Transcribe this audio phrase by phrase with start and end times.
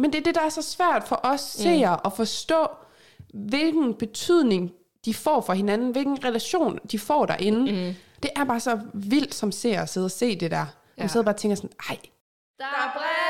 [0.00, 2.00] men det er det, der er så svært for os seere mm.
[2.04, 2.68] at forstå,
[3.34, 4.72] hvilken betydning
[5.04, 7.72] de får for hinanden, hvilken relation de får derinde.
[7.72, 7.94] Mm.
[8.22, 10.56] Det er bare så vildt som seere at sidde og se det der.
[10.56, 10.66] Ja.
[10.98, 11.98] Man sidder bare og tænker sådan, ej,
[12.58, 13.29] Der er brev!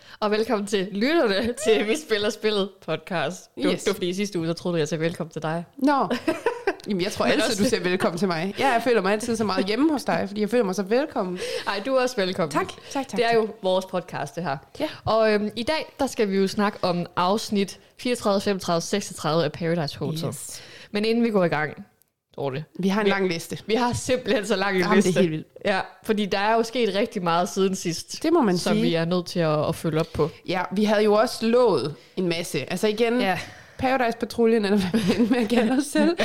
[0.21, 3.49] Og velkommen til lytterne til Vi Spiller Spillet podcast.
[3.57, 3.87] Var, Yes.
[3.87, 5.65] var fordi i sidste uge, så troede jeg, jeg sagde velkommen til dig.
[5.77, 6.09] Nå,
[6.87, 8.55] Jamen, jeg tror altid, også- du siger velkommen til mig.
[8.59, 10.83] Ja, jeg føler mig altid så meget hjemme hos dig, fordi jeg føler mig så
[10.83, 11.39] velkommen.
[11.67, 12.51] Ej, du er også velkommen.
[12.51, 13.17] Tak, tak, tak.
[13.17, 14.57] Det er jo vores podcast, det her.
[14.79, 14.87] Ja.
[15.05, 19.51] Og øhm, i dag, der skal vi jo snakke om afsnit 34, 35, 36 af
[19.51, 20.27] Paradise Hotel.
[20.27, 20.61] Yes.
[20.91, 21.85] Men inden vi går i gang,
[22.41, 23.57] Dorte, Vi har en Vi- lang liste.
[23.67, 25.19] vi har simpelthen så lang en Jamen, det er liste.
[25.21, 25.47] helt vildt.
[25.65, 28.83] Ja, fordi der er jo sket rigtig meget siden sidst, Det må man som sige.
[28.83, 30.29] vi er nødt til at, at følge op på.
[30.47, 32.71] Ja, vi havde jo også lovet en masse.
[32.71, 33.39] Altså igen, Ja.
[33.81, 36.17] Paradise Patruljen, eller hvad vi end med at kalde os selv,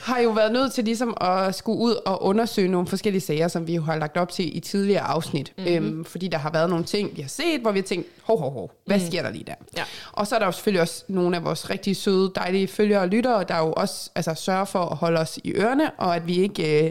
[0.00, 3.66] har jo været nødt til ligesom at skulle ud og undersøge nogle forskellige sager, som
[3.66, 5.52] vi jo har lagt op til i tidligere afsnit.
[5.56, 5.66] Mhm.
[5.66, 5.86] Mm-hmm.
[5.86, 8.40] Øhm, fordi der har været nogle ting, vi har set, hvor vi har tænkt, hov,
[8.40, 9.54] hov, hov, hvad sker der lige der?
[9.76, 9.82] Ja.
[10.12, 13.08] Og så er der jo selvfølgelig også nogle af vores rigtig søde, dejlige følgere og
[13.08, 16.36] lyttere, der jo også altså, sørger for at holde os i ørerne, og at vi
[16.36, 16.90] ikke øh,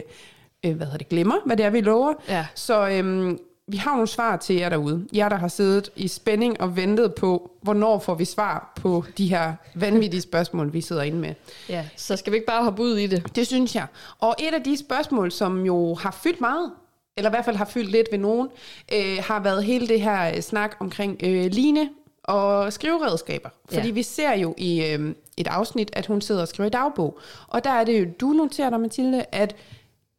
[0.66, 2.14] øh, hvad hedder det, glemmer, hvad det er, vi lover.
[2.28, 2.46] Ja.
[2.54, 5.06] Så øhm, vi har nogle svar til jer derude.
[5.14, 9.26] Jer, der har siddet i spænding og ventet på, hvornår får vi svar på de
[9.28, 11.34] her vanvittige spørgsmål, vi sidder inde med.
[11.68, 11.84] ja.
[11.96, 13.36] Så skal vi ikke bare hoppe ud i det?
[13.36, 13.86] Det synes jeg.
[14.20, 16.70] Og et af de spørgsmål, som jo har fyldt meget,
[17.16, 18.48] eller i hvert fald har fyldt lidt ved nogen,
[18.94, 21.88] øh, har været hele det her øh, snak omkring øh, line
[22.24, 23.48] og skriveredskaber.
[23.72, 23.92] Fordi Ja.
[23.92, 27.18] vi ser jo i øh, et afsnit, at hun sidder og skriver i dagbog.
[27.48, 29.56] Og der er det jo, du noterer dig, Mathilde, at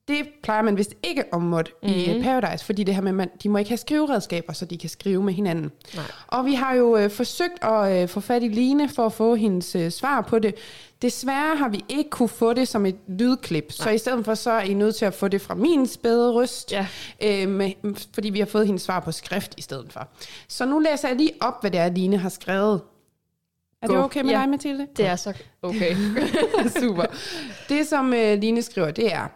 [0.07, 1.99] det plejer man vist ikke om måtte mm-hmm.
[1.99, 4.77] i øh, Paradise, fordi det her med, man, de må ikke have skriveredskaber, så de
[4.77, 5.71] kan skrive med hinanden.
[5.95, 6.03] Nej.
[6.27, 9.35] Og vi har jo øh, forsøgt at øh, få fat i Line for at få
[9.35, 10.55] hendes øh, svar på det.
[11.01, 14.51] Desværre har vi ikke kunne få det som et lydklip, så i stedet for så
[14.51, 16.87] er I nødt til at få det fra min spæde røst, Ja.
[17.23, 17.71] øh, med,
[18.13, 20.07] fordi vi har fået hendes svar på skrift i stedet for.
[20.47, 22.81] Så nu læser jeg lige op, hvad det er, Line har skrevet.
[23.81, 24.39] Er det okay med Ja.
[24.39, 24.87] dig, Mathilde?
[24.97, 25.95] Det er så okay.
[26.81, 27.05] Super.
[27.69, 29.27] Det, som øh, Line skriver, det er,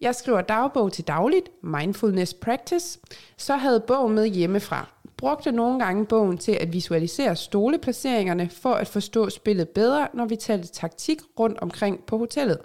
[0.00, 2.98] jeg skriver dagbog til dagligt, mindfulness practice,
[3.36, 4.88] så havde bogen med hjemmefra.
[5.16, 10.36] Brugte nogle gange bogen til at visualisere stoleplaceringerne for at forstå spillet bedre, når vi
[10.36, 12.58] talte taktik rundt omkring på hotellet.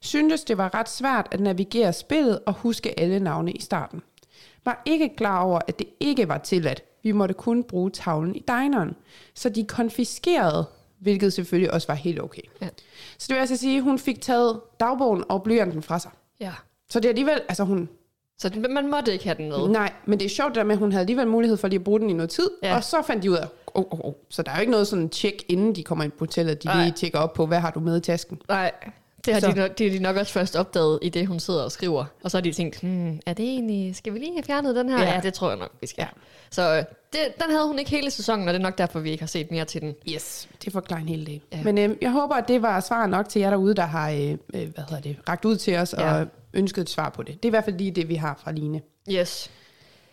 [0.00, 4.02] Syntes det var ret svært at navigere spillet og huske alle navne i starten.
[4.64, 6.82] Var ikke klar over, at det ikke var tilladt.
[7.02, 8.96] Vi måtte kun bruge tavlen i dineren.
[9.34, 10.68] Så de konfiskerede,
[10.98, 12.42] hvilket selvfølgelig også var helt okay.
[12.62, 12.68] Ja.
[13.18, 16.10] Så det vil altså sige, at hun fik taget dagbogen og blyanten fra sig.
[16.40, 16.52] ja.
[16.90, 17.88] Så det er alligevel, altså hun,
[18.38, 19.68] Så det- man måtte ikke have den med.
[19.68, 21.78] nej, men det er sjovt det der med, at hun havde alligevel mulighed for lige
[21.78, 22.76] at bruge den i noget tid, Ja.
[22.76, 24.12] og så fandt de ud af, oh, oh, oh.
[24.28, 26.68] så der er jo ikke noget sådan tjek, inden de kommer ind på hotellet, de
[26.68, 26.82] Nej.
[26.82, 28.38] lige tjekker op på, hvad har du med i tasken.
[28.48, 28.72] Nej,
[29.24, 29.50] det har Så.
[29.50, 32.04] de, nok, det har de nok også først opdaget, i det hun sidder og skriver.
[32.24, 34.88] Og så har de tænkt, hmm, er det egentlig, skal vi lige have fjernet den
[34.88, 35.02] her?
[35.02, 35.20] Ja, Ja.
[35.20, 36.02] det tror jeg nok, vi skal.
[36.02, 36.08] Ja.
[36.50, 39.10] Så øh, det, den havde hun ikke hele sæsonen, og det er nok derfor, vi
[39.10, 39.94] ikke har set mere til den.
[40.08, 41.40] Yes, det forklarer en hel del.
[41.52, 41.56] Ja.
[41.56, 41.62] Ja.
[41.64, 44.30] Men øh, jeg håber, at det var svar nok til jer derude, der har øh,
[44.30, 46.12] øh, hvad hedder det, ragt ud til os Ja.
[46.20, 47.34] og ønsket et svar på det.
[47.34, 48.80] Det er i hvert fald lige det, vi har fra Line.
[49.12, 49.50] Yes.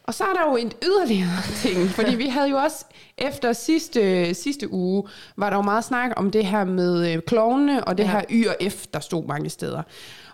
[0.03, 2.85] Og så er der jo en yderligere ting, fordi vi havde jo også
[3.18, 5.03] efter sidste, sidste uge,
[5.38, 8.09] var der jo meget snak om det her med øh, klovnene og det Ja.
[8.12, 8.16] ja.
[8.18, 9.81] her Y og F, der stod mange steder.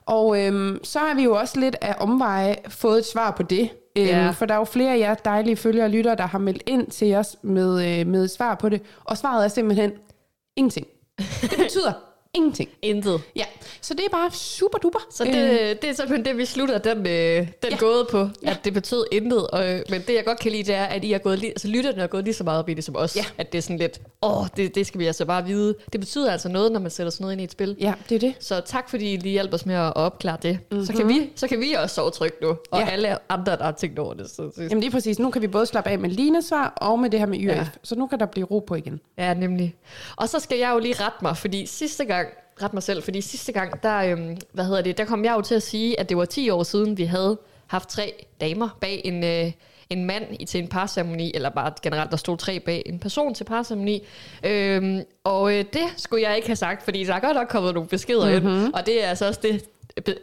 [0.06, 3.70] Og øhm, så har vi jo også lidt af omveje fået et svar på det.
[3.98, 4.30] Øhm, Ja.
[4.32, 6.88] For der er jo flere af jer dejlige følgere og lyttere, der har meldt ind
[6.92, 8.82] til os med, øh, med et svar på det.
[9.04, 9.92] Og svaret er simpelthen
[10.56, 10.88] ingenting.
[11.42, 11.94] Det betyder
[12.34, 12.70] ingenting.
[12.82, 13.22] Intet.
[13.36, 13.44] Ja,
[13.82, 15.00] så det er bare super duper.
[15.12, 15.34] Så det,
[15.82, 17.70] det er simpelthen det, vi slutter den, øh, den ja.
[17.72, 17.76] Ja.
[17.78, 18.50] gåde på, Ja.
[18.52, 19.48] at det betød intet.
[19.48, 21.50] Og, øh, men det, jeg godt kan lide, det er, at I er gået, lige,
[21.50, 23.16] altså lytterne er gået lige så meget op i det som os.
[23.16, 23.26] Ja.
[23.38, 25.76] At det er sådan lidt, åh, det, det skal vi altså bare vide.
[25.94, 27.78] Det betyder altså noget, når man sætter sådan noget ind i et spil.
[27.80, 28.34] Ja, det er det.
[28.40, 30.60] Så tak, fordi I lige hjælper os med at opklare det.
[30.72, 30.86] Mm-hmm.
[30.86, 32.80] Så, kan vi, så kan vi også sove trygt nu, og ja.
[32.80, 32.90] Ja.
[32.92, 34.30] alle andre, der har tænkt over det.
[34.30, 35.20] Så, så, Jamen lige præcis.
[35.20, 37.46] Nu kan vi både slappe af med Lines svar og med det her med YF.
[37.48, 37.56] Ja.
[37.56, 37.68] Ja.
[37.84, 39.00] Så nu kan der blive ro på igen.
[39.18, 39.76] Ja, nemlig.
[40.16, 42.21] Og så skal jeg jo lige rette mig, fordi sidste gang,
[42.64, 45.42] ret mig selv, fordi sidste gang, der, øhm, hvad hedder det, der kom jeg jo
[45.42, 47.38] til at sige, at det var 10 år siden, vi havde
[47.68, 49.52] haft tre damer bag en, øh,
[49.90, 53.34] en mand i, til en parceremoni, eller bare generelt, der stod tre bag en person
[53.34, 54.08] til parceremoni.
[54.44, 57.74] Øhm, og øh, det skulle jeg ikke have sagt, fordi der er godt nok kommet
[57.74, 58.66] nogle beskeder mm-hmm.
[58.66, 59.68] ind, og det er altså også det,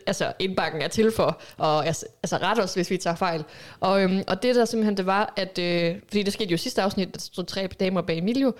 [0.06, 3.44] altså indbakken er til for, og altså, altså ret os, hvis vi tager fejl.
[3.80, 6.58] Og, øhm, og det der simpelthen, det var, at, øh, fordi det skete jo i
[6.58, 8.52] sidste afsnit, der stod tre damer bag Emilio,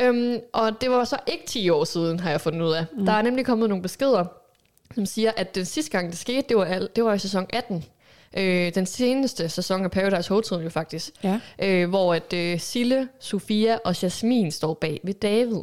[0.00, 2.84] øhm, og det var så ikke 10 år siden, har jeg fundet ud af.
[2.98, 3.06] Mm.
[3.06, 4.24] Der er nemlig kommet nogle beskeder,
[4.94, 7.84] som siger, at den sidste gang, det skete, det var, det var i sæson 18.
[8.36, 11.10] Øh, den seneste sæson af Paradise Hotel jo faktisk.
[11.24, 11.40] Ja.
[11.62, 15.60] Øh, hvor at øh, Sille, Sofia og Jasmin står bag ved David.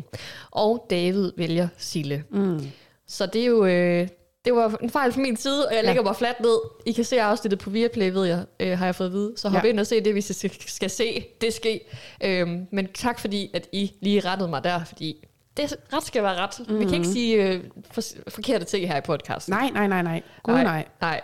[0.51, 2.23] Og David vælger Sille.
[2.29, 2.61] Mm.
[3.07, 3.65] Så det er jo...
[3.65, 4.07] Øh,
[4.45, 6.57] det var en fejl fra min side, og jeg lægger mig fladt ned.
[6.85, 9.33] I kan se afsnittet på Viaplay, ved jeg, øh, har jeg fået at vide.
[9.37, 9.69] Så hop Ja.
[9.69, 11.81] ind og se det, hvis I skal, skal se det ske.
[12.23, 15.27] Øhm, men tak fordi, at I lige rettede mig der, fordi
[15.57, 16.59] det ret skal være ret.
[16.59, 16.79] Mm-hmm.
[16.79, 19.53] Vi kan ikke sige øh, for, forkerte ting her i podcasten.
[19.53, 20.21] Nej, nej, nej, nej.
[20.43, 20.63] Gud nej.
[20.63, 20.85] nej.
[21.01, 21.21] nej.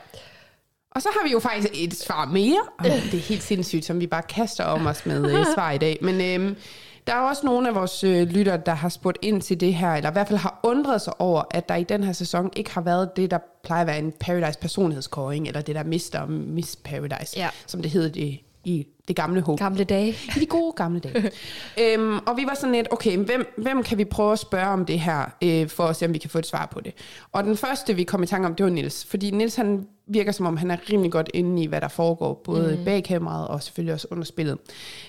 [0.96, 2.62] Og så har vi jo faktisk et svar mere.
[2.80, 5.78] Og det er helt sindssygt, som vi bare kaster om os med øh, svar i
[5.78, 5.98] dag.
[6.02, 6.56] Men øhm,
[7.12, 9.94] der er også nogle af vores øh, lyttere, der har spurgt ind til det her,
[9.94, 12.72] eller i hvert fald har undret sig over, at der i den her sæson ikke
[12.72, 16.76] har været det, der plejer at være en Paradise personlighedskåring, eller det der og Miss
[16.76, 17.50] Paradise, Ja.
[17.68, 19.60] som det hed det, i det gamle håb.
[19.60, 20.10] Gamle dage.
[20.38, 21.32] I de gode gamle dage.
[21.82, 24.86] øhm, og vi var sådan lidt, okay, hvem, hvem kan vi prøve at spørge om
[24.86, 26.94] det her, øh, for at se, om vi kan få et svar på det.
[27.32, 29.06] Og den første, vi kom i tanke om, det var Nils.
[29.06, 32.42] Fordi Nils, han virker som om, han er rimelig godt inde i, hvad der foregår,
[32.44, 32.86] både mm.
[32.86, 34.58] bag kameraet og selvfølgelig også under spillet.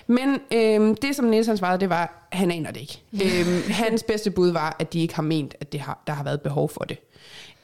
[0.07, 3.01] Men øhm, det, som Nils han svarede, det var, han aner det ikke.
[3.23, 6.23] øhm, hans bedste bud var, at de ikke har ment, at det har, der har
[6.23, 6.97] været behov for det.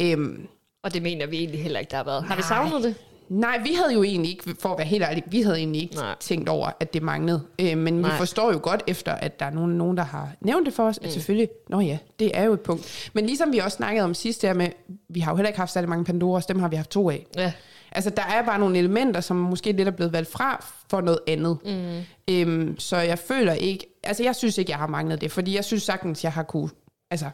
[0.01, 0.47] Øhm,
[0.83, 2.24] Og det mener vi egentlig heller ikke, der har været.
[2.24, 2.95] Har vi savnet det?
[3.29, 5.95] Nej, vi havde jo egentlig ikke, for at være helt ærlig, vi havde egentlig ikke
[5.95, 6.15] Nej.
[6.19, 7.41] Tænkt over, at det manglede.
[7.61, 8.11] Øh, men Nej.
[8.11, 10.83] Vi forstår jo godt efter, at der er nogen, nogen der har nævnt det for
[10.83, 11.09] os, at mm.
[11.09, 13.09] selvfølgelig, nå ja, det er jo et punkt.
[13.13, 14.67] Men ligesom vi også snakkede om sidst der med,
[15.09, 17.25] vi har jo heller ikke haft særlig mange Pandoras, dem har vi haft to af.
[17.37, 17.51] Ja.
[17.91, 21.19] Altså, der er bare nogle elementer, som måske lidt er blevet valgt fra for noget
[21.27, 21.57] andet.
[21.65, 22.01] Mm.
[22.29, 25.65] Øhm, så jeg føler ikke, altså jeg synes ikke, jeg har manglet det, fordi jeg
[25.65, 26.69] synes sagtens, jeg har kunne,
[27.11, 27.29] altså,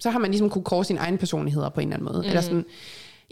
[0.00, 2.22] så har man ligesom kunne kåre sine egne personligheder på en eller anden måde.
[2.22, 2.28] Mm.
[2.28, 2.64] Eller sådan,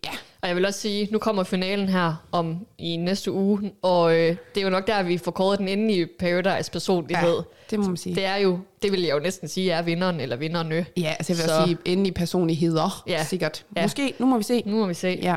[0.05, 0.11] ja,
[0.43, 4.37] Og jeg vil også sige, nu kommer finalen her om i næste uge, og øh,
[4.55, 7.35] det er jo nok der, vi får kåret den endelige Paradise personlighed.
[7.37, 8.15] ja, det må man sige.
[8.15, 10.87] Det er jo, det vil jeg jo næsten sige, er vinderen eller vinderne.
[10.97, 13.25] Ja, altså jeg vil Så- sige, endelige personligheder, Ja.
[13.25, 13.65] sikkert.
[13.77, 13.83] Ja.
[13.83, 14.63] Måske, nu må vi se.
[14.67, 15.19] Nu må vi se.
[15.23, 15.37] Ja.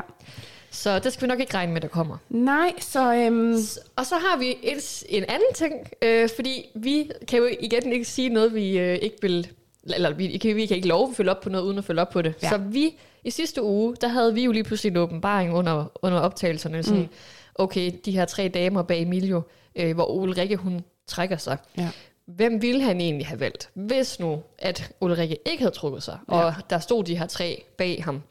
[0.70, 2.16] Så det skal vi nok ikke regne med, der kommer.
[2.30, 3.52] Nej, så øhm,
[3.96, 5.72] Og så har vi et, en anden ting,
[6.02, 9.48] øh, fordi vi kan jo igen ikke sige noget, vi øh, ikke vil,
[9.94, 12.00] eller vi kan, vi kan ikke love at følge op på noget, uden at følge
[12.00, 12.34] op på det.
[12.42, 12.48] Ja.
[12.48, 12.94] Så vi,
[13.26, 17.02] i sidste uge, der havde vi jo lige pludselig en åbenbaring under, under optagelserne, sådan,
[17.02, 17.08] mm.
[17.54, 19.42] okay, de her tre damer bag Emilio,
[19.76, 21.58] øh, hvor Ulrikke, hun trækker sig.
[21.78, 21.90] ja.
[22.26, 26.34] Hvem ville han egentlig have valgt, hvis nu, at Ulrikke ikke havde trukket sig, ja.
[26.34, 28.22] og der stod de her tre bag ham?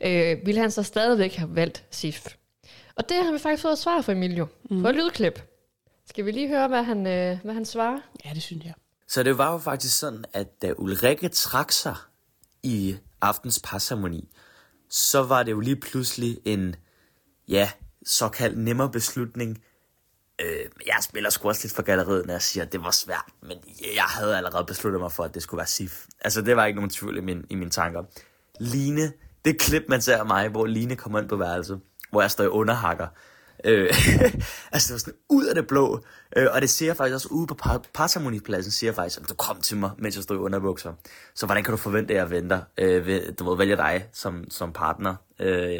[0.00, 2.26] Øh, ville han så stadigvæk have valgt Sif?
[2.94, 4.82] Og det har vi faktisk fået et svar fra Emilio, mm.
[4.82, 5.42] på et lydklip.
[6.08, 7.98] Skal vi lige høre, hvad han, øh, hvad han svarer?
[8.24, 8.74] ja, det synes jeg.
[9.08, 11.94] Så det var jo faktisk sådan, at da Ulrikke trak sig
[12.62, 14.28] i aftens parceremoni,
[14.90, 16.76] så var det jo lige pludselig en,
[17.48, 17.70] ja,
[18.06, 19.62] såkaldt nemmere beslutning.
[20.40, 23.24] Øh, jeg spiller sgu også lidt for galleriet, når jeg siger, at det var svært,
[23.42, 23.58] men
[23.94, 26.06] jeg havde allerede besluttet mig for, at det skulle være Sif.
[26.20, 28.02] Altså, det var ikke nogen tvivl i, min, i mine tanker.
[28.60, 29.12] Line,
[29.44, 32.44] det klip, man ser af mig, hvor Line kommer ind på værelset, hvor jeg står
[32.44, 33.06] i underhakker.
[33.64, 33.86] Øh,
[34.72, 36.04] altså, det var sådan ud af det blå.
[36.36, 39.60] Øh, og det siger faktisk også ude på par- parceremonipladsen, siger faktisk, at du kom
[39.60, 40.92] til mig, mens jeg stod i underbukser.
[41.34, 44.50] Så hvordan kan du forvente, at jeg venter, øh, ved, du må vælge dig som,
[44.50, 45.14] som partner?
[45.40, 45.78] Øh,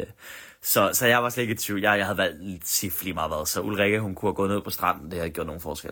[0.63, 1.81] så, så jeg var slet ikke i tvivl.
[1.81, 3.45] Jeg, jeg havde valgt Sif lige meget hvad.
[3.45, 5.05] Så Ulrikke, hun kunne have gået ned på stranden.
[5.05, 5.91] Det havde ikke gjort nogen forskel.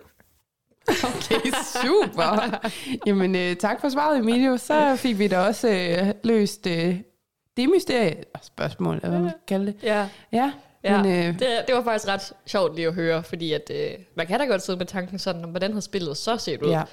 [0.88, 1.52] Okay,
[1.82, 2.60] super.
[3.06, 4.58] Jamen, øh, tak for svaret, Emilio.
[4.58, 6.96] Så fik vi da også øh, løst øh,
[7.58, 9.76] det mysterie, spørgsmål, eller hvad man skal kalde det.
[9.84, 10.52] Ja, Ja,
[10.84, 11.04] ja.
[11.04, 14.28] men øh, det, det var faktisk ret sjovt lige at høre, fordi at, øh, man
[14.28, 16.70] kan da godt sidde med tanken sådan, om hvordan har spillet så set ud.
[16.70, 16.84] ja.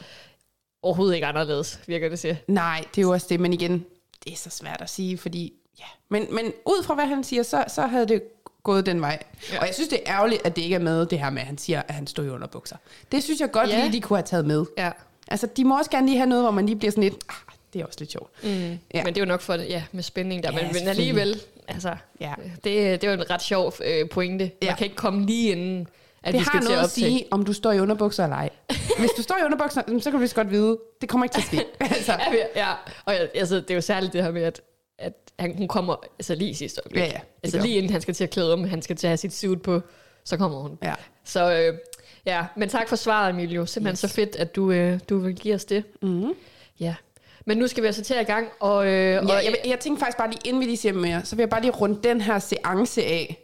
[0.82, 2.36] Overhovedet ikke anderledes, virker det til.
[2.46, 3.84] Nej, det er jo også det, men igen,
[4.24, 5.84] det er så svært at sige, fordi, ja.
[6.08, 8.22] Men, men ud fra, hvad han siger, så, så havde det
[8.62, 9.22] gået den vej.
[9.52, 9.60] Ja.
[9.60, 11.46] Og jeg synes, det er ærgerligt, at det ikke er med, det her med, at
[11.46, 12.76] han siger, at han står i underbukser.
[13.12, 13.80] Det synes jeg godt Ja.
[13.80, 14.64] lige, de kunne have taget med.
[14.78, 14.90] Ja.
[15.28, 17.34] Altså, de må også gerne lige have noget, hvor man lige bliver sådan lidt, ah,
[17.72, 18.30] det er også lidt sjovt.
[18.44, 18.50] Mm.
[18.50, 19.04] Ja.
[19.04, 20.52] Men det er jo nok for det, ja, med spænding der.
[20.52, 22.34] Ja, men, men alligevel, altså, Ja.
[22.38, 24.50] det, det er jo en ret sjov øh, pointe.
[24.62, 24.66] Ja.
[24.66, 25.86] Man kan ikke komme lige inden,
[26.22, 27.06] at det vi skal har til noget at at optage.
[27.10, 28.50] sige, om du står i underbukser eller ej.
[28.98, 31.40] Hvis du står i underbukser, så kan du så godt vide, det kommer ikke til
[31.40, 31.64] at ske.
[31.96, 32.72] altså, Ja, ja,
[33.04, 34.60] og altså, det er jo særligt det her med, at,
[34.98, 37.00] at han, hun kommer altså lige i sidste øjeblik.
[37.00, 39.06] Ja, ja, det altså lige inden han skal til at klæde om, han skal til
[39.06, 39.80] at have sit suit på,
[40.24, 40.78] så kommer hun.
[40.82, 40.94] ja.
[41.24, 41.78] Så øh,
[42.26, 43.66] ja, men tak for svaret, Emilio.
[43.66, 43.98] Simpelthen yes.
[43.98, 45.84] så fedt, at du, øh, du vil give os det.
[46.02, 46.32] Mm-hmm.
[46.80, 46.94] Ja.
[47.46, 50.00] Men nu skal vi altså til at gang, og, øh, og Ja, jeg, jeg tænker
[50.00, 52.20] faktisk bare lige, inden vi lige siger mere, så vil jeg bare lige runde den
[52.20, 53.38] her seance af,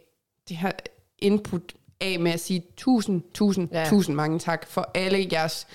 [0.49, 0.71] det her
[1.19, 1.61] input
[2.01, 3.85] af med at sige tusind, tusind, Ja.
[3.89, 5.67] tusind mange tak for alle jeres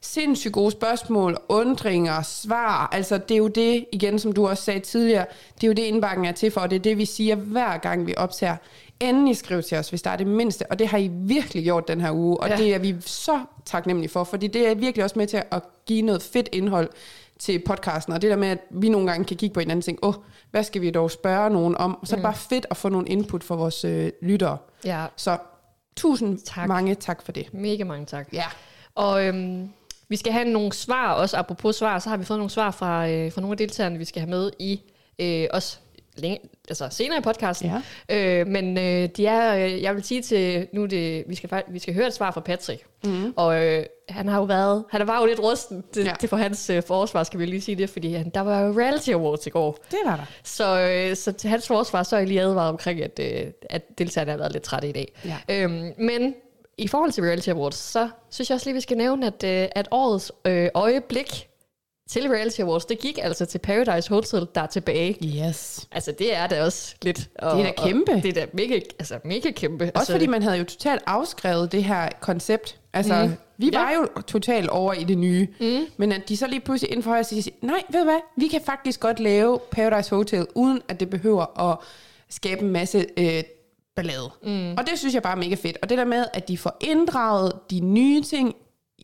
[0.00, 2.88] sindssygt gode spørgsmål, undringer, svar.
[2.92, 5.82] Altså, det er jo det, igen, som du også sagde tidligere, det er jo det,
[5.82, 8.56] indbakken er til for, og det er det, vi siger hver gang, vi optager.
[9.00, 11.88] Endelig skriv til os, hvis der er det mindste, og det har I virkelig gjort
[11.88, 12.56] den her uge, og ja.
[12.56, 16.02] det er vi så taknemmelige for, fordi det er virkelig også med til at give
[16.02, 16.90] noget fedt indhold
[17.42, 19.84] til podcasten, og det der med, at vi nogle gange kan kigge på hinanden og
[19.84, 20.14] tænke, åh,
[20.50, 21.98] hvad skal vi dog spørge nogen om?
[22.04, 24.58] Så er det bare fedt at få nogle input fra vores øh, lyttere.
[24.84, 25.38] Ja, Så
[25.96, 26.68] tusind Tak.
[26.68, 27.54] mange tak for det.
[27.54, 28.28] mega mange tak.
[28.32, 28.44] Ja.
[28.94, 29.68] Og øhm,
[30.08, 33.08] vi skal have nogle svar også, apropos svar, så har vi fået nogle svar fra,
[33.08, 34.80] øh, fra nogle af deltagerne, vi skal have med i
[35.18, 35.80] øh, os
[36.16, 36.38] længe,
[36.68, 37.72] altså senere i podcasten.
[38.08, 38.40] Ja.
[38.40, 41.78] Øh, men øh, de er, øh, jeg vil sige til, nu det, vi skal, vi
[41.78, 42.84] skal høre et svar fra Patrick.
[43.04, 43.32] Mm.
[43.36, 46.04] Og øh, han har jo været, han var jo lidt rusten til.
[46.04, 46.14] Ja.
[46.20, 48.80] til for hans øh, forsvar, skal vi lige sige det, fordi han, der var jo
[48.80, 49.78] Reality Awards i går.
[49.90, 50.24] Det var der.
[50.44, 53.98] Så, øh, så til hans forsvar, så er jeg lige advaret omkring, at, øh, at
[53.98, 55.12] deltagerne har været lidt trætte i dag.
[55.24, 55.38] Ja.
[55.48, 56.34] Øhm, men
[56.78, 59.68] i forhold til Reality Awards, så synes jeg også lige, vi skal nævne, at, øh,
[59.74, 61.48] at årets øh, øjeblik
[62.12, 65.16] til Reality Awards, det gik altså til Paradise Hotel, der er tilbage.
[65.48, 65.88] Yes.
[65.92, 67.28] Altså, det er da også lidt...
[67.38, 68.12] Og, Det er da kæmpe.
[68.12, 69.84] Og det er da mega, altså, mega kæmpe.
[69.84, 72.78] Også altså, fordi man havde jo totalt afskrevet det her koncept.
[72.92, 73.32] Altså, mm.
[73.58, 73.96] vi var Ja.
[73.96, 75.48] jo totalt over i det nye.
[75.60, 75.86] Mm.
[75.96, 78.60] Men at de så lige pludselig inden for siger, nej, ved du hvad, vi kan
[78.66, 81.78] faktisk godt lave Paradise Hotel, uden at det behøver at
[82.30, 83.42] skabe en masse øh,
[83.96, 84.30] ballade.
[84.42, 84.70] Mm.
[84.72, 85.78] Og det synes jeg bare er mega fedt.
[85.82, 88.54] Og det der med, at de får inddraget de nye ting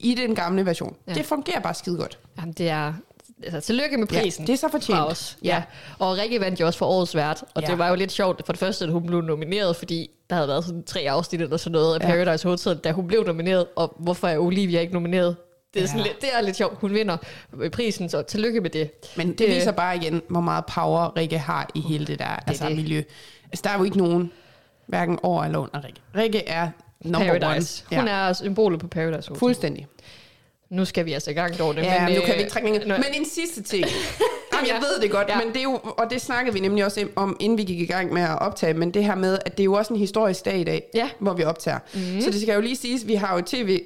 [0.01, 1.13] i den gamle version, Ja.
[1.13, 1.19] ja.
[1.19, 2.19] det fungerer bare skide godt.
[2.41, 2.93] Jamen, det er...
[3.43, 4.47] Altså, tillykke med Ja, prisen.
[4.47, 5.01] det er så fortjent.
[5.01, 5.39] Os.
[5.45, 5.49] Ja.
[5.49, 5.63] Ja.
[5.99, 7.67] Og Rikke vandt jo også for årets vært, og ja.
[7.67, 7.71] Ja.
[7.71, 10.49] det var jo lidt sjovt for det første, at hun blev nomineret, fordi der havde
[10.49, 12.25] været sådan tre afsnit eller sådan noget af Ja.
[12.25, 15.37] Paradise Hotel, da hun blev nomineret, og hvorfor er Olivia ikke nomineret?
[15.75, 15.87] Det er, ja.
[15.87, 16.07] sådan Ja.
[16.07, 16.79] lidt, det er lidt sjovt.
[16.81, 17.17] Hun vinder
[17.73, 18.91] prisen, så tillykke med det.
[19.17, 19.55] Men det Øh.
[19.55, 22.77] viser bare igen, hvor meget power Rikke har i hele det der det altså, det.
[22.77, 23.03] miljø.
[23.45, 24.33] Altså, der er jo ikke nogen,
[24.87, 26.01] hverken over eller under Rikke.
[26.17, 26.69] Rikke er
[27.05, 27.85] number Paradise.
[27.91, 28.01] one.
[28.01, 29.39] Hun er symbolet på Paradise Hotel.
[29.39, 29.87] Fuldstændig.
[30.71, 31.81] Nu skal vi altså i gang, Dorte.
[31.81, 32.99] Ja, men, nu øh, kan vi ikke trække længere.
[32.99, 33.85] Men en sidste ting.
[34.53, 34.87] Jamen, jeg Ja.
[34.87, 35.39] ved det godt, Ja.
[35.39, 35.45] ja.
[35.45, 37.87] men det er jo, og det snakkede vi nemlig også om, inden vi gik i
[37.87, 40.45] gang med at optage, men det her med, at det er jo også en historisk
[40.45, 41.11] dag i dag, Ja.
[41.19, 41.79] hvor vi optager.
[41.95, 42.21] Mm.
[42.21, 43.79] Så det skal jo lige siges, vi har jo tv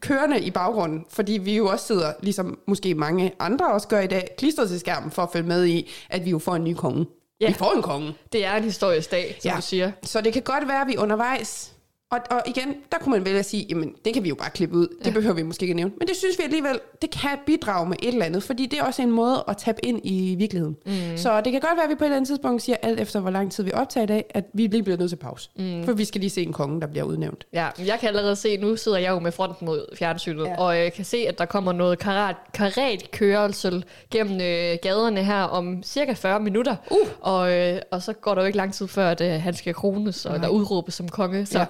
[0.00, 4.06] kørende i baggrunden, fordi vi jo også sidder, ligesom måske mange andre også gør i
[4.06, 6.74] dag, klistret til skærmen for at følge med i, at vi jo får en ny
[6.74, 7.06] konge.
[7.40, 7.46] Ja.
[7.48, 8.14] Vi får en konge.
[8.32, 9.56] Det er en historisk dag, som Ja.
[9.56, 9.90] du siger.
[10.02, 11.72] Så det kan godt være, at vi er undervejs.
[12.10, 14.50] Og, og igen, der kunne man vælge at sige, jamen det kan vi jo bare
[14.50, 14.88] klippe ud.
[14.98, 15.10] Det Ja.
[15.12, 15.92] behøver vi måske ikke nævne.
[15.98, 18.84] Men det synes vi alligevel, det kan bidrage med et eller andet, fordi det er
[18.84, 20.76] også en måde at tabe ind i virkeligheden.
[20.86, 20.92] Mm.
[21.16, 23.20] Så det kan godt være, at vi på et eller andet tidspunkt siger, alt efter
[23.20, 25.50] hvor lang tid vi optager i dag, at vi lige bliver nødt til pause.
[25.56, 25.84] Mm.
[25.84, 27.46] For vi skal lige se en konge, der bliver udnævnt.
[27.52, 30.56] Ja, jeg kan allerede se, nu sidder jeg jo med fronten mod fjernsynet, ja.
[30.58, 35.82] Og jeg kan se, at der kommer noget karat, karatkørsel gennem øh, gaderne her om
[35.82, 36.76] cirka 40 minutter.
[36.90, 36.96] Uh.
[37.20, 39.74] Og, øh, og så går der jo ikke lang tid før, at øh, han skal
[39.74, 41.46] krones og der udråbes som konge.
[41.46, 41.64] Så Ja.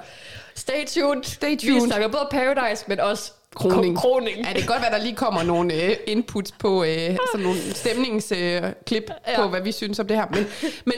[0.54, 1.25] Stay tuned.
[1.25, 1.87] Stay Vi tuned.
[1.87, 3.96] snakker både Paradise, men også Kroning.
[3.99, 4.37] Kroning.
[4.37, 6.90] Ja, det kan godt være, der lige kommer nogle øh, inputs på øh,
[7.32, 9.42] sådan nogle stemningsklip øh, Ja.
[9.42, 10.26] på, hvad vi synes om det her.
[10.30, 10.46] Men,
[10.84, 10.94] men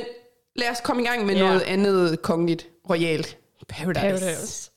[0.57, 1.41] lad os komme i gang med Ja.
[1.41, 3.37] noget andet kongeligt, royalt.
[3.69, 4.01] Paradise.
[4.01, 4.71] Paradise.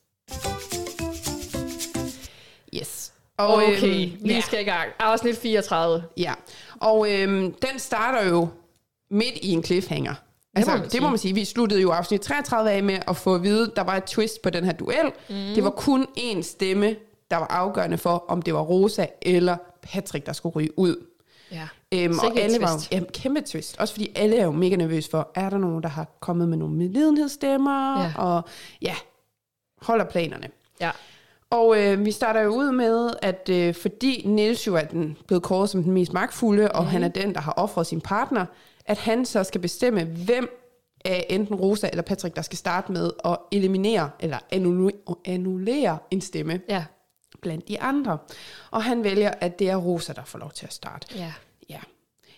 [2.74, 3.12] Yes.
[3.38, 4.40] Okay, øhm, vi ja.
[4.40, 4.88] skal i gang.
[4.98, 6.04] Afsnit 34.
[6.16, 6.32] Ja,
[6.80, 8.48] og øhm, den starter jo
[9.10, 10.14] midt i en cliffhanger.
[10.56, 11.34] Altså, må man det må man sige.
[11.34, 14.42] Vi sluttede jo afsnit 33 af med at få at vide, der var et twist
[14.42, 15.06] på den her duel.
[15.28, 15.34] Mm.
[15.54, 16.96] Det var kun én stemme,
[17.30, 20.96] der var afgørende for, om det var Rosa eller Patrick, der skulle ryge ud.
[21.52, 21.68] Ja.
[21.94, 22.92] Øhm, og alle var jo, twist.
[22.92, 23.76] ja, kæmpe twist.
[23.80, 26.56] Også fordi alle er jo mega nervøse for, er der nogen, der har kommet med
[26.58, 28.00] nogle medlidenhedsstemmer?
[28.02, 28.12] Ja.
[28.16, 28.42] Og
[28.82, 28.94] ja,
[29.82, 30.48] holder planerne.
[30.80, 30.90] Ja.
[31.50, 35.42] Og øh, vi starter jo ud med, at øh, fordi Niels jo er den, blevet
[35.42, 36.90] kåret som den mest magtfulde, og Mhm.
[36.90, 38.46] han er den, der har offret sin partner,
[38.86, 40.48] at han så skal bestemme, hvem
[41.04, 46.20] af enten Rosa eller Patrick, der skal starte med at eliminere eller annulle- annullere en
[46.20, 46.84] stemme Ja.
[47.42, 48.18] blandt de andre.
[48.70, 51.18] Og han vælger, at det er Rosa, der får lov til at starte.
[51.18, 51.32] Ja.
[51.70, 51.80] Ja.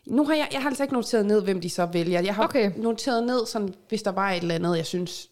[0.06, 2.20] Nu har jeg, jeg har altså ikke noteret ned, hvem de så vælger.
[2.20, 2.72] Jeg har okay.
[2.76, 5.28] noteret ned, sådan, hvis der var et eller andet, jeg synes,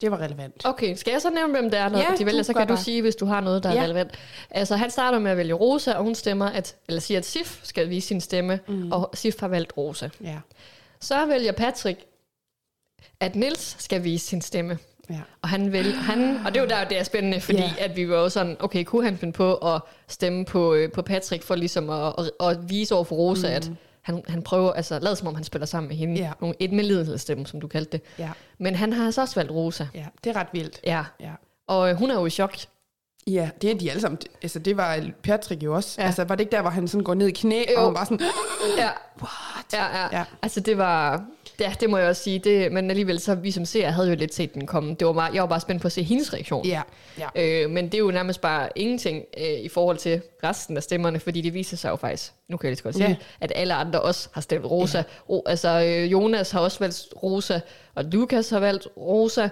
[0.00, 0.66] det var relevant.
[0.66, 2.42] Okay, skal jeg så nævne, hvem det er, når Ja, de vælger?
[2.42, 2.84] Så kan du bare.
[2.84, 3.82] sige, hvis du har noget, der er Ja.
[3.82, 4.10] relevant.
[4.50, 7.60] Altså, han starter med at vælge Rosa, og hun stemmer, at, eller siger, at Sif
[7.62, 8.92] skal vise sin stemme, mm.
[8.92, 10.08] og Sif har valgt Rosa.
[10.24, 10.36] Ja.
[11.00, 12.00] Så vælger Patrick,
[13.20, 14.78] at Nils skal vise sin stemme.
[15.10, 15.20] ja.
[15.42, 17.72] Og han vil, han, og det er jo der, det er spændende, fordi Ja.
[17.78, 21.02] at vi var jo sådan, okay, kunne han finde på at stemme på, øh, på
[21.02, 23.54] Patrick for ligesom at, at, at vise over for Rosa, mm.
[23.54, 23.70] at
[24.02, 26.20] han, han prøver, altså lad som om han spiller sammen med hende.
[26.20, 26.32] Ja.
[26.40, 28.02] Nogle, et medlidenhedsstemme, som du kaldte det.
[28.18, 28.30] Ja.
[28.58, 29.86] Men han har altså også valgt Rosa.
[29.94, 30.80] ja, det er ret vildt.
[30.84, 31.04] Ja.
[31.20, 31.32] Ja.
[31.68, 32.56] Og øh, hun er jo i chok.
[33.26, 34.18] Ja, det er de alle sammen.
[34.42, 36.00] Altså, det var Patrick jo også.
[36.00, 36.06] Ja.
[36.06, 37.80] Altså, var det ikke der, hvor han sådan går ned i knæ, Jo.
[37.86, 38.20] og bare sådan,
[38.78, 38.88] Ja.
[39.22, 39.72] what?
[39.72, 39.98] Ja.
[40.02, 40.18] ja.
[40.18, 40.24] Ja.
[40.42, 41.24] Altså, det var,
[41.60, 42.38] Ja, det må jeg også sige.
[42.38, 44.94] Det, men alligevel, så vi som ser havde jo lidt set den komme.
[44.94, 46.66] Det var meget, jeg var bare spændt på at se hendes reaktion.
[46.66, 46.82] Ja,
[47.18, 47.62] ja.
[47.64, 51.20] Øh, men det er jo nærmest bare ingenting øh, i forhold til resten af stemmerne,
[51.20, 53.16] fordi det viser sig jo faktisk, nu kan jeg lige så godt sige, Ja.
[53.40, 54.98] at alle andre også har stemt Rosa.
[54.98, 55.02] Ja.
[55.28, 57.60] O, altså øh, Jonas har også valgt Rosa,
[57.94, 59.48] og Lukas har valgt Rosa,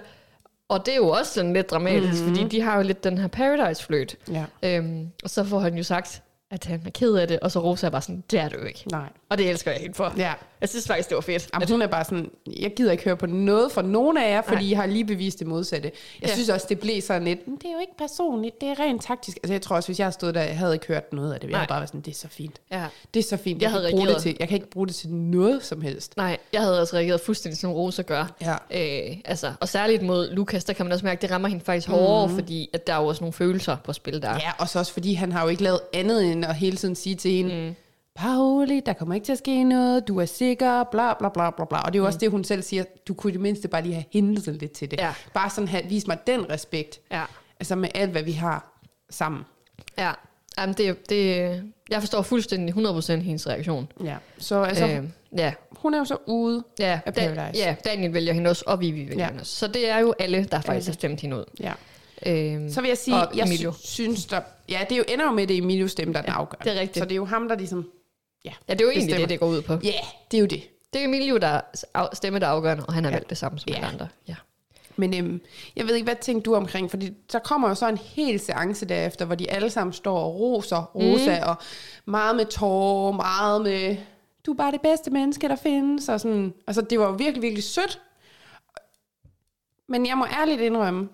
[0.69, 2.35] og det er jo også sådan lidt dramatisk, mm-hmm.
[2.37, 4.15] fordi de har jo lidt den her Paradise-fløt.
[4.31, 4.45] ja.
[4.63, 7.59] Øhm, og så får han jo sagt, at han er ked af det, og så
[7.59, 8.83] Rosa er bare sådan, det er du ikke.
[8.91, 9.09] Nej.
[9.29, 10.13] Og det elsker jeg helt for.
[10.17, 10.33] Ja.
[10.61, 11.49] Jeg synes faktisk, det var fedt.
[11.53, 14.41] Jamen, hun er bare sådan, jeg gider ikke høre på noget fra nogen af jer,
[14.41, 14.69] fordi Nej.
[14.69, 15.91] I har lige bevist det modsatte.
[16.21, 16.33] Jeg Ja.
[16.33, 19.03] synes også, det blev sådan lidt, "Men det er jo ikke personligt, det er rent
[19.03, 19.37] taktisk.
[19.43, 21.47] Altså jeg tror også, hvis jeg stod der, jeg havde ikke hørt noget af det.
[21.47, 21.59] Jeg Nej.
[21.59, 22.61] havde bare været sådan, det er så fint.
[22.71, 22.85] Ja.
[23.13, 23.55] Det er så fint.
[23.55, 24.23] Jeg Jeg, havde kan, ikke bruge det reageret.
[24.23, 26.17] til, jeg kan ikke bruge det til noget som helst.
[26.17, 28.35] Nej, jeg havde også reageret fuldstændig som Rosa gør.
[28.41, 28.53] Ja.
[29.09, 31.63] Øh, altså, og særligt mod Lukas, der kan man også mærke, at det rammer hende
[31.65, 32.33] faktisk hårdere, mm.
[32.35, 34.29] fordi at der er jo også nogle følelser på spil der.
[34.33, 36.95] Ja, og så også fordi han har jo ikke lavet andet end at hele tiden
[36.95, 37.75] sige til hende, mm.
[38.19, 41.65] Pauli, der kommer ikke til at ske noget, du er sikker, bla bla bla bla
[41.65, 41.77] bla.
[41.81, 42.07] Og det er jo mm.
[42.07, 44.71] også det, hun selv siger, du kunne i det mindste bare lige have hentet lidt
[44.71, 44.99] til det.
[44.99, 45.13] Ja.
[45.33, 47.23] Bare sådan have, vis mig den respekt, Ja.
[47.59, 49.41] altså med alt, hvad vi har sammen.
[49.97, 50.11] Ja.
[50.57, 53.91] Jamen, det, det, jeg forstår fuldstændig 100% hendes reaktion.
[54.03, 54.15] Ja.
[54.37, 55.03] Så altså, øh.
[55.37, 56.63] ja, hun er jo så ude.
[56.79, 57.63] ja, af Paradise.
[57.63, 59.27] ja, Daniel vælger hende også, og Vivi vælger Ja.
[59.27, 59.55] hende også.
[59.55, 60.85] Så det er jo alle, der faktisk Alle.
[60.85, 61.45] har stemt hende ud.
[61.59, 61.73] Ja.
[62.25, 63.71] Øh, Så vil jeg sige, jeg Emilio.
[63.71, 66.23] sy- synes, der, ja, det er jo ender jo med, det Emilios stemme, der er
[66.23, 66.69] den Ja, afgørende.
[66.69, 66.97] det er rigtigt.
[66.97, 67.85] Så det er jo ham, der ligesom,
[68.45, 69.27] ja, ja, det er jo egentlig bestemmer.
[69.27, 69.73] det, det går ud på.
[69.83, 69.93] Ja,
[70.31, 70.63] det er jo det.
[70.93, 71.61] Det er Emilio, der er
[71.93, 73.15] af- stemme, der er afgørende, og han har Ja.
[73.15, 73.75] valgt det samme som Ja.
[73.75, 74.07] alle andre.
[74.27, 74.35] Ja.
[74.95, 75.41] Men øhm,
[75.75, 78.85] jeg ved ikke, hvad tænker du omkring, fordi der kommer jo så en hel seance
[78.85, 81.49] derefter, hvor de alle sammen står og roser Rosa, mm.
[81.49, 81.55] og
[82.05, 83.97] meget med tårer, meget med,
[84.45, 87.41] du er bare det bedste menneske, der findes, og sådan, altså det var jo virkelig,
[87.41, 88.01] virkelig sødt.
[89.87, 91.09] Men jeg må ærligt indrømme,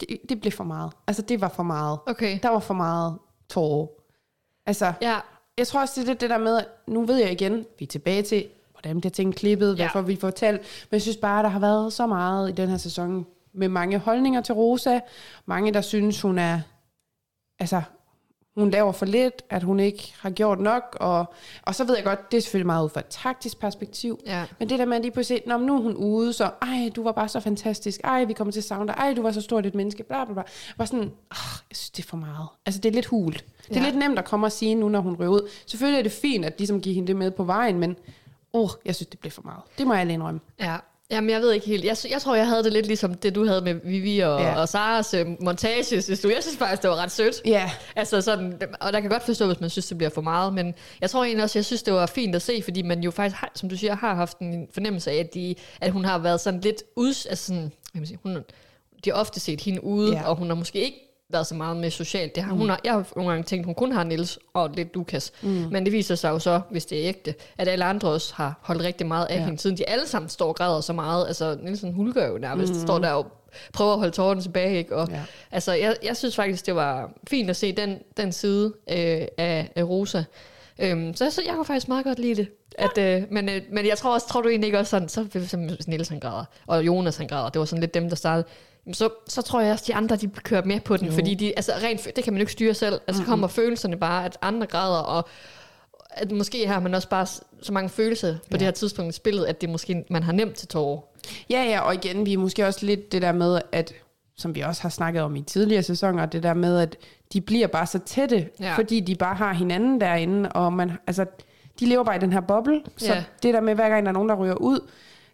[0.00, 0.92] det, det blev for meget.
[1.06, 1.98] Altså det var for meget.
[2.06, 2.38] Okay.
[2.42, 3.86] Der var for meget tårer.
[4.66, 5.18] Altså, Ja,
[5.58, 7.84] jeg tror også, det er lidt det der med, at nu ved jeg igen, vi
[7.84, 9.86] er tilbage til, hvordan bliver ting klippet, Ja.
[9.92, 10.60] får vi fortalt.
[10.60, 13.98] Men jeg synes bare, der har været så meget i den her sæson, med mange
[13.98, 15.00] holdninger til Rosa.
[15.46, 16.60] Mange, der synes, hun er,
[17.58, 17.82] altså,
[18.56, 20.96] hun laver for lidt, at hun ikke har gjort nok.
[21.00, 21.24] Og,
[21.62, 24.20] og så ved jeg godt, det er selvfølgelig meget ud fra et taktisk perspektiv.
[24.26, 24.44] Ja.
[24.58, 27.02] Men det der med lige pludselig, Nå, men nu er hun ude, så ej, du
[27.02, 28.00] var bare så fantastisk.
[28.04, 28.94] Ej, vi kommer til at savne dig.
[28.98, 30.02] Ej, du var så stort et menneske.
[30.02, 30.42] Bla, bla, bla.
[30.76, 32.48] Var sådan, oh, jeg synes, det er for meget.
[32.66, 33.44] Altså, det er lidt hult.
[33.68, 35.48] Det er lidt nemt at komme og sige nu, når hun ryger ud.
[35.66, 37.96] Selvfølgelig er det fint at ligesom give hende det med på vejen, men
[38.52, 39.60] oh, jeg synes, det blev for meget.
[39.78, 40.40] Det må jeg lige indrømme.
[40.60, 40.76] Ja.
[41.10, 41.84] Jamen, jeg ved ikke helt.
[41.84, 44.60] Jeg, jeg tror, jeg havde det lidt ligesom det, du havde med Vivi og, Ja.
[44.60, 46.28] og Saras øh, montage, synes du.
[46.28, 47.34] Jeg synes faktisk, det var ret sødt.
[47.44, 50.54] Ja, Altså sådan, og der kan godt forstå, hvis man synes, det bliver for meget,
[50.54, 53.10] men jeg tror egentlig også, jeg synes, det var fint at se, fordi man jo
[53.10, 56.18] faktisk, har, som du siger, har haft en fornemmelse af, at, de, at hun har
[56.18, 58.36] været sådan lidt ud, altså sådan, man sige, hun,
[59.04, 60.28] de har ofte set hende ude, ja.
[60.28, 62.34] og hun har måske ikke været så meget med socialt.
[62.34, 62.58] Det har, mm.
[62.58, 65.32] hun har, jeg har nogle gange tænkt, hun kun har Niels og lidt Lukas.
[65.42, 65.48] Mm.
[65.48, 68.58] Men det viser sig jo så, hvis det er ægte, at alle andre også har
[68.62, 69.44] holdt rigtig meget af Ja.
[69.44, 71.26] hende, siden de alle sammen står og græder så meget.
[71.26, 72.80] Altså, Nielsen hulker jo nærmest, mm.
[72.80, 73.26] står der og
[73.72, 74.78] prøver at holde tårerne tilbage.
[74.78, 74.96] Ikke?
[74.96, 75.22] Og, Ja.
[75.52, 78.96] Altså, jeg, jeg synes faktisk, det var fint at se den, den side øh,
[79.38, 80.24] af, af Rosa.
[80.78, 82.48] Øhm, så, så jeg kunne faktisk meget godt lide det.
[82.78, 85.26] At, øh, men, øh, men jeg tror også, tror du egentlig ikke også sådan, så
[85.46, 88.48] som Niels han græder, og Jonas han græder, det var sådan lidt dem, der startede.
[88.92, 91.12] Så, så tror jeg også, de andre de kører med på den, jo.
[91.12, 92.94] fordi de, altså, rent, det kan man jo ikke styre selv.
[93.06, 93.30] Altså, mm-hmm.
[93.30, 95.28] kommer følelserne bare, at andre græder, og
[96.10, 97.26] at måske har man også bare
[97.62, 98.56] så mange følelser på Ja.
[98.56, 101.00] det her tidspunkt i spillet, at det måske, man har nemt til tårer.
[101.50, 103.92] Ja, ja, og igen, vi er måske også lidt det der med, at
[104.38, 106.96] som vi også har snakket om i tidligere sæsoner, det der med, at
[107.32, 108.48] de bliver bare så tætte.
[108.60, 108.74] Ja.
[108.76, 111.24] fordi de bare har hinanden derinde, og man, altså,
[111.80, 113.24] de lever bare i den her boble, så Ja.
[113.42, 114.80] det der med, hver gang der er nogen, der ryger ud,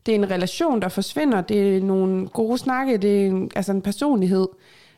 [0.07, 3.73] det er en relation, der forsvinder, det er nogle gode snakke, det er en, altså
[3.73, 4.49] en personlighed.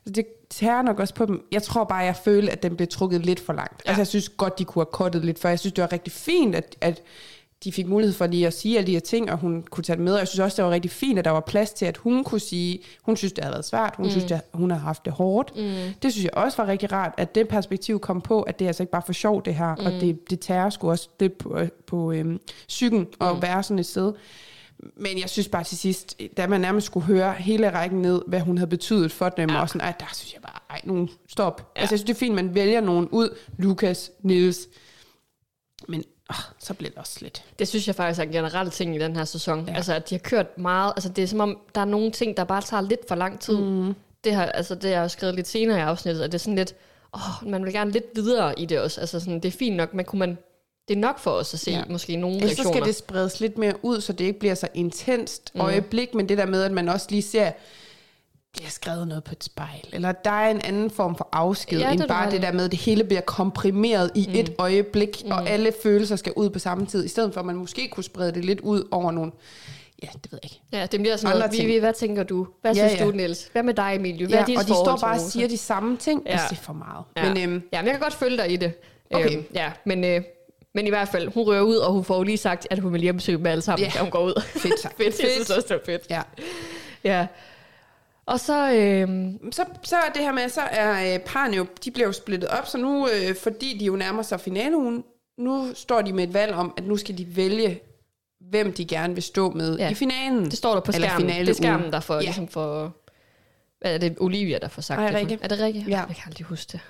[0.06, 1.46] Så det tærer nok også på dem.
[1.52, 3.82] Jeg tror bare, jeg følte, at den blev trukket lidt for langt.
[3.84, 3.90] Ja.
[3.90, 6.12] Altså, jeg synes godt, de kunne have kottet lidt, for jeg synes, det var rigtig
[6.12, 7.02] fint, at, at
[7.64, 9.96] de fik mulighed for lige at sige alle de her ting, og hun kunne tage
[9.96, 10.12] det med.
[10.12, 12.24] Og jeg synes også, det var rigtig fint, at der var plads til, at hun
[12.24, 14.10] kunne sige, hun synes, det havde været svært, hun mm.
[14.10, 15.56] synes, det, hun har haft det hårdt.
[15.56, 15.72] Mm.
[16.02, 18.68] Det synes jeg også var rigtig rart, at det perspektiv kom på, at det er
[18.68, 19.86] altså ikke bare for sjov, det her, mm.
[19.86, 23.86] og det, det tager sgu også det på, på øhm, psyken at være sådan et
[23.86, 24.12] sted.
[24.96, 28.40] Men jeg synes bare til sidst, da man nærmest skulle høre hele rækken ned, hvad
[28.40, 29.60] hun havde betydet for dem, ja.
[29.60, 31.72] og sådan, ej, der synes jeg bare, ej, nogen, stop.
[31.76, 31.80] Ja.
[31.80, 33.36] Altså, jeg synes, det er fint, man vælger nogen ud.
[33.58, 34.68] Lukas, Nils.
[35.88, 37.44] Men åh, så bliver det også lidt.
[37.58, 39.68] Det synes jeg faktisk er en generel ting i den her sæson.
[39.68, 39.74] Ja.
[39.74, 40.92] Altså, at de har kørt meget.
[40.96, 43.40] Altså, det er som om, der er nogle ting, der bare tager lidt for lang
[43.40, 43.56] tid.
[43.56, 43.94] Mm.
[44.24, 46.42] Det, har, altså, det har jeg jo skrevet lidt senere i afsnittet, at det er
[46.42, 46.74] sådan lidt,
[47.14, 49.00] åh, man vil gerne lidt videre i det også.
[49.00, 50.38] Altså, sådan, det er fint nok, men kunne man,
[50.88, 51.82] det er nok for os at se Ja.
[51.90, 52.76] måske nogle Ellers så reaktioner.
[52.76, 56.38] skal det spredes lidt mere ud, så det ikke bliver så intenst øjeblik, men det
[56.38, 57.50] der med, at man også lige ser,
[58.58, 61.78] det er skrevet noget på et spejl, eller der er en anden form for afsked,
[61.78, 64.34] Ja, det end du bare det der med, at det hele bliver komprimeret i mm.
[64.34, 65.30] et øjeblik, mm.
[65.30, 68.04] og alle følelser skal ud på samme tid, i stedet for at man måske kunne
[68.04, 69.32] sprede det lidt ud over nogle
[70.02, 70.60] ja, det ved jeg ikke.
[70.72, 71.68] Ja, det bliver sådan noget, ting.
[71.68, 72.46] Vivi, hvad tænker du?
[72.60, 73.06] Hvad Ja, synes ja.
[73.06, 73.48] du, Niels?
[73.52, 74.26] Hvad med dig, Emilie?
[74.26, 76.22] Hvad Ja, er dit og de står bare og siger de samme ting.
[76.26, 76.30] Ja.
[76.30, 76.32] Ja.
[76.32, 77.04] Altså, det er for meget.
[77.16, 77.34] Ja.
[77.34, 78.72] Men øhm, ja, men jeg kan godt følge dig i det.
[79.14, 79.36] Okay.
[79.36, 80.22] Øhm, ja, men, øh,
[80.74, 82.92] men i hvert fald, hun rører ud, og hun får jo lige sagt, at hun
[82.92, 83.92] vil hjemmesøge dem alle sammen, Ja.
[83.94, 84.42] da hun går ud.
[84.42, 84.96] fedt sagt.
[85.02, 86.02] fedt, jeg synes også, det var fedt.
[86.10, 86.22] Ja.
[87.04, 87.26] Ja.
[88.26, 91.90] Og så, øhm, Så, så er det her med, så er øh, parne jo, de
[91.90, 95.04] bliver jo splittet op, så nu, øh, fordi de jo nærmer sig finaleugen,
[95.38, 97.80] nu står de med et valg om, at nu skal de vælge,
[98.50, 99.90] hvem de gerne vil stå med Ja.
[99.90, 100.44] i finalen.
[100.44, 101.28] det står der på skærmen.
[101.28, 102.20] Det er skærmen, der får, Ja.
[102.20, 102.92] ligesom får,
[103.80, 105.14] hvad er det, Olivia, der får sagt Ej, det?
[105.16, 105.38] Rikke.
[105.42, 105.80] Er det Rikke?
[105.88, 105.96] Ja.
[105.98, 106.80] Jeg kan aldrig huske det.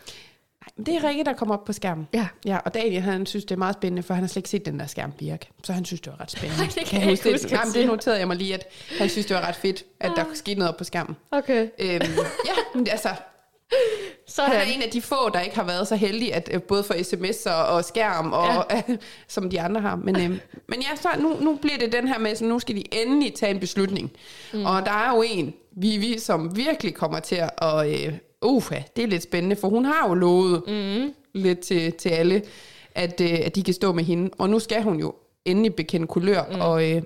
[0.76, 2.08] Men det er Rikke, der kommer op på skærmen.
[2.14, 2.26] Ja.
[2.46, 4.66] Ja, og Daniel, han synes, det er meget spændende, for han har slet ikke set
[4.66, 5.48] den der skærm virke.
[5.64, 6.64] Så han synes, det var ret spændende.
[6.74, 7.32] Det kan jeg ikke det?
[7.32, 7.82] huske, Nej, han men siger.
[7.82, 8.66] det noterede jeg mig lige, at
[8.98, 11.16] han synes, det var ret fedt, at der skete noget op på skærmen.
[11.30, 11.68] Okay.
[11.78, 12.02] Øhm,
[12.46, 13.08] ja, men altså,
[14.28, 14.50] Sådan.
[14.50, 16.84] han er en af de få, der ikke har været så heldig, at øh, både
[16.84, 18.82] for sms og, skærm, og, ja.
[19.28, 19.96] som de andre har.
[19.96, 22.76] Men, øhm, men ja, så nu, nu bliver det den her med, så nu skal
[22.76, 24.12] de endelig tage en beslutning.
[24.52, 24.64] Mm.
[24.66, 28.12] Og der er jo en, Vivi, som virkelig kommer til at, øh,
[28.44, 31.14] uh, det er lidt spændende, for hun har jo lovet mm.
[31.34, 32.42] lidt til, til alle,
[32.94, 34.30] at, øh, at de kan stå med hende.
[34.38, 36.60] Og nu skal hun jo endelig bekende kulør mm.
[36.60, 37.02] og, øh,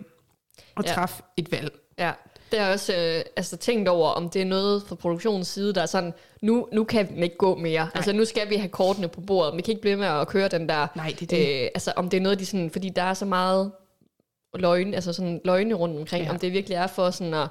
[0.77, 0.93] og Ja.
[0.93, 1.73] træffe et valg.
[1.99, 2.13] Ja,
[2.51, 5.83] det har også øh, altså, tænkt over, om det er noget fra produktionens side, der
[5.83, 7.83] er sådan, nu, nu kan den ikke gå mere.
[7.83, 7.91] Nej.
[7.95, 9.57] Altså nu skal vi have kortene på bordet.
[9.57, 10.87] Vi kan ikke blive med at køre den der...
[10.97, 11.63] Nej, det er det.
[11.63, 12.71] Øh, altså om det er noget, de sådan...
[12.71, 13.73] Fordi der er så meget
[14.55, 16.25] løgne, altså sådan løgne rundt omkring.
[16.25, 16.31] Ja.
[16.31, 17.49] om det virkelig er for sådan at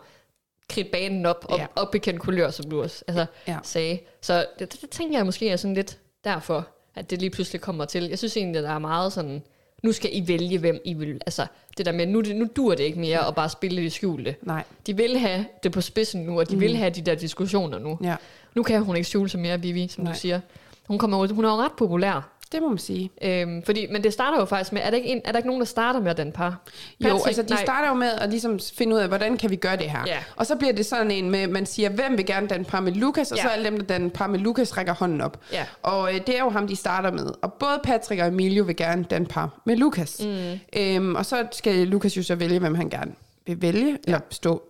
[0.69, 1.61] kridte banen op og Ja.
[1.61, 1.67] ja.
[1.75, 3.57] opbekende kulør, som du også altså, ja.
[3.63, 3.99] Sagde.
[4.21, 7.61] Så det, det, det tænker jeg måske er sådan lidt derfor, at det lige pludselig
[7.61, 8.03] kommer til.
[8.09, 9.41] Jeg synes egentlig, at der er meget sådan,
[9.83, 11.21] nu skal I vælge, hvem I vil.
[11.25, 11.45] Altså
[11.77, 14.35] det der med, nu, nu dur det ikke mere at bare spille det skjulte.
[14.41, 16.61] Nej, De vil have det på spidsen nu, og de mm.
[16.61, 17.97] vil have de der diskussioner nu.
[18.03, 18.15] ja,
[18.55, 20.13] Nu kan hun ikke skjule sig mere, Vivi, som Nej.
[20.13, 20.39] Du siger.
[20.87, 22.29] Hun, kommer, ud- hun er jo ret populær.
[22.51, 23.09] Det må man sige.
[23.21, 25.47] Øhm, fordi, men det starter jo faktisk med, er der, ikke en, er der ikke
[25.47, 26.61] nogen, der starter med den par?
[26.99, 27.63] Jo, altså de nej.
[27.63, 30.03] starter jo med at ligesom finde ud af, hvordan kan vi gøre det her.
[30.07, 30.17] Ja.
[30.35, 32.91] Og så bliver det sådan en med, man siger, hvem vil gerne danne par med
[32.91, 33.43] Lukas, og Ja.
[33.43, 35.39] så alle dem, der danne par med Lukas, rækker hånden op.
[35.51, 35.65] Ja.
[35.83, 37.27] Og øh, det er jo ham, de starter med.
[37.41, 40.21] Og både Patrick og Emilio vil gerne danne par med Lukas.
[40.25, 40.59] Mm.
[40.79, 43.11] Øhm, og så skal Lukas jo så vælge, hvem han gerne
[43.47, 43.95] vil vælge, ja.
[44.05, 44.63] eller stå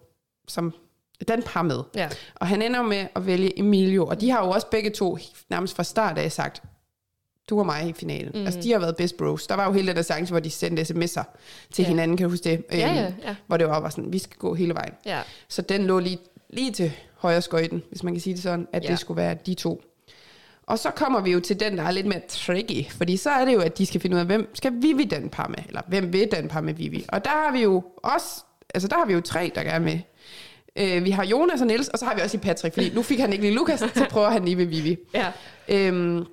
[0.47, 0.73] som
[1.27, 1.79] den par med.
[1.95, 2.09] Ja.
[2.35, 5.17] Og han ender med at vælge Emilio, og de har jo også begge to
[5.49, 6.61] nærmest fra start af sagt,
[7.49, 8.31] du og mig i finalen.
[8.35, 8.45] Mm.
[8.45, 9.47] Altså, de har været best bros.
[9.47, 11.23] Der var jo hele den der seance, hvor de sendte sms'er
[11.71, 11.83] til Ja.
[11.83, 11.87] ja.
[11.87, 12.63] hinanden, kan du huske det?
[12.71, 13.35] Ja, Øhm, ja, ja.
[13.47, 14.93] Hvor det var bare sådan, vi skal gå hele vejen.
[15.05, 15.21] Ja.
[15.47, 16.17] Så den lå lige,
[16.49, 18.87] lige til højre skøjten, hvis man kan sige det sådan, at Ja.
[18.87, 18.91] ja.
[18.91, 19.81] det skulle være de to.
[20.63, 23.45] Og så kommer vi jo til den, der er lidt mere tricky, fordi så er
[23.45, 25.81] det jo, at de skal finde ud af, hvem skal Vivi den par med, eller
[25.87, 27.05] hvem vil den par med Vivi.
[27.09, 29.99] Og der har vi jo også, altså der har vi jo tre, der gerne med.
[30.75, 33.01] Øh, vi har Jonas og Niels, og så har vi også i Patrick, fordi nu
[33.01, 34.97] fik han ikke lige Lukas, så prøver han lige med Vivi.
[35.13, 35.27] ja.
[35.69, 36.25] Øhm,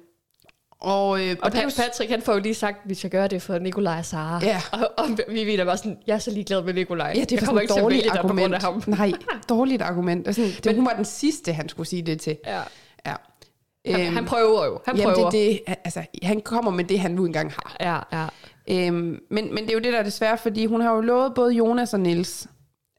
[0.81, 3.11] og, øh, Og det er pa- Patrick, han får jo lige sagt, at vi skal
[3.11, 4.41] gøre det for Nikolaj og Sara.
[4.45, 4.61] Ja.
[4.73, 7.13] Og, og Vivi, der var sådan, jeg er så ligeglad med Nikolaj.
[7.17, 8.83] Ja, det jeg var kommer ikke til at vælge dig på grund af ham.
[8.87, 9.13] Nej,
[9.49, 10.29] dårligt argument.
[10.29, 12.37] Og sådan, det, Men- hun var den sidste, han skulle sige det til.
[12.47, 12.61] Ja.
[13.07, 13.15] Ja.
[13.87, 14.81] Han, Øhm, han prøver jo.
[14.87, 15.31] Han Jamen, prøver.
[15.31, 17.77] det, er det, altså, han kommer med det, han nu engang har.
[17.81, 18.27] Ja, ja.
[18.87, 18.95] Øhm,
[19.31, 21.53] men, men det er jo det, der er desværre, fordi hun har jo lovet både
[21.55, 22.47] Jonas og Nils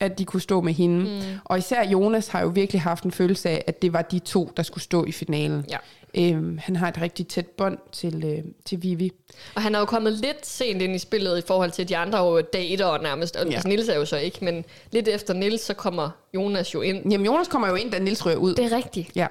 [0.02, 1.00] at de kunne stå med hende.
[1.04, 1.40] Mm.
[1.44, 4.52] Og især Jonas har jo virkelig haft en følelse af, at det var de to,
[4.58, 5.66] der skulle stå i finalen.
[5.72, 5.78] Ja.
[6.18, 9.12] Øhm, han har et rigtig tæt bånd til, øh, til Vivi.
[9.56, 12.42] Og han er jo kommet lidt sent ind i spillet i forhold til de andre
[12.42, 13.36] dater nærmest.
[13.36, 13.54] Og Ja.
[13.54, 17.12] altså, Nils er jo så ikke, men lidt efter Nils, så kommer Jonas jo ind.
[17.12, 18.56] Jamen, Jonas kommer jo ind, da Nils rører ud.
[18.56, 19.12] Det er rigtigt.
[19.16, 19.28] Ja.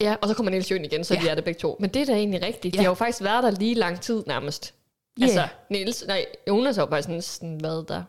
[0.00, 1.20] Ja, og så kommer Niels jo ind igen, så Ja.
[1.20, 1.76] de er der begge to.
[1.80, 2.74] Men det er da egentlig rigtigt.
[2.74, 2.82] De Ja.
[2.82, 4.74] har jo faktisk været der lige lang tid nærmest.
[5.20, 5.24] Ja.
[5.24, 8.02] Altså, Niels, nej, Jonas har jo faktisk næsten været der.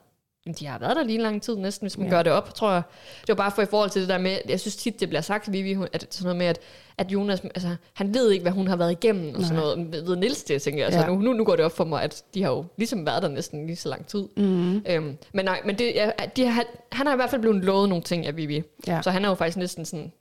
[0.60, 2.13] De har været der lige lang tid næsten, hvis man Ja.
[2.13, 2.82] gør det op, tror jeg.
[3.21, 5.21] Det var bare for i forhold til det der med, jeg synes tit, det bliver
[5.21, 6.60] sagt, Vivi, hun- at sådan noget med, at,
[6.97, 9.75] at Jonas, altså, han ved ikke, hvad hun har været igennem, og sådan Nej.
[9.75, 10.08] noget.
[10.08, 10.86] Ved Niels det, tænker jeg.
[10.86, 11.08] Altså, Ja.
[11.08, 13.30] nu, nu, nu går det op for mig, at de har jo ligesom været der
[13.30, 14.28] næsten lige så lang tid.
[14.38, 14.75] Mm.
[14.78, 17.89] Øhm, men nej, men det, ja, de har, han har i hvert fald blevet lovet
[17.89, 18.63] nogle ting af Vivi.
[18.88, 19.02] Ja.
[19.02, 20.12] Så han er jo faktisk næsten sådan,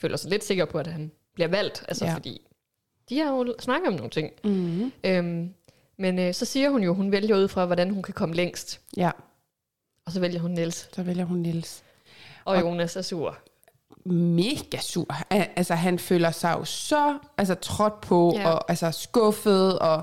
[0.00, 1.84] føler sig lidt sikker på, at han bliver valgt.
[1.88, 2.14] Altså ja.
[2.14, 2.40] fordi,
[3.08, 4.30] de har jo snakket om nogle ting.
[4.44, 4.92] Mm.
[5.04, 5.50] Øhm,
[5.98, 8.80] men øh, så siger hun jo, hun vælger ud fra, hvordan hun kan komme længst.
[8.96, 9.10] Ja,
[10.06, 10.88] Og så vælger hun Niels.
[10.94, 11.82] så vælger hun Nils.
[12.44, 13.36] Og, Og- Jonas er sur.
[14.04, 15.06] mega sur.
[15.30, 18.48] Al- Altså, han føler sig jo så altså, trådt på, ja.
[18.50, 20.02] og altså, skuffet, og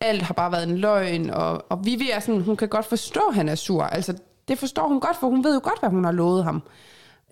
[0.00, 3.20] alt har bare været en løgn, og, og Vivi er sådan, hun kan godt forstå,
[3.28, 3.82] at han er sur.
[3.82, 4.14] Altså,
[4.48, 6.62] det forstår hun godt, for hun ved jo godt, hvad hun har lovet ham.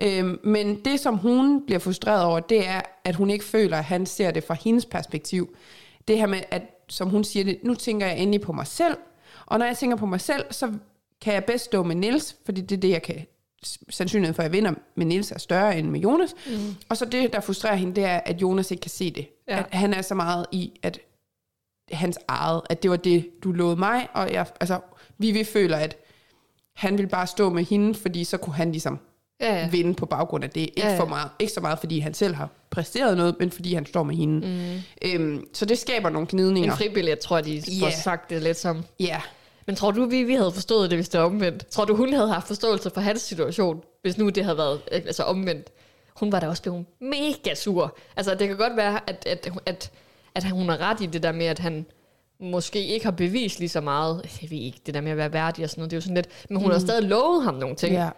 [0.02, 3.84] Øhm, men det, som hun bliver frustreret over, det er, at hun ikke føler, at
[3.84, 5.56] han ser det fra hendes perspektiv.
[6.08, 8.96] Det her med, at som hun siger det, nu tænker jeg endelig på mig selv,
[9.46, 10.72] og når jeg tænker på mig selv, så
[11.22, 13.26] kan jeg bedst stå med Nils, fordi det er det, jeg kan
[13.90, 16.34] sandsynligheden for, at jeg vinder med Nils er større end med Jonas.
[16.46, 16.74] Mm.
[16.88, 19.26] Og så det, der frustrerer hende, det er, at Jonas ikke kan se det.
[19.48, 19.58] Ja.
[19.58, 20.98] At han er så meget i, at
[21.92, 24.80] hans eget, at det var det, du lovede mig, og jeg, altså,
[25.18, 25.96] Vivi føler, at
[26.76, 28.98] han ville bare stå med hende, fordi så kunne han ligesom
[29.40, 29.68] Ja, ja.
[29.68, 30.60] vinde på baggrund af det.
[30.60, 30.98] Ikke, Ja, ja.
[30.98, 34.02] For meget, ikke så meget, fordi han selv har præsteret noget, men fordi han står
[34.02, 34.46] med hende.
[35.04, 35.08] Mm.
[35.08, 36.76] Øhm, så det skaber nogle En gnidninger.
[36.76, 37.90] fribillet, tror jeg, de får Ja.
[38.00, 38.84] sagt det lidt som.
[39.00, 39.20] Ja,
[39.66, 41.66] Men tror du, vi, vi havde forstået det, hvis det var omvendt?
[41.66, 45.02] Tror du, hun havde haft forståelse for hans situation, hvis nu det havde været øh,
[45.06, 45.72] altså omvendt?
[46.16, 47.96] Hun var da også blevet mega sur.
[48.16, 49.90] Altså, det kan godt være, at, at, at,
[50.34, 51.86] at hun har ret i det der med, at han
[52.40, 54.38] måske ikke har bevist lige så meget.
[54.42, 56.02] Jeg ved ikke, det der med at være værdig og sådan noget, det er jo
[56.02, 56.28] sådan lidt...
[56.48, 56.72] Men hun mm.
[56.72, 57.94] har stadig lovet ham nogle ting.
[57.94, 58.08] ja.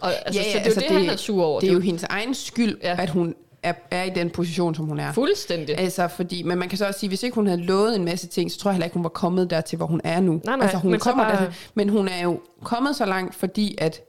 [0.00, 1.60] Og, altså, ja, så det er jo det, han er sur over.
[1.60, 2.90] Det er jo hendes egen skyld, Ja.
[2.90, 3.02] ja.
[3.02, 5.12] at hun er, er i den position, som hun er.
[5.12, 5.78] fuldstændig.
[5.78, 8.26] Altså, fordi, men man kan så også sige, hvis ikke hun havde lovet en masse
[8.26, 10.32] ting, så tror jeg heller ikke, hun var kommet dertil, hvor hun er nu.
[10.44, 13.34] Nej, nej, altså, hun men kommer bare- dertil, men hun er jo kommet så langt,
[13.34, 14.00] fordi at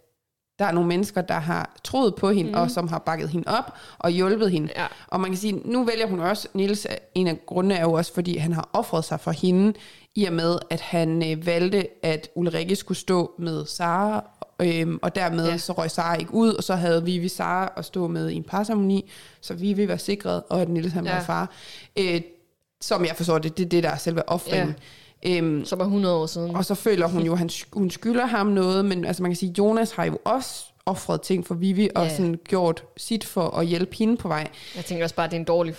[0.60, 2.58] der er nogle mennesker, der har troet på hende, mm.
[2.58, 4.70] og som har bakket hende op og hjulpet hende.
[4.76, 4.86] Ja.
[5.08, 8.14] Og man kan sige, nu vælger hun også, Niels, en af grundene er jo også,
[8.14, 9.74] fordi han har offret sig for hende,
[10.16, 14.24] i og med, at han øh, valgte, at Ulrikke skulle stå med Sara,
[14.66, 15.52] øhm, og dermed Ja.
[15.52, 15.58] ja.
[15.58, 18.44] så røg Sara ikke ud, og så havde Vivi Sara at stå med i en
[18.44, 21.16] parceremoni, så Vivi var sikret, og at Niels han Ja.
[21.16, 21.52] var far.
[22.00, 22.22] Øh,
[22.82, 24.76] som jeg forstår det, det er det, der er selve offringen.
[25.26, 25.38] Ja.
[25.38, 26.56] Øhm, Som er 100 år siden.
[26.56, 29.36] og så føler hun jo, at han, hun skylder ham noget, men altså man kan
[29.36, 32.16] sige, Jonas har jo også offret ting for Vivi, og Ja.
[32.16, 34.48] sådan gjort sit for at hjælpe hende på vej.
[34.76, 35.76] Jeg tænker også bare, at det er en dårlig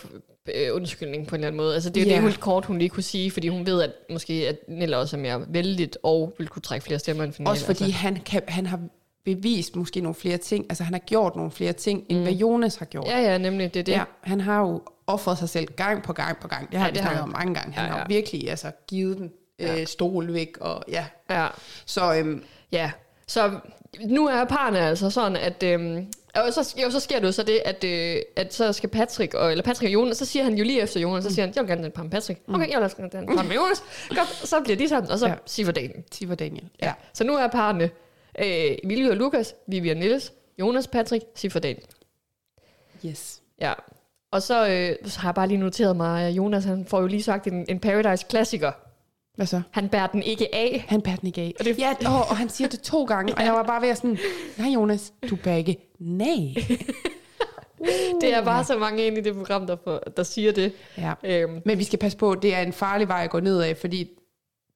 [0.54, 1.74] øh, undskyldning på en eller anden måde.
[1.74, 2.14] Altså, det er jo Ja.
[2.16, 5.16] det helt kort, hun lige kunne sige, fordi hun ved, at måske at Nella også
[5.16, 7.50] er mere vældigt og vil kunne trække flere stemmer end Pernille.
[7.50, 7.98] Også fordi Altså.
[7.98, 8.80] han, kan, han har
[9.24, 12.76] bevist måske nogle flere ting, altså han har gjort nogle flere ting, end hvad Jonas
[12.76, 13.06] har gjort.
[13.06, 13.92] Ja, ja, nemlig, det er det.
[13.92, 16.70] Ja, han har jo offret sig selv gang på gang på gang.
[16.70, 17.72] Det har Ja, ja, vi det har snakket om mange gange.
[17.72, 18.02] Han Ja, har ja.
[18.02, 21.04] jo virkelig altså, givet den øh, stol væk, og ja.
[21.30, 21.46] ja.
[21.86, 22.90] Så øhm, Ja,
[23.26, 23.50] så
[24.06, 25.62] nu er parerne altså sådan, at...
[25.62, 28.88] Øhm, og så, jo, så sker det jo så det, at, øh, at så skal
[28.88, 31.46] Patrick, og, eller Patrick og Jonas, så siger han jo lige efter Jonas, så siger
[31.46, 32.40] han, jeg vil gerne have en par med Patrick.
[32.48, 33.82] Okay, jeg vil også gerne have en par med Jonas.
[34.08, 35.34] Godt, så bliver de sådan, og så ja.
[35.46, 36.02] Siger dagen.
[36.10, 36.68] Tiver Daniel.
[36.82, 36.86] Ja.
[36.86, 36.92] Ja.
[37.12, 37.84] Så nu er parerne
[38.38, 41.86] øh, Emilie og Lukas, Vivian Niels, Jonas, Patrick, Siffer Daniel.
[43.06, 43.40] Yes.
[43.60, 43.72] Ja.
[44.30, 47.06] Og så, øh, så har jeg bare lige noteret mig, at Jonas han får jo
[47.06, 48.72] lige sagt en, en Paradise-klassiker.
[49.36, 49.62] Hvad så?
[49.70, 50.84] Han bærer den ikke af.
[50.88, 51.52] Han bærer den ikke af.
[51.58, 53.88] Og det- Ja, og, og han siger det to gange, og jeg var bare ved
[53.88, 54.18] at sådan,
[54.58, 56.54] nej Jonas, du bærer ikke nej.
[58.20, 60.72] Det er bare så mange ind i det program, der, får, der siger det.
[60.98, 61.12] Ja.
[61.24, 63.76] Øhm, Men vi skal passe på, det er en farlig vej at gå ned af,
[63.76, 64.08] fordi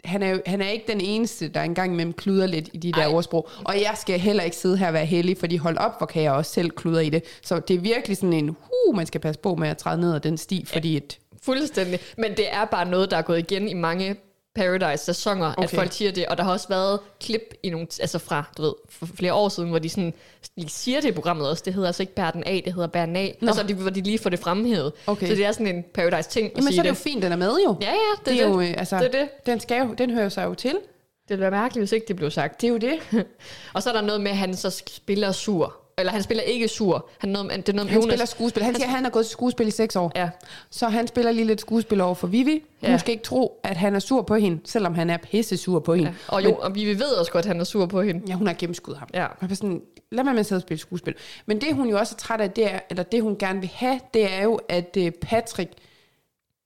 [0.04, 2.92] han er, jo, han er ikke den eneste, der engang imellem kluder lidt i de
[2.92, 3.06] der Ej.
[3.14, 3.48] Ordsprog.
[3.64, 6.22] Og jeg skal heller ikke sidde her og være heldig, fordi hold op, hvor kan
[6.22, 7.22] jeg også selv kludre i det.
[7.42, 10.14] Så det er virkelig sådan en, huh, man skal passe på med at træde ned
[10.14, 11.98] ad den sti, fordi et, Fuldstændig.
[12.18, 14.16] Men det er bare noget, der er gået igen i mange
[14.58, 15.62] Paradise-sæsoner, okay.
[15.62, 16.26] at folk siger det.
[16.26, 19.48] Og der har også været klip i nogle, altså fra, du ved, for flere år
[19.48, 20.14] siden, hvor de sådan,
[20.56, 21.62] de siger det i programmet også.
[21.66, 23.38] Det hedder altså ikke bær den af, det hedder bær den af.
[23.40, 23.46] Nå.
[23.48, 24.92] Altså, de, hvor de lige får det fremhævet.
[25.06, 25.28] Okay.
[25.28, 27.02] Så det er sådan en Paradise-ting jamen så er det jo det.
[27.02, 27.76] fint, den er med jo.
[27.80, 29.28] Ja, ja, det, det er jo, øh, altså, det er det.
[29.46, 30.70] Den, skal jo, den hører sig jo til.
[30.72, 30.80] Det
[31.28, 32.60] ville være mærkeligt, hvis ikke det blev sagt.
[32.60, 32.98] Det er jo det.
[33.74, 35.76] Og så er der noget med, at han så spiller sur.
[35.98, 37.08] Eller han spiller ikke sur.
[37.18, 38.10] Han, noget, det er noget Han Jonas.
[38.12, 38.62] spiller skuespil.
[38.62, 40.12] Han siger, at han har gået til skuespil i seks år.
[40.16, 40.28] Ja.
[40.70, 42.52] Så han spiller lige lidt skuespil over for Vivi.
[42.80, 42.98] Hun Ja.
[42.98, 45.94] skal ikke tro, at han er sur på hende, selvom han er pisse sur på
[45.94, 46.08] hende.
[46.10, 46.34] ja.
[46.34, 48.22] Og, jo, og vi ved også godt, at han er sur på hende.
[48.28, 49.08] Ja, hun har gennemskuddet ham.
[49.14, 49.26] Ja.
[49.40, 49.82] Var sådan,
[50.12, 51.14] lad mig med at sidde og spille skuespil.
[51.46, 53.70] Men det, hun jo også er træt af, det er, eller det, hun gerne vil
[53.74, 55.72] have, det er jo, at øh, Patrick,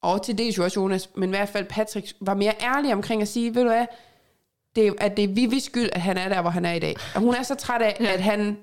[0.03, 3.23] og til dels jo også Jonas, men i hvert fald Patrick, var mere ærlig omkring
[3.23, 3.87] at sige, ved du hvad,
[4.77, 6.97] det, at det er Vivis skyld, at han er der, hvor han er i dag.
[7.14, 8.12] Og hun er så træt af, ja.
[8.12, 8.57] at han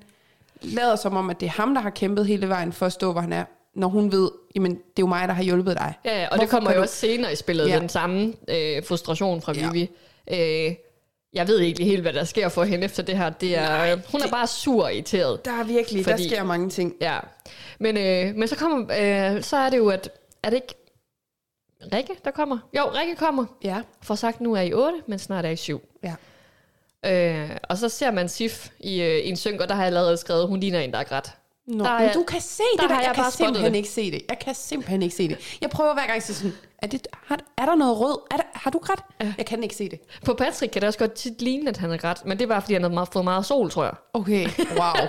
[0.62, 3.12] lader som om, at det er ham, der har kæmpet hele vejen for at stå,
[3.12, 3.44] hvor han er,
[3.74, 5.94] når hun ved, jamen, det er jo mig, der har hjulpet dig.
[6.04, 7.74] Ja, og Hvorfor det kommer jo du- også senere i spillet, ja.
[7.74, 7.80] Ja.
[7.80, 9.70] den samme øh, frustration fra Ja.
[9.70, 9.90] Vivi.
[10.30, 10.74] Øh,
[11.32, 13.30] jeg ved ikke helt, hvad der sker for hende efter det her.
[13.30, 15.44] Det er, Nej, hun er det- bare sur og irriteret.
[15.44, 16.94] Der er virkelig, Fordi- der sker mange ting.
[17.00, 17.18] Ja.
[17.78, 18.78] Men, øh, men så kommer,
[19.36, 20.10] øh, så er det jo, at
[20.42, 20.74] er det ikke
[21.94, 22.58] Rikke, der kommer?
[22.76, 23.44] Jo, Rikke kommer.
[23.64, 25.82] Ja, For sagt, nu er I 8, men snart er I 7.
[26.02, 26.14] ja.
[27.06, 30.16] Øh, og så ser man Sif i, øh, en synk, og der har jeg allerede
[30.16, 31.30] skrevet, hun ligner en, der er grædt.
[31.66, 32.94] Nå, Der er men du kan se der det, har der.
[33.00, 33.78] jeg jeg kan bare simpelthen det.
[33.78, 34.22] ikke se det.
[34.28, 35.38] Jeg kan simpelthen ikke se det.
[35.60, 38.18] Jeg prøver hver gang sige sådan, er, det, har, er der noget rød?
[38.30, 39.00] Er der, har du grædt?
[39.20, 39.32] Ja.
[39.38, 39.98] Jeg kan ikke se det.
[40.24, 42.60] På Patrick kan det også godt tit ligne, at han er grædt, men det var,
[42.60, 43.92] fordi han meget, fået meget sol, tror jeg.
[44.12, 45.06] Okay, wow.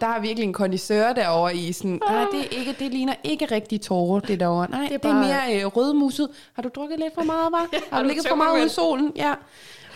[0.00, 3.44] Der er virkelig en kondisør derovre i sådan, nej, det, er ikke, det ligner ikke
[3.44, 4.70] rigtig tårer, det derovre.
[4.70, 6.28] Nej, det er, bare- det er mere øh, rødmuset.
[6.52, 7.68] Har du drukket lidt for meget, var?
[7.72, 9.12] Ja, har har du du ligget for meget ude i solen?
[9.16, 9.34] Ja.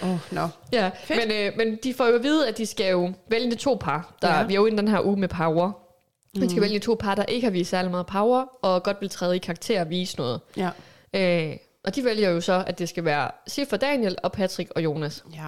[0.02, 0.48] Oh, nå.
[0.72, 1.20] Ja, Fedt.
[1.28, 4.14] men, øh, men de får jo at vide, at de skal jo vælge to par.
[4.22, 4.42] Der, ja.
[4.46, 5.72] Vi er jo inde den her uge med power.
[6.38, 9.08] Man skal vælge to par, der ikke har vist særlig meget power, og godt vil
[9.10, 10.40] træde i karakter og vise noget.
[10.56, 10.70] Ja.
[11.14, 14.70] Øh, og de vælger jo så, at det skal være Sif og Daniel og Patrick
[14.76, 15.24] og Jonas.
[15.34, 15.44] ja.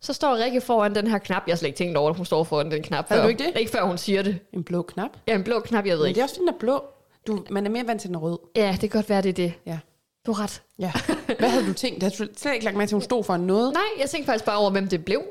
[0.00, 1.42] Så står Rikke foran den her knap.
[1.46, 3.08] Jeg har slet ikke tænkt over, at hun står foran den knap.
[3.08, 3.22] Før.
[3.22, 3.60] du ikke det?
[3.60, 4.38] Ikke før hun siger det.
[4.52, 5.10] En blå knap.
[5.28, 6.14] Ja, en blå knap, jeg ved Men ikke.
[6.16, 6.84] det er også den der blå.
[7.26, 8.38] Du, man er mere vant til den rød.
[8.56, 9.52] Ja, det kan godt være, det er det.
[9.66, 9.78] Ja.
[10.26, 10.62] Du har ret.
[10.78, 10.92] Ja.
[11.38, 12.02] Hvad havde du tænkt?
[12.02, 13.72] Havde du slet ikke lagt mærke til, at hun stod for noget?
[13.72, 15.22] Nej, jeg tænkte faktisk bare over, hvem det blev.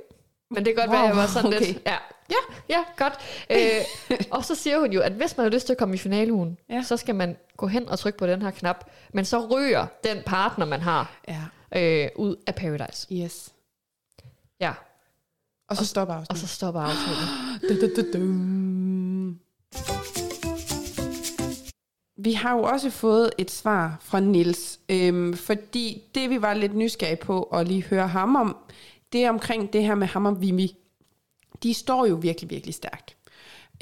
[0.52, 1.66] Men det kan godt Wow, være, at jeg var sådan okay.
[1.66, 1.82] lidt...
[1.86, 1.96] Ja,
[2.30, 2.36] ja,
[2.70, 3.14] ja godt.
[3.50, 5.98] Øh, og så siger hun jo, at hvis man har lyst til at komme i
[5.98, 6.84] finaleugen, Ja.
[6.84, 8.90] så skal man gå hen og trykke på den her knap.
[9.14, 11.42] Men så ryger den partner, man har, Ja,
[12.04, 13.08] øh, ud af Paradise.
[13.12, 13.50] yes.
[14.60, 14.74] Ja,
[15.70, 16.50] Og så stopper og afsnittet.
[16.50, 17.28] så stopper afsnittet.
[22.18, 26.76] Vi har jo også fået et svar fra Nils, øhm, fordi det vi var lidt
[26.76, 28.58] nysgerrige på at lige høre ham om,
[29.14, 30.76] det er omkring det her med ham og Vimi.
[31.64, 33.18] De står jo virkelig, virkelig stærkt.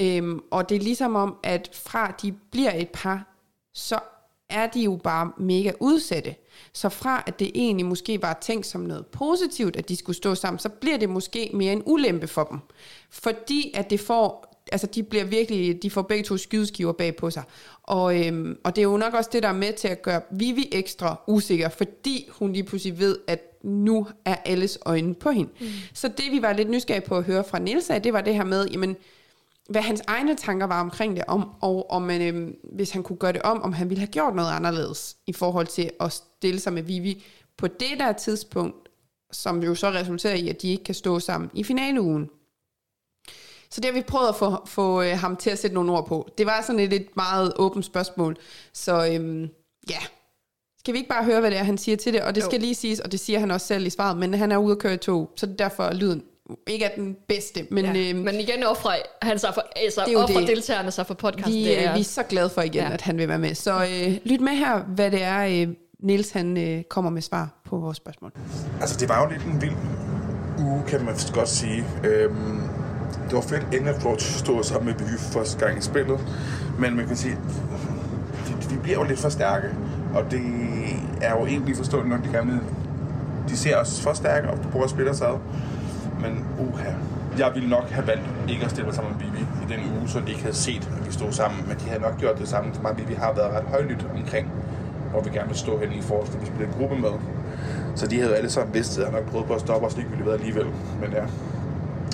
[0.02, 3.34] Øhm, og det er ligesom om, at fra de bliver et par,
[3.74, 3.98] så
[4.50, 6.34] er de jo bare mega udsatte.
[6.72, 10.34] Så fra at det egentlig måske var tænkt som noget positivt, at de skulle stå
[10.34, 12.58] sammen, så bliver det måske mere en ulempe for dem.
[13.10, 17.30] Fordi at det får, altså de bliver virkelig, de får begge to skydeskiver bag på
[17.30, 17.42] sig.
[17.82, 20.20] Og, øhm, og det er jo nok også det, der er med til at gøre
[20.30, 25.50] Vivi ekstra usikker, fordi hun lige pludselig ved, at nu er alles øjne på hende.
[25.60, 25.66] Mm.
[25.94, 28.34] Så det vi var lidt nysgerrige på at høre fra Niels af, det var det
[28.34, 28.96] her med, jamen,
[29.68, 33.16] hvad hans egne tanker var omkring det, om, og om man, øhm, hvis han kunne
[33.16, 36.60] gøre det om, om han ville have gjort noget anderledes i forhold til at stille
[36.60, 37.24] sig med Vivi
[37.56, 38.88] på det der tidspunkt,
[39.32, 42.30] som jo så resulterer i, at de ikke kan stå sammen i finaleugen.
[43.72, 46.06] Så det har vi prøvet at få, få øh, ham til at sætte nogle ord
[46.06, 46.28] på.
[46.38, 48.36] Det var sådan et, et meget åbent spørgsmål.
[48.72, 49.48] Så øhm,
[49.90, 49.98] ja,
[50.78, 52.22] skal vi ikke bare høre, hvad det er, han siger til det?
[52.22, 52.46] Og det Jo.
[52.46, 54.72] skal lige siges, og det siger han også selv i svaret, men han er ude
[54.72, 56.22] at køre i tog, så det er derfor er lyden
[56.66, 57.66] ikke er den bedste.
[57.70, 58.10] Men, Ja.
[58.10, 60.48] øhm, Men igen offrer han sig for, altså, Det er offrer det.
[60.48, 61.52] deltagerne sig for podcasten.
[61.54, 62.92] vi, det øh, er, vi er så glade for igen, ja.
[62.92, 63.54] At han vil være med.
[63.54, 67.62] Så øh, lyt med her, hvad det er, øh, Niels han øh, kommer med svar
[67.64, 68.32] på vores spørgsmål.
[68.80, 69.72] Altså, det var jo lidt en vild
[70.58, 71.84] uge, kan man godt sige.
[72.04, 72.60] Øhm,
[73.24, 76.20] det var fedt endelig at få stå sammen med Vivi for første gang i spillet.
[76.78, 77.36] Men man kan sige,
[78.48, 79.68] de, de bliver jo lidt for stærke.
[80.14, 80.42] Og det
[81.22, 82.60] er jo egentlig forståeligt nok, de gerne vil.
[83.48, 85.38] De ser os for stærke og prøver at spille os ad.
[86.20, 86.90] Men uha,
[87.38, 90.08] jeg ville nok have valgt ikke at stille mig sammen med Vivi i den uge,
[90.08, 91.60] så de ikke havde set, at vi stod sammen.
[91.68, 92.98] Men de havde nok gjort det samme for mig.
[92.98, 94.50] Vivi har været ret højlydt omkring,
[95.10, 97.10] hvor vi gerne vil stå hen i forhold til, at vi spiller gruppe med.
[97.94, 100.26] Så de havde alle sammen vidst, at jeg nok prøvet på at stoppe os ligegyldigt
[100.26, 100.66] ved alligevel.
[101.00, 101.24] Men ja,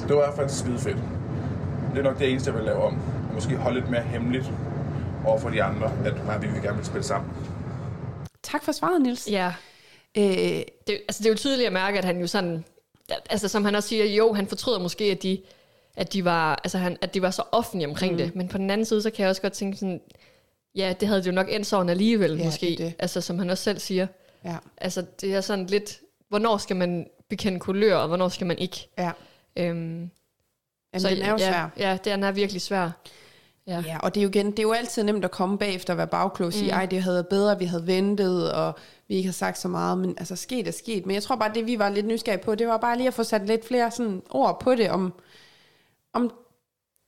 [0.08, 0.96] det var fald skide fedt.
[1.92, 2.94] Det er nok det eneste, jeg vil lave om.
[3.28, 4.52] Og måske holde lidt mere hemmeligt
[5.26, 7.30] over for de andre, at mig og Vivi gerne vil spille sammen.
[8.42, 9.28] Tak for svaret, Niels.
[9.30, 9.52] ja,
[10.18, 12.64] Øh, det, altså, det er jo tydeligt at mærke, at han jo sådan,
[13.30, 15.40] altså som han også siger, jo, han fortryder måske, at de,
[15.96, 18.18] at de, var, altså, han, at de var så offentlige omkring mm.
[18.18, 18.36] det.
[18.36, 20.00] Men på den anden side, så kan jeg også godt tænke sådan,
[20.74, 22.66] ja, det havde det jo nok endt sådan alligevel, Ja, måske.
[22.66, 22.92] det det.
[22.98, 24.06] Altså, som han også selv siger.
[24.44, 28.58] ja, Altså, det er sådan lidt, hvornår skal man bekende kulør, og hvornår skal man
[28.58, 28.88] ikke?
[28.98, 29.10] ja.
[29.58, 30.10] Øhm,
[30.92, 31.68] Jamen, så, den er jo ja, svær.
[31.76, 32.90] Ja, den er virkelig svær.
[33.66, 33.82] Ja.
[33.86, 35.96] Ja, og det er jo igen, det er jo altid nemt at komme bagefter og
[35.96, 36.78] være bagklog og sige, mm.
[36.78, 39.98] ej, det havde været bedre, vi havde ventet, og vi ikke har sagt så meget,
[39.98, 41.06] men altså sket er sket.
[41.06, 43.14] Men jeg tror bare, det vi var lidt nysgerrige på, det var bare lige at
[43.14, 45.12] få sat lidt flere sådan ord på det, om,
[46.12, 46.32] om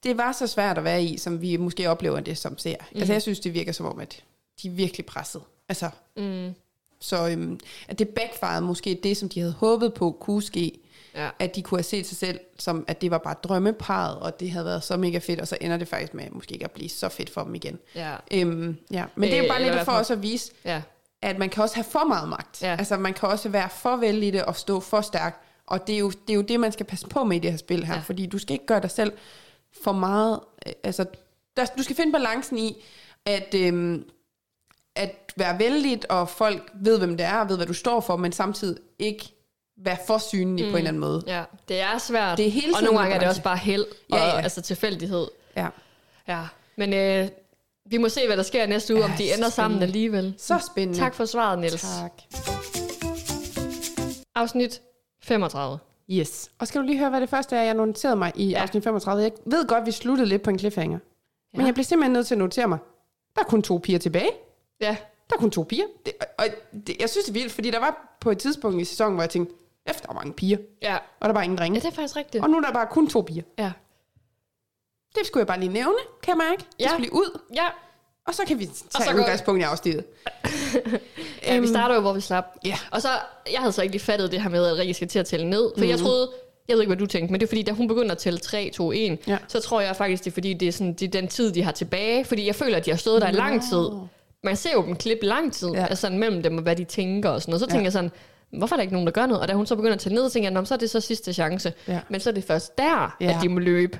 [0.03, 2.75] det var så svært at være i, som vi måske oplever det som ser.
[2.91, 2.97] Mm.
[2.97, 4.23] Altså jeg synes, det virker som om, at
[4.61, 5.41] de er virkelig presset.
[5.69, 6.53] Altså, Mm,
[6.99, 10.79] så øhm, at det backfired måske det, som de havde håbet på kunne ske,
[11.15, 11.29] ja.
[11.39, 14.51] at de kunne have set sig selv som, at det var bare drømmeparet, og det
[14.51, 16.89] havde været så mega fedt, og så ender det faktisk med måske ikke at blive
[16.89, 17.79] så fedt for dem igen.
[17.95, 18.15] Ja.
[18.33, 19.05] Øhm, ja.
[19.15, 20.81] Men det er jo Øh, bare eller lidt for os at vise, ja.
[21.21, 22.61] at man kan også have for meget magt.
[22.61, 22.75] Ja.
[22.79, 25.39] Altså man kan også være for vel i det og stå for stærkt.
[25.67, 27.51] Og det er, jo, det er jo det, man skal passe på med i det
[27.51, 27.93] her spil her.
[27.93, 27.99] Ja.
[27.99, 28.03] Ja.
[28.05, 29.13] Fordi du skal ikke gøre dig selv
[29.83, 30.39] for meget...
[30.67, 31.05] øh, Altså,
[31.57, 32.83] der, du skal finde balancen i,
[33.25, 34.03] at, øhm,
[34.95, 38.15] at være vældigt, og folk ved, hvem det er, og ved, hvad du står for,
[38.17, 39.33] men samtidig ikke
[39.77, 40.71] være for synlig mm.
[40.71, 41.23] på en eller anden måde.
[41.27, 42.37] Ja, det er svært.
[42.37, 44.41] Det er hele og nogle gange er det også bare held og Ja, ja.
[44.41, 45.27] altså tilfældighed.
[45.57, 45.67] Ja.
[46.27, 46.41] Ja,
[46.75, 47.27] men øh,
[47.85, 50.35] vi må se, hvad der sker næste uge, Ja, om de ender sammen alligevel.
[50.37, 50.99] Så spændende.
[50.99, 51.81] Tak for svaret, Niels.
[51.81, 52.11] Tak.
[54.35, 54.81] Afsnit
[55.23, 55.79] 35.
[56.11, 56.51] Yes.
[56.59, 58.61] Og skal du lige høre, hvad det første er, jeg noterede mig i Ja.
[58.61, 59.23] afsnit 35.
[59.23, 60.99] Jeg ved godt, vi sluttede lidt på en cliffhanger.
[61.53, 61.57] Ja.
[61.57, 62.77] Men jeg blev simpelthen nødt til at notere mig.
[63.35, 64.31] Der er kun to piger tilbage.
[64.81, 64.97] Ja,
[65.29, 65.85] Der er kun to piger.
[66.05, 66.45] Det, og- og
[66.87, 69.23] det, jeg synes, det er vildt, fordi der var på et tidspunkt i sæsonen, hvor
[69.23, 69.55] jeg tænkte,
[69.87, 70.97] efter der var mange piger, ja.
[71.19, 71.75] og der var ingen drenge.
[71.75, 72.43] Ja, det er faktisk rigtigt.
[72.43, 73.43] Og nu er der bare kun to piger.
[73.59, 73.71] Ja.
[75.15, 76.57] Det skulle jeg bare lige nævne, kan jeg mærke.
[76.57, 76.87] Det Ja.
[76.89, 77.65] skulle lige ud, Ja,
[78.27, 78.65] og så kan vi
[78.97, 80.05] tage udgangspunkt i afsnittet.
[81.47, 82.45] ja vi starter jo, hvor vi slap.
[82.65, 82.75] Ja.
[82.91, 83.07] Og så,
[83.51, 85.49] jeg havde så ikke lige fattet det her med, at Rikke skal til at tælle
[85.49, 85.71] ned.
[85.77, 85.89] For mm.
[85.89, 86.29] jeg troede,
[86.67, 88.39] jeg ved ikke, hvad du tænkte, men det er fordi, da hun begynder at tælle
[88.39, 89.37] 3, 2, 1, Ja.
[89.47, 91.63] så tror jeg faktisk, det er fordi, det er, sådan, det er den tid, de
[91.63, 92.25] har tilbage.
[92.25, 93.87] Fordi jeg føler, at de har stået der i lang tid.
[94.43, 95.79] Man ser jo dem klippe lang tid, Ja.
[95.79, 95.85] ja.
[95.85, 97.59] altså mellem dem og hvad de tænker og sådan noget.
[97.61, 98.11] Så tænker jeg sådan,
[98.57, 99.41] hvorfor er der ikke nogen, der gør noget?
[99.41, 100.99] Og da hun så begynder at tælle ned, tænker jeg, "Nå, så er det så
[100.99, 101.73] sidste chance.
[101.87, 101.99] Ja.
[102.09, 103.35] Men så er det først der, Ja.
[103.37, 103.99] at de må løbe.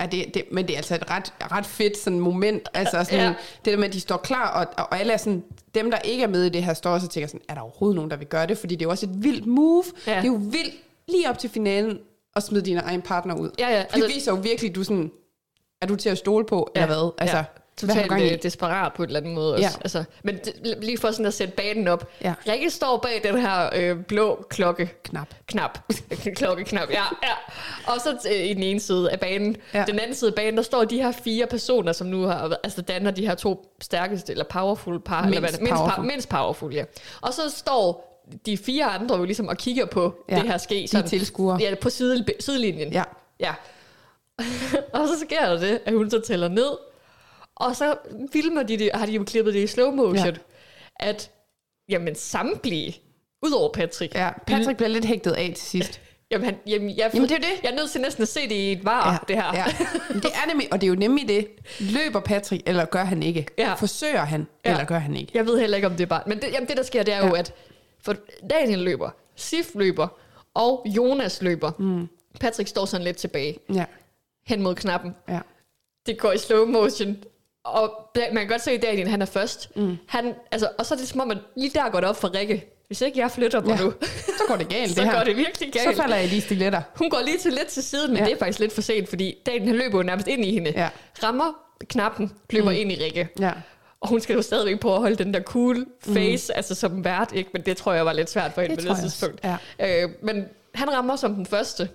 [0.00, 2.68] Ja, det, det, men det er altså et ret, ret fedt sådan moment.
[2.74, 3.34] Altså sådan, Ja.
[3.64, 5.44] det der med, at de står klar, og, og alle er sådan,
[5.74, 7.60] dem der ikke er med i det her, står også og tænker sådan, er der
[7.60, 8.58] overhovedet nogen, der vil gøre det?
[8.58, 9.84] Fordi det er jo også et vildt move.
[10.06, 10.12] Ja.
[10.16, 10.74] Det er jo vildt
[11.08, 11.98] lige op til finalen
[12.36, 13.50] at smide din egen partner ud.
[13.58, 15.10] Ja, ja, Det altså- viser jo virkelig, du sådan,
[15.82, 17.10] er du til at stole på, ja, eller hvad?
[17.18, 17.44] Altså, ja.
[17.76, 18.32] Totalt gang i?
[18.32, 19.62] øh, desperat på et eller andet måde også.
[19.64, 19.70] Ja.
[19.80, 22.08] Altså, men det, lige for sådan at sætte banen op.
[22.22, 22.34] Ja.
[22.48, 24.90] Rikke står bag den her øh, blå klokke.
[25.04, 25.28] Knap.
[25.46, 25.78] Knap.
[26.36, 27.32] Klokkeknap, ja, ja.
[27.86, 29.56] Og så øh, i den ene side af banen.
[29.74, 29.84] Ja.
[29.86, 32.82] Den anden side af banen, der står de her fire personer, som nu har, altså
[32.82, 35.22] danner de her to stærkeste, eller powerful par.
[35.22, 35.94] eller hvad Mindst mindst, powerful.
[35.94, 36.84] Par, mindst powerful, ja.
[37.20, 38.10] Og så står
[38.46, 40.34] de fire andre jo ligesom og kigger på Ja.
[40.36, 40.88] det her ske.
[40.92, 41.58] De er tilskuere.
[41.60, 42.92] Ja, på side, sidelinjen.
[42.92, 43.02] Ja.
[43.40, 43.54] Ja.
[44.92, 46.70] og så sker der det, at hun så tæller ned,
[47.56, 47.96] og så
[48.32, 50.32] filmer de det, har de jo klippet det i slow motion, Ja.
[50.96, 51.30] at
[51.88, 53.00] jamen samtlige,
[53.42, 56.00] udover Patrick, Ja, Patrick bliver lidt hægtet af til sidst.
[56.30, 57.62] jamen, han, jamen, jeg, Jamen, det er det.
[57.62, 59.18] jeg er nødt til næsten at se det i et var, ja.
[59.28, 59.52] det her.
[59.54, 59.64] Ja.
[60.14, 61.48] Det er nemlig, og det er jo nemlig det.
[61.80, 63.46] Løber Patrick, eller gør han ikke?
[63.58, 63.74] Ja.
[63.74, 64.70] Forsøger han, Ja.
[64.70, 65.32] eller gør han ikke?
[65.34, 66.22] Jeg ved heller ikke, om det er bare...
[66.26, 67.26] Men det, jamen, det der sker, det er ja.
[67.26, 67.54] jo, at
[68.04, 68.14] for
[68.50, 70.08] Daniel løber, Sif løber,
[70.54, 71.72] og Jonas løber.
[71.78, 72.08] Mm.
[72.40, 73.84] Patrick står sådan lidt tilbage, Ja,
[74.46, 75.14] hen mod knappen.
[75.28, 75.40] ja.
[76.06, 77.16] det går i slow motion.
[77.64, 79.76] Og man kan godt se, at Daniel han er først.
[79.76, 79.96] Mm.
[80.08, 82.34] Han, altså, og så er det som om, at lige der går det op for
[82.34, 82.70] Rikke.
[82.86, 83.74] Hvis ikke jeg flytter mig Ja.
[83.76, 83.82] ja.
[83.84, 83.92] nu,
[84.38, 85.16] Så går det galt, så det her.
[85.18, 85.96] går det virkelig galt.
[85.96, 86.82] Så falder jeg lige stiletter.
[86.96, 88.22] Hun går lige til lidt til siden, men Ja.
[88.22, 88.28] ja.
[88.28, 90.72] det er faktisk lidt for sent, fordi Daniel han løber jo nærmest ind i hende.
[90.76, 90.88] Ja.
[91.22, 91.52] Rammer
[91.88, 92.76] knappen, løber mm.
[92.76, 93.28] ind i Rikke.
[93.40, 93.52] Ja.
[94.00, 96.56] Og hun skal jo stadigvæk på at holde den der cool face, mm.
[96.56, 97.50] altså som vært, ikke?
[97.52, 99.40] Men det tror jeg var lidt svært for hende Det på det tidspunkt.
[99.80, 100.44] Øh, men
[100.74, 101.88] han rammer som den første.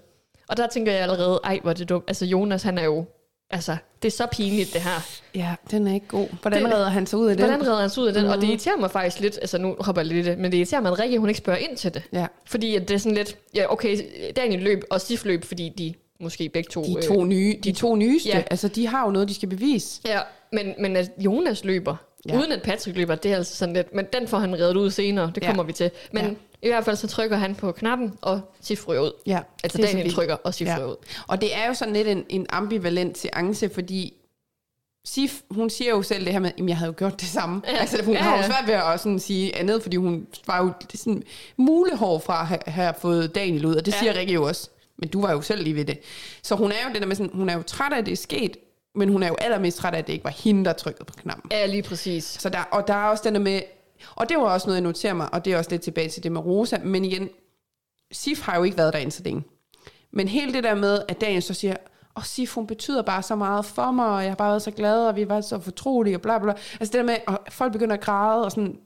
[0.47, 2.03] Og der tænker jeg allerede, ej, hvor er det dumt.
[2.07, 3.05] Altså Jonas, han er jo,
[3.51, 5.07] altså, det er så pinligt det her.
[5.35, 6.27] ja, den er ikke god.
[6.41, 7.45] Hvordan Det- redder han sig ud af den?
[7.45, 8.23] Hvordan redder han sig ud af den?
[8.23, 8.29] Mm.
[8.29, 10.57] Og det irriterer mig faktisk lidt, altså nu hopper jeg lidt i det, men det
[10.57, 12.03] irriterer mig, at Rikke, hun ikke spørger ind til det.
[12.13, 12.25] Ja.
[12.45, 13.97] Fordi at det er sådan lidt, ja okay,
[14.35, 16.83] Daniel løb og Sif løb, fordi de måske begge to...
[16.83, 18.43] De to, nye, de to nyeste, Ja.
[18.51, 20.01] altså de har jo noget, de skal bevise.
[20.05, 20.19] Ja,
[20.51, 21.95] men, men at Jonas løber,
[22.29, 22.37] Ja.
[22.39, 24.91] uden at Patrick løber, det er altså sådan lidt, men den får han reddet ud
[24.91, 25.47] senere, det Ja.
[25.47, 25.91] kommer vi til.
[26.11, 26.37] Men.
[26.61, 29.11] I hvert fald så trykker han på knappen, og Sif ryger ud.
[29.25, 30.95] Ja, Altså Daniel trykker, og Sif ryger ud.
[31.27, 34.13] Og det er jo sådan lidt en, en ambivalent seance, fordi
[35.05, 37.61] Sif, hun siger jo selv det her med, at jeg havde jo gjort det samme.
[37.67, 37.71] Ja.
[37.71, 37.77] Ja.
[37.77, 38.47] Altså, hun Ja, har jo ja.
[38.47, 41.23] svært ved at sådan sige andet, fordi hun var jo sådan
[41.57, 43.97] mulehår fra at have, have fået Daniel ud, og det ja.
[43.97, 43.99] Ja.
[43.99, 44.69] siger Rikke jo også.
[44.97, 45.99] Men du var jo selv lige ved det.
[46.43, 48.11] Så hun er jo det der med sådan, hun er jo træt af, at det
[48.11, 48.57] er sket,
[48.95, 51.13] men hun er jo allermest træt af, at det ikke var hende, der trykkede på
[51.21, 51.51] knappen.
[51.51, 52.23] Ja, lige præcis.
[52.23, 53.61] Så der, og der er også den der med,
[54.15, 56.23] og det var også noget, jeg noterer mig, og det er også lidt tilbage til
[56.23, 57.29] det med Rosa, men igen,
[58.11, 59.43] Sif har jo ikke været derinde så længe.
[60.11, 61.75] Men hele det der med, at Daniel så siger,
[62.17, 64.71] åh, Sif, hun betyder bare så meget for mig, og jeg har bare været så
[64.71, 66.51] glad, og vi var så fortrolige, og bla bla.
[66.51, 68.79] Altså det der med, at folk begynder at græde, og sådan,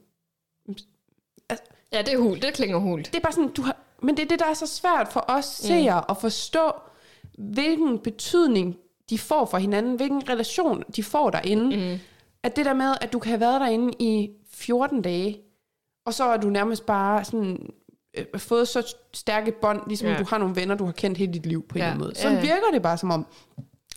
[1.92, 3.06] Ja, det er hul, det klinger hult.
[3.06, 5.24] det er bare sådan, du har, men det er det, der er så svært for
[5.28, 6.06] os seere mm.
[6.10, 6.72] at forstå,
[7.38, 8.76] hvilken betydning
[9.10, 11.76] de får for hinanden, hvilken relation de får derinde.
[11.76, 11.98] Mm.
[12.42, 15.40] At det der med, at du kan have været derinde i 14 dage,
[16.06, 17.66] og så er du nærmest bare sådan
[18.16, 20.18] øh, fået så stærke bånd, ligesom ja.
[20.18, 21.84] Du har nogle venner, du har kendt hele dit liv på en Ja.
[21.84, 22.16] eller anden måde.
[22.16, 22.40] Sådan ja.
[22.40, 23.26] virker det bare som om.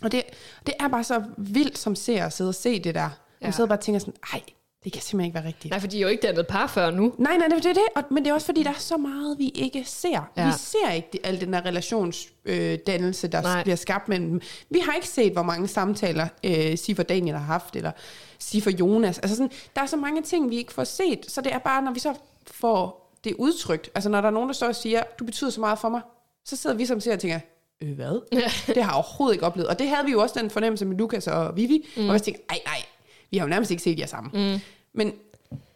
[0.02, 0.22] Og det,
[0.66, 3.00] det er bare så vildt som ser at sidde og se det der.
[3.00, 3.08] Ja.
[3.40, 3.46] Ja.
[3.46, 4.42] Man sidder bare og tænker sådan, ej,
[4.84, 5.70] det kan simpelthen ikke være rigtigt.
[5.70, 7.14] Nej, for de er jo ikke dannet par før nu.
[7.18, 7.82] Nej, nej, det er det.
[7.96, 10.30] Og, men det er også fordi, der er så meget, vi ikke ser.
[10.36, 10.46] Ja.
[10.46, 13.62] Vi ser ikke det, al den der relationsdannelse, øh, der Nej.
[13.62, 14.40] bliver skabt mellem dem.
[14.70, 17.90] Vi har ikke set, hvor mange samtaler øh, Sif og Daniel har haft, eller
[18.38, 19.18] Sif og Jonas.
[19.18, 21.24] Altså sådan, der er så mange ting, vi ikke får set.
[21.28, 22.14] Så det er bare, når vi så
[22.46, 25.60] får det udtrykt, altså når der er nogen, der står og siger, du betyder så
[25.60, 26.00] meget for mig,
[26.44, 27.40] så sidder vi som ser og tænker,
[27.82, 28.20] øh, hvad?
[28.74, 29.68] det har jeg overhovedet ikke oplevet.
[29.68, 32.08] Og det havde vi jo også den fornemmelse med Lukas og Vivi, mm.
[32.08, 32.82] og vi tænkte, ej, nej,
[33.30, 34.52] vi har jo nærmest ikke set jer sammen.
[34.52, 34.60] Mm.
[34.92, 35.12] Men,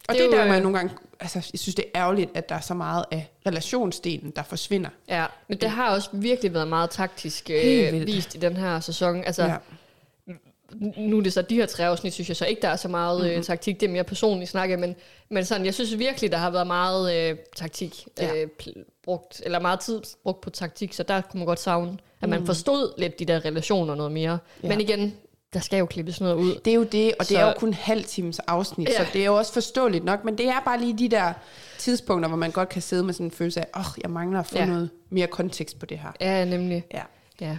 [0.09, 1.85] og det, Det er er der, hvor jeg øh, nogle gange, altså, jeg synes, det
[1.95, 4.91] er ærgerligt, at der er så meget af relationsdelen, der forsvinder.
[5.09, 9.25] Ja, men det har også virkelig været meget taktisk øh, vist i den her sæson.
[9.25, 9.57] Altså, Ja.
[10.97, 12.89] Nu er det så de her tre afsnit, synes jeg så ikke, der er så
[12.89, 13.27] meget Mhm.
[13.27, 13.39] mm-hmm.
[13.39, 13.81] øh, taktik.
[13.81, 14.97] Det er mere personligt snakke, men,
[15.29, 18.35] men sådan, jeg synes virkelig, der har været meget øh, taktik Ja.
[18.35, 18.49] øh,
[19.05, 22.47] brugt, eller meget tid brugt på taktik, så der kunne man godt savne, at man
[22.47, 24.39] forstod lidt de der relationer noget mere.
[24.63, 24.69] Ja.
[24.69, 25.15] Men igen,
[25.55, 26.55] der skal jo klippes noget ud.
[26.65, 28.97] Det er jo det, og det Så- er jo kun halv times afsnit, ja.
[29.05, 31.33] Så det er jo også forståeligt nok, men det er bare lige de der
[31.79, 34.41] tidspunkter, hvor man godt kan sidde med sådan en følelse af, åh, oh, jeg mangler
[34.41, 34.59] at få.
[34.59, 34.67] Ja.
[34.67, 36.09] noget mere kontekst på det her.
[36.21, 36.85] Ja, nemlig.
[36.95, 37.03] Ja.
[37.41, 37.57] Ja,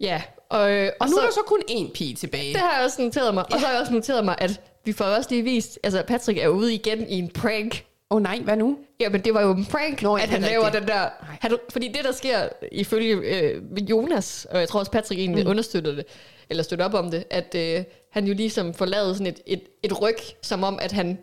[0.00, 0.22] ja.
[0.48, 2.52] Og, øh, Og, og nu er der så kun én pige tilbage.
[2.52, 3.44] Det har jeg også noteret mig.
[3.52, 6.38] Og så har jeg også noteret mig, at vi får også lige vist, altså Patrick
[6.38, 7.84] er ude igen i en prank.
[8.10, 8.78] Åh oh, nej, hvad nu?
[9.00, 10.80] Jamen, det var jo en prank, Nå, at det han laver rigtigt.
[10.82, 11.08] den der...
[11.40, 15.50] Han, fordi det, der sker ifølge øh, Jonas, og jeg tror også Patrick egentlig mm.
[15.50, 16.04] understøtter det,
[16.50, 19.62] eller støtter op om det, at øh, han jo ligesom får lavet sådan et, et,
[19.82, 21.18] et ryg, som om, at han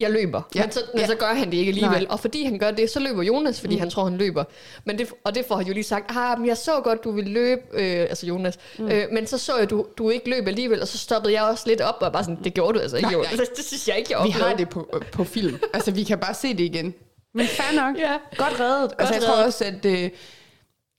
[0.00, 0.42] jeg løber.
[0.54, 0.60] Ja.
[0.62, 1.06] Men, så, men Ja.
[1.06, 1.98] så gør han det ikke alligevel.
[1.98, 2.06] Nej.
[2.10, 3.80] Og fordi han gør det, så løber Jonas, fordi mm.
[3.80, 4.44] han tror, han løber.
[4.84, 7.10] Men det, og det får han jo lige sagt, ah, men jeg så godt, du
[7.10, 8.58] ville løbe, øh, altså Jonas.
[8.78, 8.88] Mm.
[8.88, 11.64] Øh, men så så jeg, du, du ikke løb alligevel, og så stoppede jeg også
[11.66, 13.32] lidt op, og bare sådan, det gjorde du altså ikke, Nej, Jonas.
[13.36, 13.44] nej.
[13.44, 14.48] Det, det synes jeg ikke, jeg Vi oplevede.
[14.50, 15.58] har det på, øh, på film.
[15.74, 16.94] altså, vi kan bare se det igen.
[17.34, 17.96] Men fair nok.
[17.98, 18.16] Ja.
[18.36, 18.92] Godt reddet.
[18.98, 20.10] altså, jeg tror også, at øh,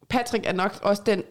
[0.10, 1.24] Patrick er nok også den,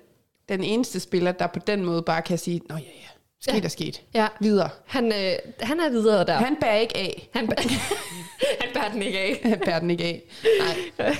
[0.48, 3.08] den eneste spiller, der på den måde bare kan sige, nå ja, ja,
[3.42, 3.60] sket Ja.
[3.64, 4.02] er sket.
[4.14, 4.26] Ja.
[4.40, 4.70] Videre.
[4.86, 6.34] Han, øh, han er videre der.
[6.34, 7.28] Han bærer ikke af.
[7.34, 7.48] Han,
[8.60, 9.40] han bærer den ikke af.
[9.44, 10.22] Han bærer den ikke af.
[10.98, 11.16] Nej.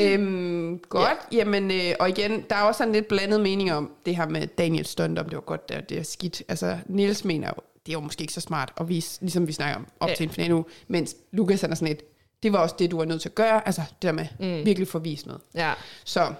[0.00, 1.08] øhm, godt.
[1.32, 1.36] Ja.
[1.36, 4.46] Jamen, øh, og igen, der er også sådan lidt blandet mening om det her med
[4.46, 6.42] Daniel Stund, om det var godt, det, det er skidt.
[6.48, 7.54] Altså, Niels mener jo,
[7.86, 10.14] det er jo måske ikke så smart at vise, ligesom vi snakker om, op Ja.
[10.14, 12.02] til en finale nu, mens Lukas han er sådan et,
[12.42, 14.66] det var også det, du var nødt til at gøre, altså det der med mm.
[14.66, 15.42] virkelig få vist noget.
[15.54, 15.72] Ja.
[16.04, 16.32] Så,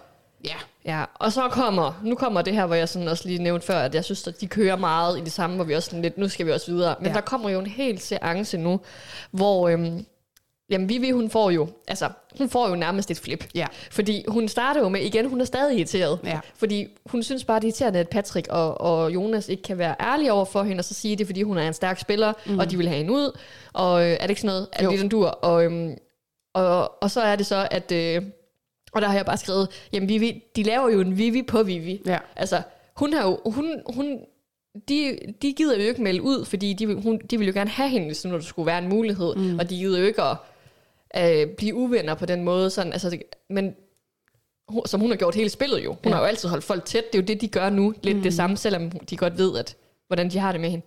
[0.45, 0.55] ja.
[0.87, 3.79] Ja, og så kommer, nu kommer det her, hvor jeg sådan også lige nævnte før,
[3.79, 6.19] at jeg synes, at de kører meget i det samme, hvor vi også sådan lidt,
[6.19, 6.95] nu skal vi også videre.
[7.01, 7.15] Men Ja.
[7.15, 8.81] der kommer jo en hel seance nu,
[9.31, 10.07] hvor, øhm,
[10.71, 13.45] jamen Vivi, hun får jo, altså, hun får jo nærmest et flip.
[13.55, 13.67] Ja.
[13.91, 16.19] Fordi hun starter jo med, igen, hun er stadig irriteret.
[16.25, 16.41] Ja.
[16.57, 19.95] Fordi hun synes bare, det er irriterende, at Patrick og, og Jonas ikke kan være
[20.01, 22.59] ærlige over for hende, og så sige det, fordi hun er en stærk spiller, mm.
[22.59, 23.39] og de vil have hende ud.
[23.73, 24.91] Og øh, er det ikke sådan noget, at Jo.
[24.91, 25.27] det er den dur?
[25.27, 25.95] Og, øhm,
[26.55, 27.93] og, og så er det så, at...
[27.93, 28.23] Øh,
[28.95, 32.03] og der har jeg bare skrevet, jamen Vivi, de laver jo en Vivi på Vivi.
[32.07, 32.19] Ja.
[32.37, 32.63] Altså,
[32.97, 34.19] hun har jo, hun, hun,
[34.89, 37.89] de, de gider jo ikke melde ud, fordi de, hun, de vil jo gerne have
[37.89, 39.59] hende, hvis nu der skulle være en mulighed, mm.
[39.59, 40.37] og de gider jo ikke at
[41.17, 43.19] øh, blive uvenner på den måde, sådan, altså,
[43.51, 43.75] men
[44.69, 45.91] hun, som hun har gjort hele spillet jo.
[45.91, 46.11] Hun ja.
[46.11, 48.23] har jo altid holdt folk tæt, det er jo det, de gør nu, lidt mm.
[48.23, 49.77] det samme, selvom de godt ved, at,
[50.07, 50.87] hvordan de har det med hende.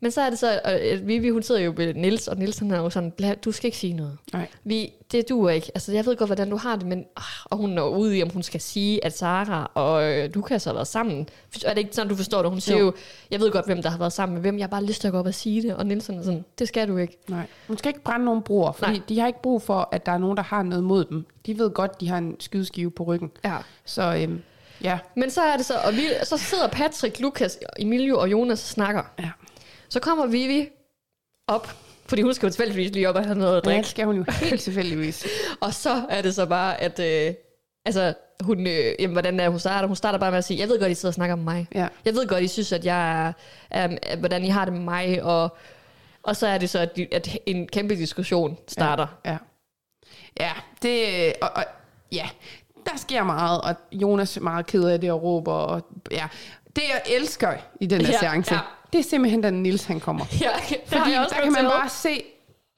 [0.00, 2.70] Men så er det så, at Vivi, hun sidder jo ved Nils, og Nils han
[2.70, 4.18] er jo sådan, "Bla, du skal ikke sige noget.
[4.32, 4.48] Nej.
[4.64, 5.70] Vi, det duer ikke.
[5.74, 6.98] Altså, jeg ved godt, hvordan du har det, men...
[7.16, 10.64] ah, Og hun er ude i, om hun skal sige, at Sara og øh, Lukas
[10.64, 11.28] har været sammen.
[11.64, 12.50] Er det ikke sådan, du forstår det?
[12.50, 12.84] Hun siger Jo.
[12.84, 12.92] jo,
[13.30, 14.58] jeg ved godt, hvem der har været sammen med hvem.
[14.58, 15.74] Jeg har bare lyst til at gå op og sige det.
[15.76, 17.18] Og Nielsen er sådan, det skal du ikke.
[17.28, 17.46] Nej.
[17.68, 18.92] Hun skal ikke brænde nogen broer, fordi.
[18.92, 19.00] Nej.
[19.08, 21.26] de har ikke brug for, at der er nogen, der har noget mod dem.
[21.46, 23.30] De ved godt, de har en skydeskive på ryggen.
[23.44, 23.56] Ja.
[23.84, 24.42] Så øhm,
[24.82, 24.98] ja.
[25.16, 28.68] Men så er det så, og vi, så sidder Patrick, Lukas, Emilio og Jonas og
[28.68, 29.02] snakker.
[29.18, 29.30] Ja.
[29.94, 30.68] Så kommer Vivi
[31.46, 31.68] op,
[32.06, 33.82] fordi hun skal jo tilfældigvis lige op og have noget at Ja, drikke.
[33.82, 35.26] det skal hun jo helt tilfældigvis.
[35.60, 37.34] Og så er det så bare, at øh,
[37.84, 39.86] altså, hun, øh, jamen, hvordan er hun starter?
[39.86, 41.68] Hun starter bare med at sige, jeg ved godt, I sidder og snakker om mig.
[41.74, 41.88] Ja.
[42.04, 43.32] Jeg ved godt, I synes, at jeg er,
[43.70, 45.22] er hvordan I har det med mig.
[45.22, 45.56] Og,
[46.22, 49.06] og så er det så, at, at en kæmpe diskussion starter.
[49.24, 49.36] Ja.
[50.40, 51.32] Ja, det...
[51.42, 51.64] Og, og,
[52.12, 52.28] ja,
[52.86, 55.52] der sker meget, og Jonas er meget ked af det og råber.
[55.52, 56.28] Og, ja.
[56.76, 58.60] Det, jeg elsker i den her Ja, seance, ja.
[58.92, 60.24] det er simpelthen, da Nils han kommer.
[60.40, 60.48] Ja,
[60.98, 62.22] Fordi der kan man bare se,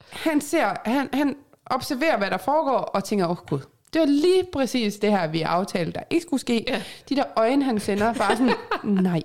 [0.09, 1.35] han ser, han, han
[1.65, 3.59] observerer, hvad der foregår, og tænker, åh oh, gud,
[3.93, 6.65] det var lige præcis det her, vi aftalte, der ikke skulle ske.
[6.67, 6.81] Ja.
[7.09, 8.53] De der øjne, han sender, bare sådan,
[9.03, 9.21] nej,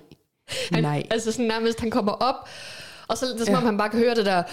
[0.71, 1.03] Han, nej.
[1.11, 2.49] Altså sådan nærmest, han kommer op,
[3.07, 3.57] og så er det som Ja.
[3.57, 4.43] om, han bare kan høre det der,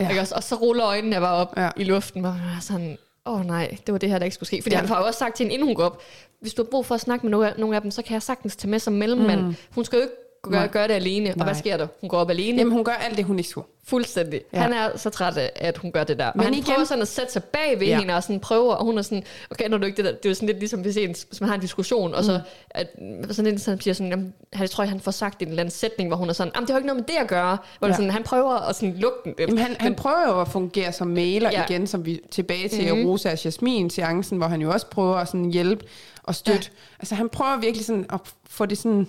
[0.00, 0.08] Ja.
[0.14, 0.20] ja.
[0.20, 1.70] også, og så ruller øjnene bare op Ja.
[1.76, 2.98] i luften, og er sådan,
[3.28, 4.62] åh oh, nej, det var det her, der ikke skulle ske.
[4.62, 4.80] Fordi Ja.
[4.80, 6.02] han har jo også sagt til hende, inden hun går op,
[6.40, 8.12] hvis du har brug for at snakke med nogle af, nogle af dem, så kan
[8.14, 9.40] jeg sagtens tage med som mellemmand.
[9.40, 9.54] Mm.
[9.74, 10.68] Hun skal jo ikke gøre, Nej.
[10.68, 11.30] gøre det alene.
[11.30, 11.46] Og Nej.
[11.46, 11.86] hvad sker der?
[12.00, 12.58] Hun går op alene.
[12.58, 13.66] Jamen, hun gør alt det, hun ikke skulle.
[13.84, 14.40] Fuldstændig.
[14.52, 14.58] Ja.
[14.58, 16.24] Han er så træt af, at hun gør det der.
[16.24, 17.98] Men Men han igen- prøver sådan at sætte sig bag ved Ja.
[17.98, 20.24] hende, og sådan prøver, og hun er sådan, okay, når du ikke det der, det
[20.24, 22.38] er jo sådan lidt ligesom, hvis, en, hvis man har en diskussion, og så, Mm.
[22.70, 22.88] at,
[23.30, 26.08] sådan lidt, sådan, siger sådan, jamen, jeg tror, han får sagt en eller anden sætning,
[26.08, 27.58] hvor hun er sådan, jamen, det har ikke noget med det at gøre.
[27.78, 27.94] Hvor Ja.
[27.94, 29.50] sådan, han prøver at sådan lukke den lidt.
[29.50, 31.64] Jamen, han, han Men- prøver jo at fungere som maler ja.
[31.68, 32.92] Igen, som vi tilbage til Mhm.
[32.92, 33.08] mm-hmm.
[33.10, 35.84] Rosa og Jasmin seancen, hvor han jo også prøver at sådan hjælpe
[36.22, 36.68] og støtte.
[36.72, 36.94] Ja.
[36.98, 38.20] Altså han prøver virkelig sådan at
[38.50, 39.06] få det sådan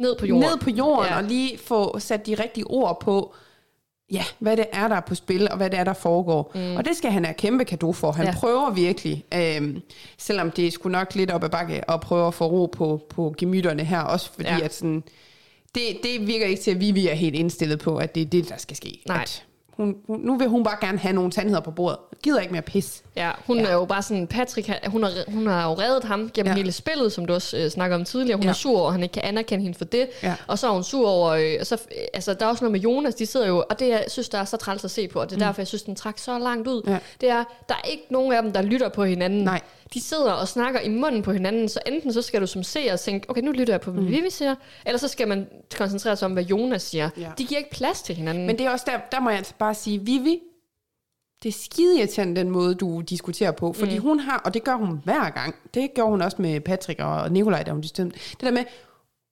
[0.00, 0.42] ned på jorden.
[0.50, 1.16] ned på jorden ja.
[1.16, 3.34] Og lige få sat de rigtige ord på,
[4.12, 6.52] ja, hvad det er, der er på spil, og hvad det er, der foregår.
[6.54, 6.76] Mm.
[6.76, 8.12] Og det skal han have kæmpe kado for.
[8.12, 8.34] Han ja.
[8.34, 9.82] Prøver virkelig, øhm,
[10.18, 13.00] selvom det er sgu nok lidt op ad bakke, at prøve at få ro på,
[13.10, 14.60] på gemytterne her, også fordi ja.
[14.60, 15.02] At sådan,
[15.74, 18.48] det, det virker ikke til, at Vivi er helt indstillet på, at det er det,
[18.48, 19.02] der skal ske.
[19.08, 19.22] Nej.
[19.22, 19.44] At
[19.80, 21.98] hun, hun, nu vil hun bare gerne have nogle sandheder på bordet.
[22.22, 23.02] Gider ikke mere pis.
[23.16, 23.64] Ja, hun Ja.
[23.64, 26.56] er jo bare sådan, Patrick, hun har, hun har jo reddet ham gennem Ja.
[26.56, 28.36] hele spillet, som du også øh, snakker om tidligere.
[28.36, 28.48] Hun Ja.
[28.48, 30.06] er sur over, han ikke kan anerkende hende for det.
[30.22, 30.34] Ja.
[30.46, 31.80] Og så er hun sur over, øh, og så, øh,
[32.14, 34.38] altså der er også noget med Jonas, de sidder jo, og det jeg synes, der
[34.38, 36.38] er så træls at se på, og det er derfor, jeg synes, den trak så
[36.38, 36.82] langt ud.
[36.84, 36.90] Mm.
[36.92, 36.98] Ja.
[37.20, 39.44] Det er, der er ikke nogen af dem, der lytter på hinanden.
[39.44, 39.60] Nej.
[39.94, 42.96] De sidder og snakker i munden på hinanden, så enten så skal du som seer
[42.96, 44.08] tænke, okay, nu lytter jeg på, hvad mm.
[44.08, 44.54] Vivi siger,
[44.86, 47.10] eller så skal man koncentrere sig om, hvad Jonas siger.
[47.16, 47.30] Ja.
[47.38, 48.46] De giver ikke plads til hinanden.
[48.46, 50.40] Men det er også der, der må jeg altså bare sige, Vivi,
[51.42, 53.72] det er skide irriterende, den måde, du diskuterer på.
[53.72, 54.02] Fordi mm.
[54.02, 57.32] hun har, og det gør hun hver gang, det gjorde hun også med Patrick og
[57.32, 57.82] Nikolaj, da hun.
[57.82, 58.64] Det der med,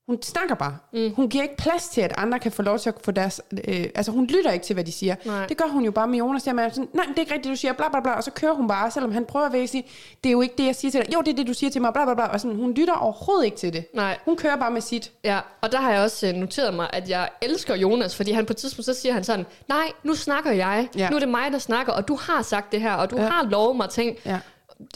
[0.08, 0.76] hun snakker bare.
[0.92, 1.14] Mm.
[1.14, 3.40] Hun giver ikke plads til, at andre kan få lov til at få deres...
[3.68, 5.14] Øh, altså, hun lytter ikke til, hvad de siger.
[5.24, 5.46] Nej.
[5.46, 6.42] Det gør hun jo bare med Jonas.
[6.42, 8.12] Der med sådan, nej, det er ikke rigtigt, du siger, bla bla bla.
[8.12, 9.86] Og så kører hun bare, selvom han prøver at sige,
[10.24, 11.14] det er jo ikke det, jeg siger til dig.
[11.14, 12.24] Jo, det er det, du siger til mig, bla bla bla.
[12.24, 13.84] Og sådan, hun lytter overhovedet ikke til det.
[13.94, 14.18] Nej.
[14.24, 15.12] Hun kører bare med sit.
[15.24, 18.46] Ja, og der har jeg også øh, noteret mig, at jeg elsker Jonas, fordi han
[18.46, 21.10] på et tidspunkt, så siger han sådan, nej, nu snakker jeg, Ja.
[21.10, 23.22] nu er det mig, der snakker, og du har sagt det her, og du ja.
[23.28, 24.16] har lovet mig ting.
[24.26, 24.38] Ja.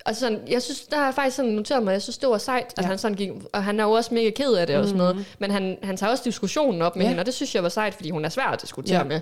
[0.06, 2.38] Og sådan, jeg synes, der har jeg faktisk sådan noteret mig, jeg synes, det var
[2.38, 2.88] sejt, at Ja.
[2.88, 5.36] han sådan gik, og han er jo også mega ked af det og sådan noget,
[5.38, 7.08] men han, han tager også diskussionen op med Ja.
[7.08, 9.04] hende, og det synes jeg var sejt, fordi hun er svær at diskutere Ja.
[9.04, 9.20] med.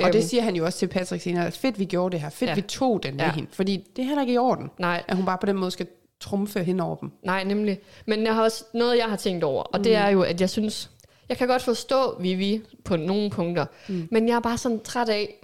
[0.00, 2.20] Og det Øhm, siger han jo også til Patrick senere, at fedt, vi gjorde det
[2.20, 2.30] her.
[2.30, 2.54] Fedt, ja.
[2.54, 3.32] Vi tog den med Ja.
[3.32, 3.48] hende.
[3.52, 5.02] Fordi det er heller ikke i orden, Nej.
[5.08, 5.86] at hun bare på den måde skal
[6.20, 7.10] trumfe hen over dem.
[7.22, 7.78] Nej, nemlig.
[8.06, 10.50] Men jeg har også noget, jeg har tænkt over, og det er jo, at jeg
[10.50, 10.90] synes,
[11.28, 14.08] jeg kan godt forstå Vivi på nogle punkter, mm.
[14.10, 15.34] men jeg er bare sådan træt af,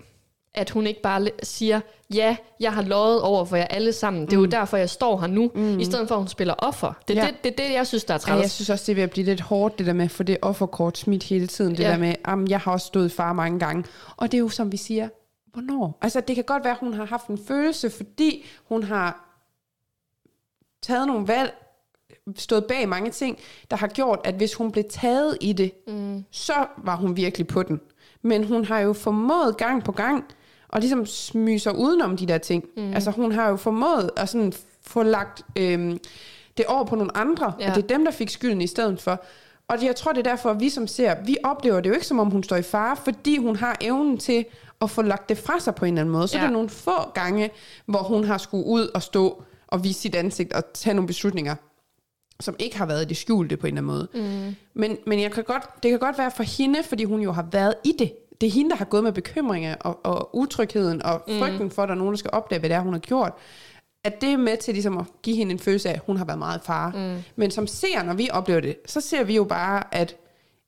[0.55, 1.81] at hun ikke bare siger,
[2.15, 4.27] ja, jeg har lovet over for jer alle sammen.
[4.27, 5.79] Det er jo derfor, jeg står her nu, mm.
[5.81, 6.93] i stedet for, at hun spiller offer.
[7.09, 7.29] Det er Ja.
[7.31, 8.53] det, det, det, jeg synes, der er Ja, jeg træls.
[8.53, 10.37] synes også, det er ved at blive lidt hårdt, det der med at få det
[10.43, 11.71] offerkort smidt hele tiden.
[11.77, 11.91] Det Ja.
[11.91, 13.85] der med, at jeg har også stået far mange gange.
[14.17, 15.09] Og det er jo, som vi siger,
[15.53, 15.99] hvornår?
[16.03, 19.31] Altså, det kan godt være, at hun har haft en følelse, fordi hun har
[20.83, 21.55] taget nogle valg,
[22.37, 23.39] stået bag mange ting,
[23.71, 26.25] der har gjort, at hvis hun blev taget i det, mm.
[26.31, 27.81] så var hun virkelig på den.
[28.23, 30.25] Men hun har jo formået gang på gang,
[30.75, 32.65] og ligesom smyge sig udenom de der ting.
[32.77, 32.95] Mm.
[32.95, 34.53] Altså hun har jo formået at sådan
[34.83, 35.99] få lagt øhm,
[36.57, 37.71] det over på nogle andre, ja.
[37.71, 39.25] Og det er dem, der fik skylden i stedet for.
[39.69, 42.07] Og jeg tror, det er derfor, at vi som ser, vi oplever det jo ikke,
[42.07, 44.45] som om hun står i fare, fordi hun har evnen til
[44.81, 46.29] at få lagt det fra sig på en eller anden måde.
[46.29, 46.37] Så.
[46.37, 46.43] Ja.
[46.43, 47.51] er der nogle få gange,
[47.87, 51.55] hvor hun har skulle ud og stå og vise sit ansigt og tage nogle beslutninger,
[52.41, 54.49] som ikke har været i det skjulte på en eller anden måde.
[54.49, 54.55] Mm.
[54.75, 57.47] Men, men jeg kan godt, det kan godt være for hende, fordi hun jo har
[57.53, 58.13] været i det.
[58.41, 61.89] Det er hende, der har gået med bekymringer og, og utrygheden og frygten for, at
[61.89, 63.33] der er nogen, der skal opdage, hvad det er, hun har gjort.
[64.05, 66.25] At det er med til ligesom at give hende en følelse af, at hun har
[66.25, 66.91] været meget far.
[66.91, 67.23] Mm.
[67.37, 70.17] Men som ser, når vi oplever det, så ser vi jo bare, at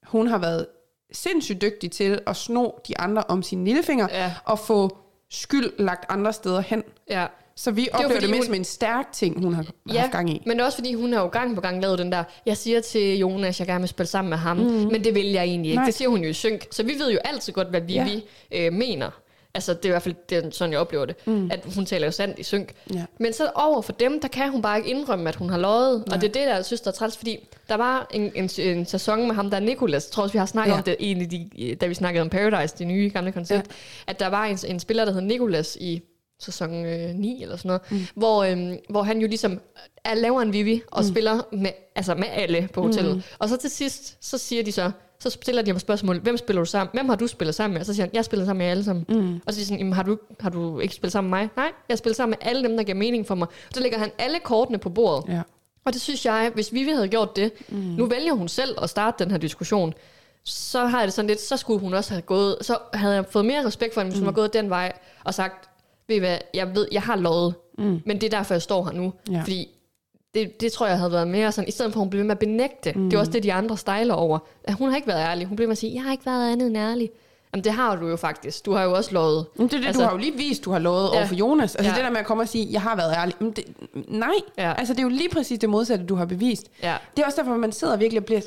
[0.07, 0.67] hun har været
[1.12, 4.33] sindssygt dygtig til at sno de andre om sine lillefinger Ja.
[4.45, 4.99] og få
[5.31, 6.83] skyld lagt andre steder hen.
[7.11, 7.27] Ja.
[7.59, 10.01] Så vi jo oplever det fordi, mere hun- som en stærk ting, hun har ja,
[10.01, 10.43] haft gang i.
[10.47, 13.19] men også fordi hun har jo gang på gang lavet den der, jeg siger til
[13.19, 14.65] Jonas, jeg gerne vil spille sammen med ham, mm.
[14.65, 15.77] men det vil jeg egentlig ikke.
[15.79, 15.85] Nej.
[15.85, 16.67] Det siger hun jo i synk.
[16.71, 18.67] Så vi ved jo altid godt, hvad Vivi ja.
[18.67, 19.11] øh, mener.
[19.55, 21.27] Altså, det er i hvert fald det sådan, jeg oplever det.
[21.27, 21.51] Mm.
[21.53, 22.73] At hun taler jo sandt i synk.
[22.95, 23.05] Ja.
[23.21, 25.95] Men så over for dem, der kan hun bare ikke indrømme, at hun har løjet.
[26.13, 28.51] Og det er det, der jeg synes, der er træls, fordi der var en, en,
[28.59, 30.07] en sæson med ham, der er Nikolas.
[30.07, 30.75] Jeg tror også, vi har snakket Ja.
[30.75, 30.79] ja.
[30.79, 33.67] om det, en af de, da vi snakkede om Paradise, det nye gamle koncept.
[33.69, 34.11] Ja.
[34.11, 36.03] At der var en, en spiller, der hed Nikolas i
[36.39, 38.07] sæson øh, 9 eller sådan noget, mm.
[38.14, 39.61] hvor, øhm, hvor han jo ligesom
[40.05, 41.09] er, laver en Vivi og mm.
[41.09, 43.16] spiller med, altså med alle på hotellet.
[43.16, 43.22] Mm.
[43.39, 46.62] Og så til sidst, så siger de så, så stiller de ham spørgsmål, hvem spiller
[46.62, 47.80] du sammen Hvem har du spillet sammen med?
[47.80, 49.05] Og så siger han, jeg spiller sammen med alle sammen.
[49.09, 49.41] Mm.
[49.47, 51.49] Og så siger Jamen, har, du, har du ikke spillet sammen med mig?
[51.57, 53.49] Nej, jeg spiller sammen med alle dem, der giver mening for mig.
[53.49, 55.34] Og så lægger han alle kortene på bordet.
[55.34, 55.43] Ja.
[55.84, 57.76] Og det synes jeg, hvis Vivi havde gjort det, mm.
[57.78, 59.95] nu vælger hun selv at starte den her diskussion,
[60.45, 63.24] så har jeg det sådan lidt, så skulle hun også have gået, så havde jeg
[63.30, 64.24] fået mere respekt for hende, hvis mm.
[64.24, 64.93] hun var gået den vej,
[65.24, 65.66] og sagt,
[66.09, 68.01] ved I hvad, jeg ved, jeg har lovet, mm.
[68.05, 69.13] men det er derfor, jeg står her nu.
[69.31, 69.41] Ja.
[69.41, 69.69] Fordi
[70.35, 72.27] det, det tror jeg havde været mere sådan, i stedet for at hun blev ved
[72.27, 73.11] med at benægte, mm.
[73.11, 74.39] det er også det, de andre stejler over.
[74.65, 75.47] At hun har ikke været ærlig.
[75.47, 77.11] Hun blev med at sige, jeg har ikke været andet end ærlig.
[77.55, 78.67] Jamen det har du jo faktisk.
[78.67, 79.47] Du har jo også lovet.
[79.57, 81.17] Men det er det, altså, du har jo lige vist, du har lovet ja.
[81.17, 81.77] Over for Jonas.
[81.77, 81.97] Altså ja.
[81.97, 83.35] Det der med at komme og sige, jeg har været ærlig.
[83.39, 83.65] Men det,
[84.09, 84.35] nej.
[84.59, 84.73] Ja.
[84.79, 86.71] altså det er jo lige præcis det modsatte, du har bevist.
[86.83, 86.95] Ja.
[87.17, 88.41] Det er også derfor, man sidder virkelig og bliver,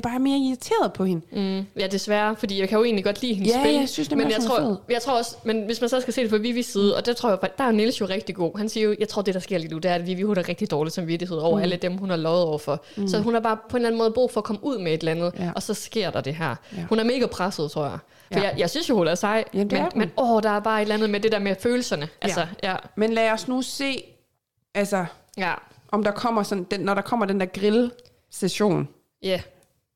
[0.00, 1.22] bliver bare mere irriteret på hende.
[1.32, 3.74] Mm, ja, desværre, fordi jeg kan jo egentlig godt lide hendes Ja, spil.
[3.74, 6.22] jeg synes, det men jeg tror, jeg tror også, men hvis man så skal se
[6.22, 8.58] det fra Vivis side, og der tror jeg, der er Niels jo rigtig god.
[8.58, 10.36] Han siger jo, jeg tror, det der sker lige nu, det er, at Vivi hun
[10.38, 11.62] er rigtig dårlig samvittighed over mm.
[11.62, 12.84] alle dem, hun har lovet over for.
[12.96, 13.08] Mm.
[13.08, 14.94] Så hun har bare på en eller anden måde brug for at komme ud med
[14.94, 15.50] et eller andet, Ja.
[15.54, 16.54] og så sker der det her.
[16.76, 16.84] Ja.
[16.88, 17.98] Hun er mega presset, tror jeg.
[18.32, 18.44] For Ja.
[18.44, 20.82] jeg, jeg synes jo, hun er sej, Jamen, men, men åh, der er bare et
[20.82, 22.08] eller andet med det der med følelserne.
[22.22, 22.76] Altså, ja.
[22.96, 24.04] Men lad os nu se,
[24.74, 25.04] altså,
[25.38, 25.52] Ja.
[25.92, 28.88] om der kommer sådan, den, når der kommer den der grill-session,
[29.22, 29.40] Ja.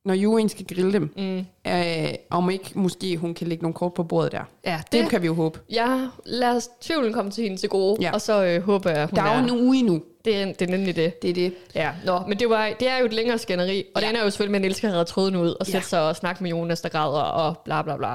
[0.09, 1.71] Når Jurien skal grille dem, Mm.
[1.73, 4.41] øh, om ikke måske hun kan lægge nogle kort på bordet der.
[4.67, 5.59] Ja, Det, det, kan vi jo håbe.
[5.73, 8.11] ja, lad os tvivlen komme til hende til gode, Ja.
[8.13, 10.03] og så øh, håber jeg, hun Der er jo en uge endnu.
[10.25, 11.23] det, er, det er nemlig det.
[11.23, 11.55] Det er det.
[11.75, 14.09] Ja, nå, men det, var, det er jo et længere skænderi, og Ja.
[14.09, 15.83] den er jo selvfølgelig med, at Niels skal redde tråden ud, og sætte Ja.
[15.83, 18.13] sig og snakke med Jonas, der græder, og bla bla bla.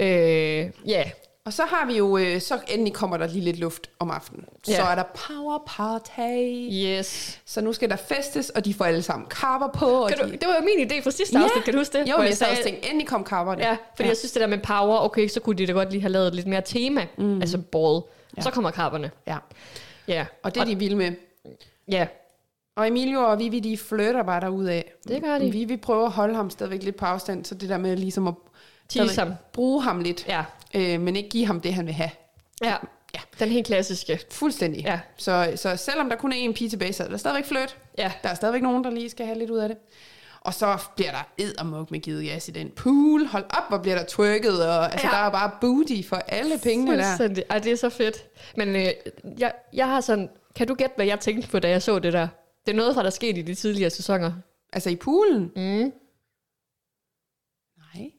[0.00, 1.02] Øh, ja,
[1.50, 4.44] Og så har vi jo, øh, så endelig kommer der lige lidt luft om aftenen.
[4.64, 4.90] Så Ja.
[4.90, 6.68] er der power party.
[6.72, 7.40] yes.
[7.46, 9.86] Så nu skal der festes, og de får alle sammen kapper på.
[9.86, 11.98] Og Kan du, de, det var jo min idé fra sidste afsnit, kan du huske
[11.98, 12.08] det?
[12.10, 13.62] Jo, men jeg sad også tænkte, endelig kom kapperne.
[13.62, 14.08] Ja, fordi ja.
[14.08, 16.34] jeg synes, det der med power, okay, så kunne de da godt lige have lavet
[16.34, 17.40] lidt mere tema, mm.
[17.40, 18.02] altså ball.
[18.36, 18.42] Ja.
[18.42, 19.10] Så kommer kapperne.
[19.26, 19.36] ja.
[20.08, 21.12] Ja, Og det er de vilde med.
[21.88, 22.06] ja.
[22.76, 24.82] Og Emilio og Vivi, de flytter bare derudad.
[25.08, 25.50] Det gør de.
[25.50, 28.34] Vivi prøver at holde ham stadigvæk lidt på afstand, så det der med ligesom at
[28.90, 29.34] Tease stadigvæk ham.
[29.52, 30.44] bruge ham lidt, Ja.
[30.74, 32.10] øh, men ikke give ham det, han vil have.
[32.64, 32.76] ja,
[33.14, 33.20] Ja.
[33.38, 34.20] den helt klassiske.
[34.30, 34.82] Fuldstændig.
[34.84, 35.00] Ja.
[35.16, 37.76] Så, så selvom der kun er en pige tilbage, så er der stadigvæk flyt.
[37.98, 39.78] Ja, Der er stadigvæk nogen, der lige skal have lidt ud af det.
[40.40, 43.26] Og så bliver der eddermuk med givet gas i den pool.
[43.26, 44.68] Hold op, hvor bliver der twerket.
[44.68, 45.12] Og, altså, Ja.
[45.12, 47.42] der er bare booty for alle pengene der.
[47.50, 48.16] Ej, det er så fedt.
[48.56, 48.86] Men øh,
[49.38, 50.28] jeg, jeg har sådan...
[50.54, 52.28] Kan du gætte, hvad jeg tænkte på, da jeg så det der?
[52.66, 54.32] Det er noget fra, der skete i de tidligere sæsoner.
[54.72, 55.52] Altså i poolen?
[55.56, 55.92] Mm.
[57.94, 58.10] Nej.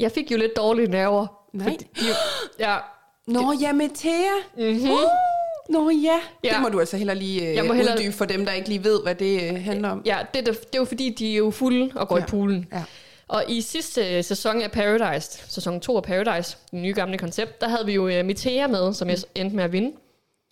[0.00, 1.26] Jeg fik jo lidt dårlige nerver.
[1.52, 1.64] Nej.
[1.68, 1.86] Fordi,
[2.58, 2.76] ja,
[3.26, 4.30] Nå, ja, med Thea.
[4.56, 4.90] mm-hmm.
[4.90, 4.98] Uh,
[5.68, 6.18] Nå ja.
[6.44, 6.48] Ja.
[6.54, 8.68] Det må du altså heller lige Jeg uh, må hellere- uddybe for dem, der ikke
[8.68, 10.02] lige ved, hvad det uh, handler om.
[10.06, 12.22] ja det, det, det er jo fordi, de er jo fulde og går Ja.
[12.22, 12.66] i poolen.
[12.72, 12.82] Ja.
[13.28, 17.60] Og i sidste øh, sæson af Paradise, sæson 2 af Paradise, den nye gamle koncept,
[17.60, 19.92] der havde vi jo uh, Mitea med, som jeg endte med at vinde.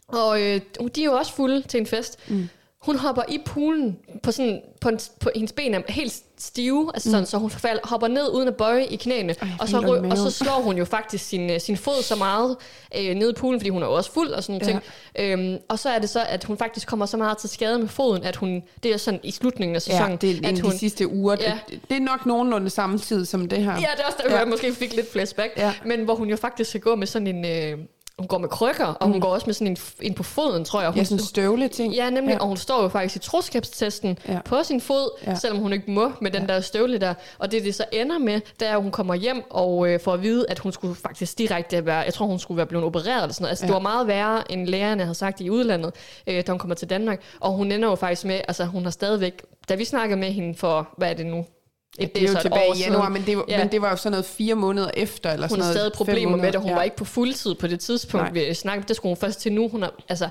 [0.09, 0.61] Og øh,
[0.95, 2.19] de er jo også fulde til en fest.
[2.29, 2.49] Mm.
[2.83, 7.11] Hun hopper i poolen på sådan, på, en, på hendes ben er helt stive, altså
[7.11, 7.27] sådan, mm.
[7.27, 10.05] så hun falder, hopper ned uden at bøje i knæene, Ej, og, så, helt ondt
[10.07, 12.57] i ry- og så slår hun jo faktisk sin, øh, sin fod så meget
[12.97, 14.81] øh, ned i poolen, fordi hun er jo også fuld og sådan nogle
[15.17, 15.31] Ja.
[15.33, 15.51] ting.
[15.55, 17.89] Øhm, og så er det så, at hun faktisk kommer så meget til skade med
[17.89, 20.73] foden, at hun, det er sådan i slutningen af sæsonen, Ja, det er at hun,
[20.73, 21.37] de sidste uger.
[21.41, 21.59] Ja.
[21.69, 23.73] Det, det er nok nogenlunde samme tid som det her.
[23.73, 24.39] Ja, det er også der, Ja.
[24.39, 25.53] jeg måske fik lidt flashback.
[25.57, 25.75] Ja.
[25.85, 27.45] Men hvor hun jo faktisk skal gå med sådan en...
[27.45, 27.79] Øh,
[28.19, 30.81] hun går med krykker, og hun går også med sådan en, en på foden, tror
[30.81, 30.91] jeg.
[30.91, 31.95] Hun, Ja, sådan støvle ting.
[31.95, 32.39] Ja, nemlig, Ja.
[32.39, 34.41] og hun står jo faktisk i troskabstesten Ja.
[34.45, 35.35] på sin fod, Ja.
[35.35, 36.55] selvom hun ikke må med den ja.
[36.55, 37.15] der støvle der.
[37.39, 40.13] Og det, det så ender med, det er, at hun kommer hjem og øh, får
[40.15, 43.23] at vide, at hun skulle faktisk direkte være, jeg tror, hun skulle være blevet opereret
[43.23, 43.51] eller sådan noget.
[43.51, 43.67] Altså, ja.
[43.67, 45.93] det var meget værre, end lægerne havde sagt i udlandet,
[46.27, 47.21] øh, da hun kommer til Danmark.
[47.41, 50.55] Og hun ender jo faktisk med, altså hun har stadigvæk, da vi snakkede med hende
[50.59, 51.45] for, hvad er det nu?
[51.99, 53.59] Et, Det er jo tilbage i januar, men det, var, Ja.
[53.59, 55.31] men det var jo sådan noget fire måneder efter.
[55.33, 56.61] Eller Hun sådan noget, stadig problemer med det.
[56.61, 56.75] Hun ja.
[56.77, 58.47] var ikke på fuldtid på det tidspunkt, Nej.
[58.49, 58.89] vi snakkede.
[58.89, 59.69] Det skulle hun først til nu.
[59.69, 60.29] Hun har, altså,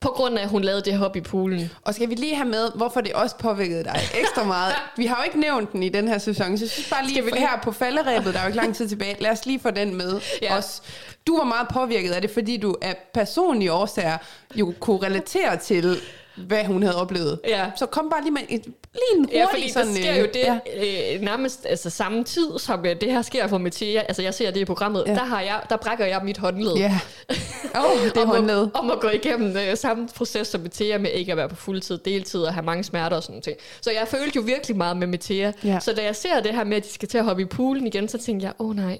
[0.00, 1.70] på grund af, at hun lavede det hop i poolen.
[1.84, 4.74] Og skal vi lige have med, hvorfor det også påvirkede dig ekstra meget?
[4.96, 7.14] Vi har jo ikke nævnt den i den her sæson, så jeg synes bare lige,
[7.14, 9.46] Skal vi lige- her på falderæbet, der er jo ikke lang tid tilbage, lad os
[9.46, 10.56] lige få den med Ja.
[10.56, 10.82] også.
[11.26, 14.18] Du var meget påvirket af det, fordi du af personlige årsager
[14.54, 15.96] jo kunne relatere til,
[16.36, 17.40] hvad hun havde oplevet.
[17.48, 17.70] Ja.
[17.76, 18.74] Så kom bare lige med et, lige
[19.16, 19.88] en hurtig Ja, fordi sådan...
[19.88, 21.14] der sker øh, jo det Ja.
[21.14, 24.00] øh, nærmest altså, samme tid, som øh, det her sker for Mathia.
[24.00, 25.04] Altså, jeg ser det i programmet.
[25.06, 25.12] Ja.
[25.14, 26.72] Der, har jeg, der brækker jeg mit håndled.
[26.74, 26.98] Ja.
[27.74, 28.62] Åh, oh, det er om, håndled.
[28.62, 31.56] at, om at gå igennem øh, samme proces som Mathia med ikke at være på
[31.56, 33.58] fuldtid, deltid og have mange smerter og sådan noget.
[33.80, 35.52] Så jeg følte jo virkelig meget med Mathia.
[35.64, 35.80] Ja.
[35.80, 37.86] Så da jeg ser det her med, at de skal til at hoppe i poolen
[37.86, 38.98] igen, så tænkte jeg, åh oh, nej,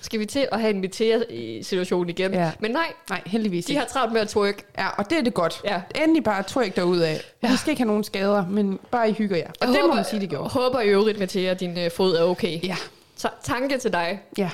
[0.00, 2.32] skal vi til at have en Mathia-situation igen?
[2.34, 2.52] Ja.
[2.60, 3.80] Men nej, Nej, heldigvis de ikke.
[3.80, 4.64] har travlt med at twerk.
[4.78, 5.60] Ja, og det er det godt.
[5.64, 5.80] Ja.
[6.02, 7.20] Endelig bare tryk derud af.
[7.42, 7.50] Ja.
[7.50, 9.46] Vi skal ikke have nogen skader, men bare I hygger jer.
[9.48, 10.48] Og Jeg det må håber- man sige, det gjorde.
[10.48, 12.64] håber i øvrigt, Mathia, at din øh, fod er okay.
[12.64, 12.76] Ja,
[13.16, 14.20] Så tanke til dig.
[14.38, 14.50] ja,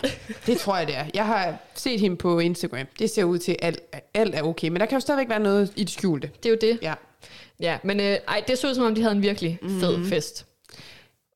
[0.47, 1.05] det tror jeg, det er.
[1.15, 2.87] Jeg har set hende på Instagram.
[2.99, 3.81] Det ser ud til, at alt,
[4.15, 4.69] alt er okay.
[4.69, 6.31] Men der kan jo stadigvæk være noget i det skjulte.
[6.43, 6.79] Det er jo det.
[6.83, 6.95] Ja.
[7.61, 10.05] Ja, men øh, ej, det så ud som om, de havde en virkelig fed mm.
[10.07, 10.47] fest.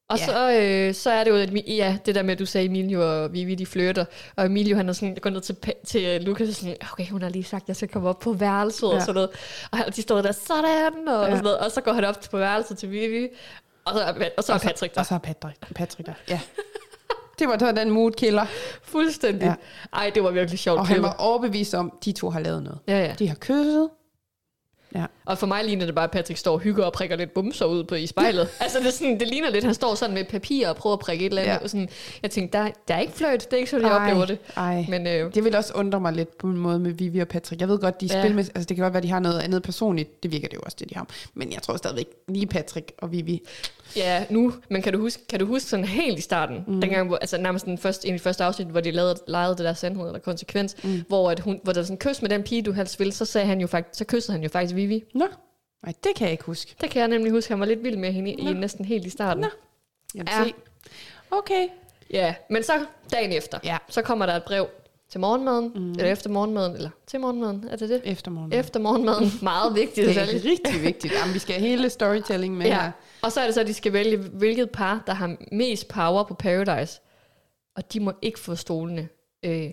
[0.08, 0.26] Og Ja.
[0.26, 3.22] så, øh, så er det jo, at, ja, det der med, at du sagde, Emilio
[3.22, 4.04] og Vivi, de flytter.
[4.36, 7.22] Og Emilio, han er sådan, går ned til, til øh, Lukas og sådan, okay, hun
[7.22, 8.94] har lige sagt, at jeg skal komme op på værelset ja.
[8.94, 9.30] Og sådan noget.
[9.86, 11.30] Og de står der, sådan, og, ja.
[11.30, 11.58] Sådan noget.
[11.58, 13.28] Og så går han op på værelset til Vivi,
[13.84, 15.00] og så, er- og så er Patrick der.
[15.00, 16.14] Og så er Patrick, Patrick der.
[16.28, 16.40] Ja.
[17.38, 18.46] Det var, den mood killer.
[18.82, 19.46] Fuldstændig.
[19.46, 19.54] Ja.
[19.92, 20.78] Ej, det var virkelig sjovt.
[20.78, 22.78] Og han var overbevist om, at de to har lavet noget.
[22.88, 23.14] Ja, ja.
[23.18, 23.88] De har kysset.
[25.26, 27.64] Og for mig ligner det bare, at Patrick står og hygger og prikker lidt bumser
[27.66, 28.48] ud på i spejlet.
[28.60, 31.00] altså, det, er sådan, det ligner lidt, han står sådan med papir og prøver at
[31.00, 31.52] prikke et eller andet.
[31.54, 31.58] Ja.
[31.62, 31.68] Ja.
[31.68, 31.88] Sådan,
[32.22, 33.44] jeg tænkte, der, der er ikke fløjt.
[33.44, 34.38] Det er ikke sådan, jeg oplever det.
[34.56, 34.84] Ej.
[34.88, 37.60] Men øh, Det vil også undre mig lidt på en måde med Vivi og Patrick.
[37.60, 38.20] Jeg ved godt, de Ja.
[38.20, 40.22] spiller med, altså det kan godt være, de har noget andet personligt.
[40.22, 41.06] Det virker det jo også, det de har.
[41.34, 43.42] Men jeg tror stadigvæk lige Patrick og Vivi.
[43.96, 46.80] ja, nu, men kan du huske, kan du huske sådan helt i starten, mm.
[46.80, 49.50] dengang, hvor, altså nærmest den første, en af de første afsnit, hvor de lavede, legede
[49.50, 51.04] det der sandhed eller konsekvens, mm.
[51.08, 53.24] hvor, at hun, hvor der var sådan kys med den pige, du helst ville, så,
[53.24, 55.04] sagde han jo faktisk, så kyssede han jo faktisk Vivi.
[55.14, 55.26] Nå,
[55.84, 56.74] nej, det kan jeg ikke huske.
[56.80, 59.06] Det kan jeg nemlig huske, han var lidt vild med hende i, i næsten helt
[59.06, 59.40] i starten.
[59.40, 59.48] Nå.
[60.14, 60.44] Jamen, Ja.
[60.44, 60.54] se.
[61.30, 61.68] Okay.
[62.10, 62.72] Ja, men så
[63.12, 63.76] dagen efter, Ja.
[63.88, 64.68] så kommer der et brev
[65.10, 65.90] til morgenmaden, mm.
[65.90, 68.00] eller efter morgenmaden, eller til morgenmaden, er det det?
[68.04, 68.52] Eftermorgen.
[68.52, 69.30] Efter morgenmaden.
[69.42, 70.08] Meget vigtigt.
[70.08, 70.50] det er detalje.
[70.50, 71.12] rigtig vigtigt.
[71.20, 72.80] Jamen, vi skal have hele storytelling med Ja.
[72.82, 72.90] her.
[73.22, 76.22] Og så er det så, at de skal vælge, hvilket par, der har mest power
[76.24, 77.00] på Paradise.
[77.76, 79.08] Og de må ikke få stolene.
[79.42, 79.70] Øh,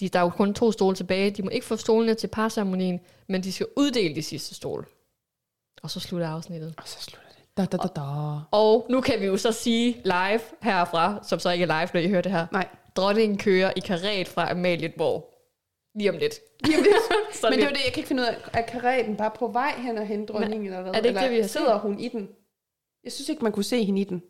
[0.00, 1.30] de, der er jo kun to stole tilbage.
[1.30, 4.84] De må ikke få stolene til parceremonien, men de skal uddele de sidste stole.
[5.82, 6.74] Og så slutter afsnittet.
[6.78, 7.44] Og så slutter det.
[7.56, 8.00] Da, da, da, da.
[8.50, 12.00] Og nu kan vi jo så sige live herfra, som så ikke er live, når
[12.00, 12.46] I hører det her.
[12.52, 12.68] Nej.
[12.96, 15.34] Dronningen kører i karet fra Amalienborg.
[15.94, 16.34] Lige om lidt.
[16.64, 16.94] Lige om lidt.
[17.50, 18.36] Men det var det, jeg kan ikke finde ud af.
[18.52, 20.66] Er karetten bare på vej hen og hen dronningen?
[20.66, 20.94] Eller hvad?
[20.94, 21.80] er det ikke eller det, vi har sidder set?
[21.80, 22.28] hun i den?
[23.04, 24.22] Jeg synes ikke, man kunne se hende i den.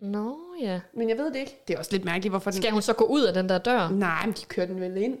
[0.00, 0.80] Nå ja.
[0.94, 1.62] Men jeg ved det ikke.
[1.68, 2.62] Det er også lidt mærkeligt, hvorfor den...
[2.62, 3.88] Skal hun så gå ud af den der dør?
[3.88, 5.18] Nej, men de kører den vel ind.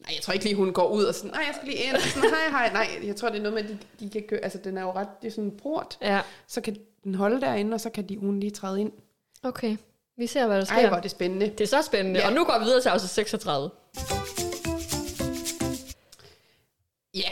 [0.00, 1.96] Nej, jeg tror ikke lige, hun går ud og sådan, nej, jeg skal lige ind.
[2.14, 2.72] Sådan, hej, hej.
[2.72, 4.82] Nej, jeg tror, det er noget med, at de, de kan køre, altså den er
[4.82, 5.98] jo ret, det er sådan en port.
[6.02, 8.92] Ja, Så kan den holde derinde, og så kan de, hun lige træde ind.
[9.42, 9.76] okay.
[10.16, 10.76] Vi ser, hvad der sker.
[10.76, 11.46] Ej, hvor er det spændende.
[11.46, 12.20] Det er så spændende.
[12.20, 12.26] Ja.
[12.28, 13.70] Og nu går vi videre til afsnit 36.
[17.14, 17.30] Ja,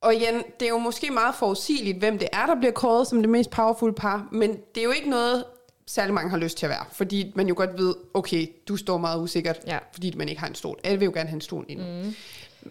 [0.00, 3.20] og igen, det er jo måske meget forudsigeligt, hvem det er, der bliver kåret som
[3.20, 5.44] det mest powerful par, men det er jo ikke noget,
[5.86, 8.98] særlig mange har lyst til at være, fordi man jo godt ved, okay, du står
[8.98, 9.78] meget usikkert, Ja.
[9.92, 10.78] fordi man ikke har en stol.
[10.84, 11.80] Alle vil jo gerne have en stol ind.
[11.80, 12.14] Mm.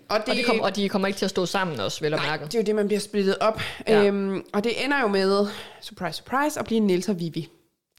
[0.10, 2.14] Og, det, Og de, kom, og de kommer ikke til at stå sammen også, vel
[2.14, 2.46] at Nej, mærke.
[2.46, 3.62] det er jo det, man bliver splittet op.
[3.88, 4.04] Ja.
[4.06, 5.48] Øhm, og det ender jo med,
[5.82, 7.50] surprise, surprise, at blive Niels og Vivi.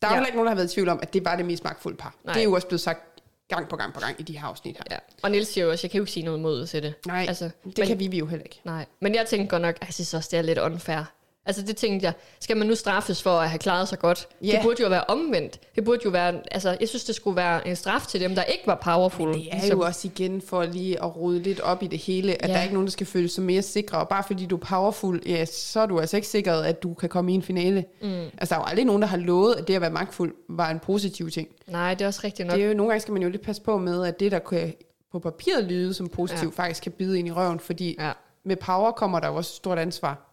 [0.03, 0.15] Der er jo Ja.
[0.15, 1.97] heller ikke nogen, der har været i tvivl om, at det var det mest magtfulde
[1.97, 2.15] par.
[2.25, 2.33] Nej.
[2.35, 3.01] Det er jo også blevet sagt
[3.49, 4.85] gang på gang på gang i de her afsnit her.
[4.91, 4.97] Ja.
[5.23, 6.95] Og Niels siger jo også, jeg kan jo ikke sige noget mod til det.
[7.07, 8.61] Nej, Altså, det men, kan Vivi jo heller ikke.
[8.65, 11.13] Nej, men jeg tænker godt nok, jeg synes også, det er lidt unfair,
[11.47, 14.29] Altså det tænkte jeg, skal man nu straffes for at have klaret sig godt?
[14.43, 14.47] Ja.
[14.47, 15.61] Det burde jo være omvendt.
[15.77, 18.43] Det burde jo være, altså jeg synes, det skulle være en straf til dem, der
[18.43, 19.35] ikke var powerful.
[19.35, 22.49] Det er jo også igen for lige at rode lidt op i det hele, at
[22.49, 22.53] Ja.
[22.53, 23.99] der er ikke nogen, der skal føle sig mere sikre.
[23.99, 26.95] Og bare fordi du er powerful, ja, så er du altså ikke sikret, at du
[26.95, 27.85] kan komme i en finale.
[28.03, 28.09] Mm.
[28.09, 30.71] Altså der er jo aldrig nogen, der har lovet, at det at være magtfuld var
[30.71, 31.49] en positiv ting.
[31.67, 32.57] Nej, det er også rigtigt nok.
[32.57, 34.39] Det er jo, nogle gange skal man jo lidt passe på med, at det, der
[34.39, 34.75] kan
[35.13, 36.63] på papiret lyde som positivt, ja.
[36.63, 38.07] faktisk kan bide ind i røven, fordi Ja.
[38.07, 38.13] ja.
[38.45, 40.26] med power kommer der jo også et stort ansvar.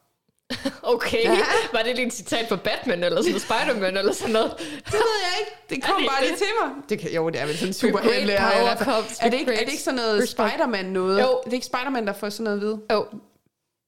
[0.94, 1.26] Okay,
[1.74, 4.54] var det lige en citat fra Batman, eller sådan Spider-Man, eller sådan noget?
[4.86, 5.52] Det ved jeg ikke.
[5.70, 6.28] Det kom det bare det?
[6.28, 6.72] lige til mig.
[6.90, 8.34] Det kan, jo, det er vel sådan superhelte.
[8.34, 11.22] great power comes Er det, ikke, er det ikke sådan noget Spider-Man noget?
[11.22, 11.40] Jo.
[11.46, 12.80] Det er ikke Spider-Man, der får sådan noget at vide.
[12.92, 13.06] Jo,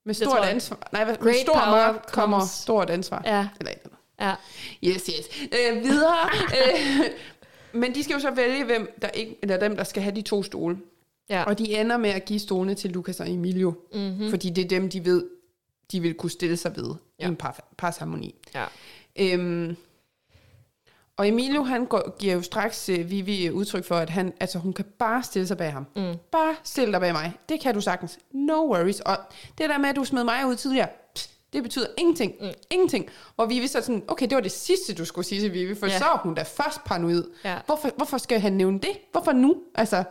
[0.06, 0.90] Med stort ansvar.
[0.92, 3.22] Nej, med Great stor power magt kommer comes- stort ansvar.
[3.26, 3.48] Ja.
[3.60, 4.34] Eller et eller ja.
[4.90, 5.48] Yes, yes.
[5.60, 6.30] Øh, videre.
[6.58, 7.06] øh,
[7.74, 10.22] men de skal jo så vælge, hvem der ikke, eller dem, der skal have de
[10.22, 10.78] to stole.
[11.30, 11.44] ja.
[11.44, 13.74] Og de ender med at give stolene til Lukas og Emilio.
[13.94, 14.30] Mm-hmm.
[14.30, 15.24] Fordi det er dem, de ved,
[15.92, 17.26] de vil kunne stille sig ved Ja.
[17.26, 18.36] i en par, parsharmoni.
[18.56, 18.66] ja.
[19.20, 19.76] Øhm,
[21.18, 24.74] og Emilio, han går, giver jo straks uh, Vivi udtryk for, at han, altså, hun
[24.74, 25.86] kan bare stille sig bag ham.
[25.96, 26.16] Mm.
[26.32, 27.34] Bare stille dig bag mig.
[27.50, 28.20] Det kan du sagtens.
[28.32, 29.00] No worries.
[29.00, 29.18] Og
[29.58, 32.34] det der med, at du smed mig ud tidligere, pst, det betyder ingenting.
[32.42, 32.48] Mm.
[32.72, 33.10] Ingenting.
[33.38, 35.88] Og Vivi så sådan, okay, det var det sidste, du skulle sige til Vivi, for
[35.88, 35.98] Ja.
[35.98, 37.24] så er hun da først paranoid.
[37.46, 37.56] Ja.
[37.66, 38.92] Hvorfor, hvorfor skal han nævne det?
[39.12, 39.56] Hvorfor nu?
[39.76, 40.04] Altså,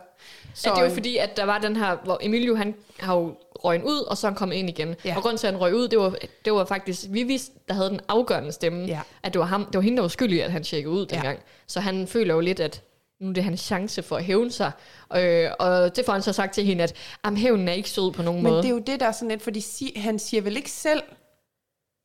[0.53, 3.35] Så, ja, det var fordi, at der var den her, hvor Emilio han har jo
[3.55, 4.95] røget ud, og så er han kommet ind igen.
[5.05, 5.15] Ja.
[5.15, 6.15] Og grunden til, at han røg ud, det var,
[6.45, 8.85] det var faktisk Vivi, der havde den afgørende stemme.
[8.85, 8.99] Ja.
[9.23, 11.15] At det var, ham, det var hende, der var skyldig, at han tjekkede ud Ja.
[11.15, 11.39] dengang.
[11.67, 12.81] Så han føler jo lidt, at
[13.19, 14.71] nu er det hans chance for at hævne sig.
[15.17, 16.93] Øh, og det får han så sagt til hende, at
[17.25, 18.61] "Jamen, hævnen er ikke sød på nogen Men måde.
[18.63, 19.63] det er jo det, der er sådan lidt, fordi
[19.95, 21.01] han siger vel ikke selv,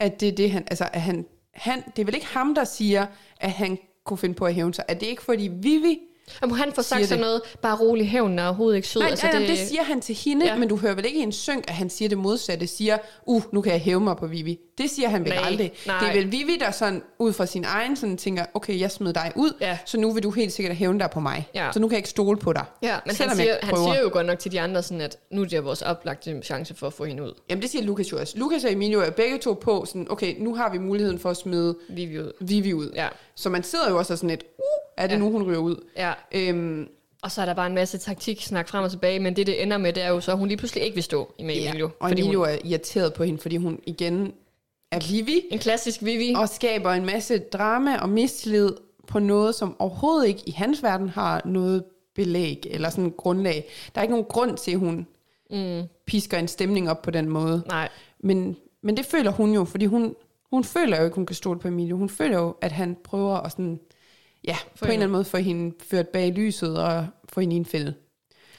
[0.00, 0.64] at det er det, han...
[0.66, 3.06] Altså, at han, han, det er vel ikke ham, der siger,
[3.40, 4.84] at han kunne finde på at hævne sig.
[4.88, 5.98] Er det ikke, fordi Vivi...
[6.42, 9.02] Jamen, han får sagt sådan noget, bare rolig, hævnen er overhovedet ikke sød.
[9.02, 10.56] Nej, altså, altså, det, det siger han til hende, ja.
[10.56, 12.66] men du hører vel ikke i en synk, at han siger det modsatte.
[12.66, 14.58] Siger, uh, nu kan jeg hæve mig på Vivi.
[14.80, 15.72] Det siger han vel Nej, aldrig.
[15.86, 15.98] nej.
[16.00, 19.12] Det er vel Vivi, der sådan ud fra sin egen sådan tænker, okay, jeg smed
[19.12, 19.78] dig ud, Ja.
[19.86, 21.48] så nu vil du helt sikkert hævne dig på mig.
[21.54, 21.70] Ja.
[21.72, 22.64] Så nu kan jeg ikke stole på dig.
[22.82, 25.40] Ja, men han siger, han siger jo godt nok til de andre, sådan at nu
[25.42, 27.32] er det vores oplagte chance for at få hende ud.
[27.50, 28.38] Jamen det siger Lukas jo også.
[28.38, 31.36] Lukas og Emilio er begge to på, sådan, okay, nu har vi muligheden for at
[31.36, 32.32] smide Vivi ud.
[32.40, 32.90] Vivi ud.
[32.94, 33.08] Ja.
[33.34, 34.64] Så man sidder jo også og sådan lidt, uh,
[34.96, 35.18] er det Ja.
[35.18, 35.24] ja.
[35.24, 35.76] nu, hun ryger ud?
[35.96, 36.12] Ja.
[36.32, 36.88] Øhm,
[37.22, 39.62] Og så er der bare en masse taktik snak frem og tilbage, men det, det
[39.62, 41.90] ender med, det er jo så, at hun lige pludselig ikke vil stå med Emilio.
[42.00, 44.32] og fordi Emilio hun, er irriteret på hende, fordi hun igen
[44.90, 46.34] er Vivi, en klassisk Vivi.
[46.36, 48.70] og skaber en masse drama og mistillid
[49.06, 51.84] på noget, som overhovedet ikke i hans verden har noget
[52.14, 53.68] belæg eller sådan et grundlag.
[53.94, 55.06] Der er ikke nogen grund til, at hun
[55.50, 55.82] mm.
[56.06, 57.62] pisker en stemning op på den måde.
[57.68, 57.88] Nej,
[58.18, 60.14] Men, men det føler hun jo, fordi hun,
[60.50, 61.96] hun føler jo ikke, hun kan stole på Emilio.
[61.96, 63.80] Hun føler jo, at han prøver at sådan,
[64.44, 67.58] ja, på en eller anden måde få hende ført bag lyset og få hende i
[67.58, 67.94] en fælde.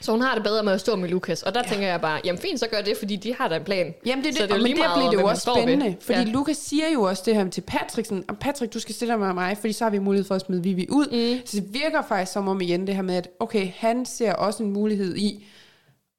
[0.01, 1.43] Så hun har det bedre med at stå med Lukas.
[1.43, 1.69] Og der ja.
[1.71, 3.93] tænker jeg bare, jamen fint, så gør det, fordi de har da en plan.
[4.05, 5.41] Jamen det er Så det, det er jo og men der bliver det jo også
[5.41, 5.63] står ved.
[5.63, 6.23] spændende, fordi Ja.
[6.25, 9.57] Lukas siger jo også det her til Patrick, "Om Patrick, du skal stille med mig,
[9.57, 11.35] fordi så har vi mulighed for at smide Vivi ud.
[11.35, 11.45] Mm.
[11.45, 14.63] Så det virker faktisk som om igen det her med, at okay, han ser også
[14.63, 15.45] en mulighed i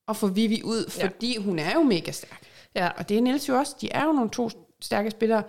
[0.09, 1.41] at få Vivi ud, fordi ja.
[1.43, 2.41] hun er jo mega stærk.
[2.77, 2.89] Ja.
[2.99, 4.51] Og det er Niels jo også, de er jo nogle to
[4.83, 5.43] stærke spillere.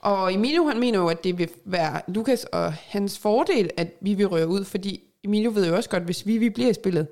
[0.00, 4.24] Og Emilio han mener jo, at det vil være Lukas og hans fordel, at Vivi
[4.24, 7.06] rører ud, fordi Emilio ved jo også godt, hvis Vivi bliver i spillet,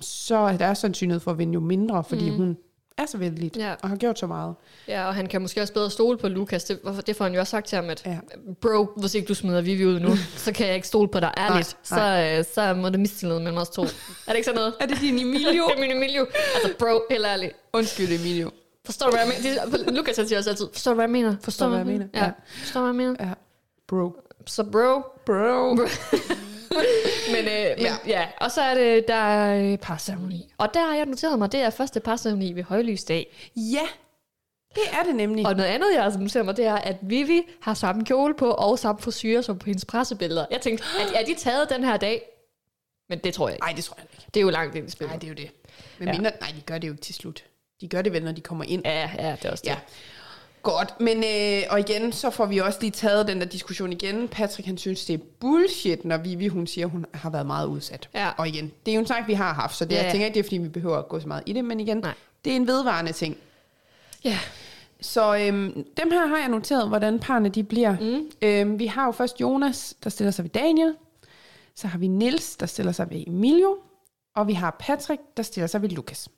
[0.00, 2.36] så er der sandsynlighed for at vinde jo mindre, fordi mm.
[2.36, 2.56] hun
[2.98, 3.74] er så vældig Ja.
[3.82, 4.54] og har gjort så meget.
[4.88, 6.64] Ja, og han kan måske også bedre stole på Lukas.
[6.64, 8.18] Det, det får han jo også sagt til ham, at Ja.
[8.60, 11.32] bro, hvis ikke du smider Vivi ud nu, så kan jeg ikke stole på dig
[11.36, 11.76] ærligt.
[11.90, 13.82] Nej, Så, øh, så må det mistillede mellem os to.
[13.82, 13.86] er
[14.28, 14.74] det ikke sådan noget?
[14.80, 15.48] Er det din Emilio?
[15.68, 16.26] det er min Emilio.
[16.54, 17.52] Altså, bro, helt ærligt.
[17.72, 18.50] Undskyld, Emilio.
[18.84, 19.32] Forstår du, hvad jeg
[19.74, 19.92] mener?
[19.92, 21.36] Lukas siger også altid, forstår du, hvad jeg mener?
[21.40, 22.06] Forstår, hvad jeg mener.
[22.14, 22.24] Ja.
[22.24, 22.30] Ja.
[22.62, 23.28] Forstår du, hvad jeg mener?
[23.28, 23.34] Ja.
[23.88, 24.16] Bro.
[24.46, 25.02] Så bro.
[25.26, 25.76] Bro.
[27.34, 27.94] Men, øh, men ja.
[28.06, 30.52] ja, og så er det, der er øh, parceremoni.
[30.58, 33.34] Og der har jeg noteret mig, det er første parceremoni ved højlysdag.
[33.56, 33.86] Ja,
[34.74, 35.46] det er det nemlig.
[35.46, 38.50] Og noget andet, jeg har noteret mig, det er, at Vivi har samme kjole på,
[38.50, 40.46] og samme frisyr som på hendes pressebilleder.
[40.50, 42.22] Jeg tænkte, er, er de taget den her dag?
[43.08, 43.64] Men det tror jeg ikke.
[43.66, 44.24] Nej, det tror jeg ikke.
[44.34, 45.10] Det er jo langt ind i spillet.
[45.10, 45.50] Nej, det er jo det.
[45.98, 46.12] Men Ja.
[46.14, 47.44] mindre, nej, de gør det jo ikke til slut.
[47.80, 48.82] De gør det vel, når de kommer ind.
[48.84, 49.70] Ja, ja, det er også det.
[49.70, 49.76] Ja.
[50.64, 54.28] Godt, men øh, og igen, så får vi også lige taget den der diskussion igen.
[54.28, 58.08] Patrick, han synes, det er bullshit, når Vivi, hun siger, hun har været meget udsat.
[58.14, 58.30] Ja.
[58.38, 60.26] Og igen, det er jo en snak, vi har haft, så det, Ja, jeg tænker
[60.26, 62.14] ikke, det er, fordi vi behøver at gå så meget i det, men igen, Nej.
[62.44, 63.36] det er en vedvarende ting.
[64.24, 64.38] ja.
[65.00, 67.96] Så øhm, dem her har jeg noteret, hvordan parne de bliver.
[68.00, 68.30] Mm.
[68.42, 70.94] Øhm, vi har jo først Jonas, der stiller sig ved Daniel.
[71.74, 73.78] Så har vi Nils, der stiller sig ved Emilio.
[74.36, 76.28] Og vi har Patrick, der stiller sig ved Lukas.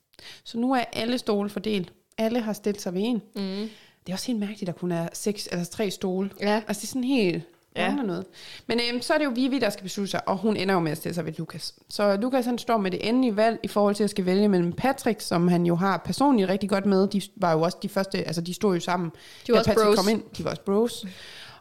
[0.45, 1.93] Så nu er alle stole fordelt.
[2.19, 3.23] Alle har stillet sig ved en.
[3.37, 3.69] Mm.
[4.07, 6.31] Det er også helt mærkeligt, at der kun er seks eller tre stole.
[6.41, 6.63] Ja.
[6.69, 7.45] Altså det er sådan helt...
[7.77, 7.95] Ja.
[7.95, 8.25] noget.
[8.67, 10.81] Men øhm, så er det jo Vivi, der skal beslutte sig, og hun ender jo
[10.81, 11.75] med at stille sig ved Lukas.
[11.89, 14.73] Så Lukas han står med det endelige valg i forhold til at skal vælge mellem
[14.73, 17.09] Patrick, som han jo har personligt rigtig godt med.
[17.09, 19.11] De var jo også de første, altså de stod jo sammen,
[19.47, 19.97] De var da også Patrick bros.
[19.97, 20.23] kom ind.
[20.39, 21.07] De var også bros.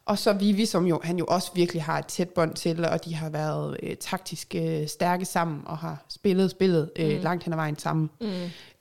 [0.06, 3.06] Og så Vivi, som jo, han jo også virkelig har et tæt bånd til, og
[3.06, 7.24] de har været øh, taktisk øh, stærke sammen, og har spillet spillet øh, mm.
[7.24, 8.10] langt hen ad vejen sammen.
[8.22, 8.28] Mm.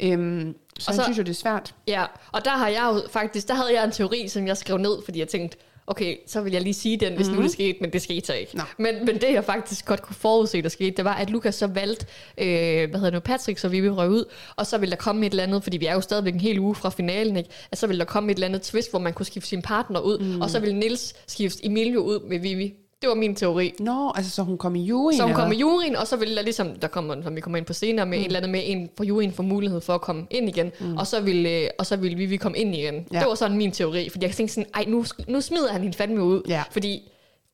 [0.01, 1.75] Øhm, så, Og så- synes jo, det er svært.
[1.87, 4.79] Ja, og der har jeg jo faktisk, der havde jeg en teori, som jeg skrev
[4.79, 5.57] ned, fordi jeg tænkte,
[5.87, 7.41] okay, så vil jeg lige sige den, hvis mm-hmm.
[7.41, 8.57] nu det skete, men det skete så ikke.
[8.57, 8.63] Nå.
[8.79, 11.67] Men, men det, jeg faktisk godt kunne forudse, der skete, det var, at Lukas så
[11.67, 12.07] valgte,
[12.39, 14.25] øh, hvad hedder nu, Patrick, så vi vil røge ud,
[14.57, 16.59] og så ville der komme et eller andet, fordi vi er jo stadigvæk en hel
[16.59, 17.51] uge fra finalen, ikke?
[17.73, 20.01] at så ville der komme et eller andet twist, hvor man kunne skifte sin partner
[20.01, 20.41] ud, mm.
[20.41, 22.75] og så ville Nils skifte Emilio ud med Vivi.
[23.05, 23.73] Det var min teori.
[23.81, 25.17] Nå, altså så hun kom i juryen?
[25.17, 25.57] Så hun eller kom hvad?
[25.57, 28.07] i juryen, og så ville der ligesom, der kommer, som vi kommer ind på senere,
[28.07, 28.21] med mm.
[28.23, 30.97] en eller anden med en for juryen får mulighed for at komme ind igen, mm.
[30.97, 33.07] og, så ville, øh, og så ville vi, vi komme ind igen.
[33.13, 33.19] Ja.
[33.19, 35.97] Det var sådan min teori, fordi jeg tænkte sådan, ej, nu, nu smider han hende
[35.97, 36.63] fandme ud, Ja.
[36.71, 37.11] fordi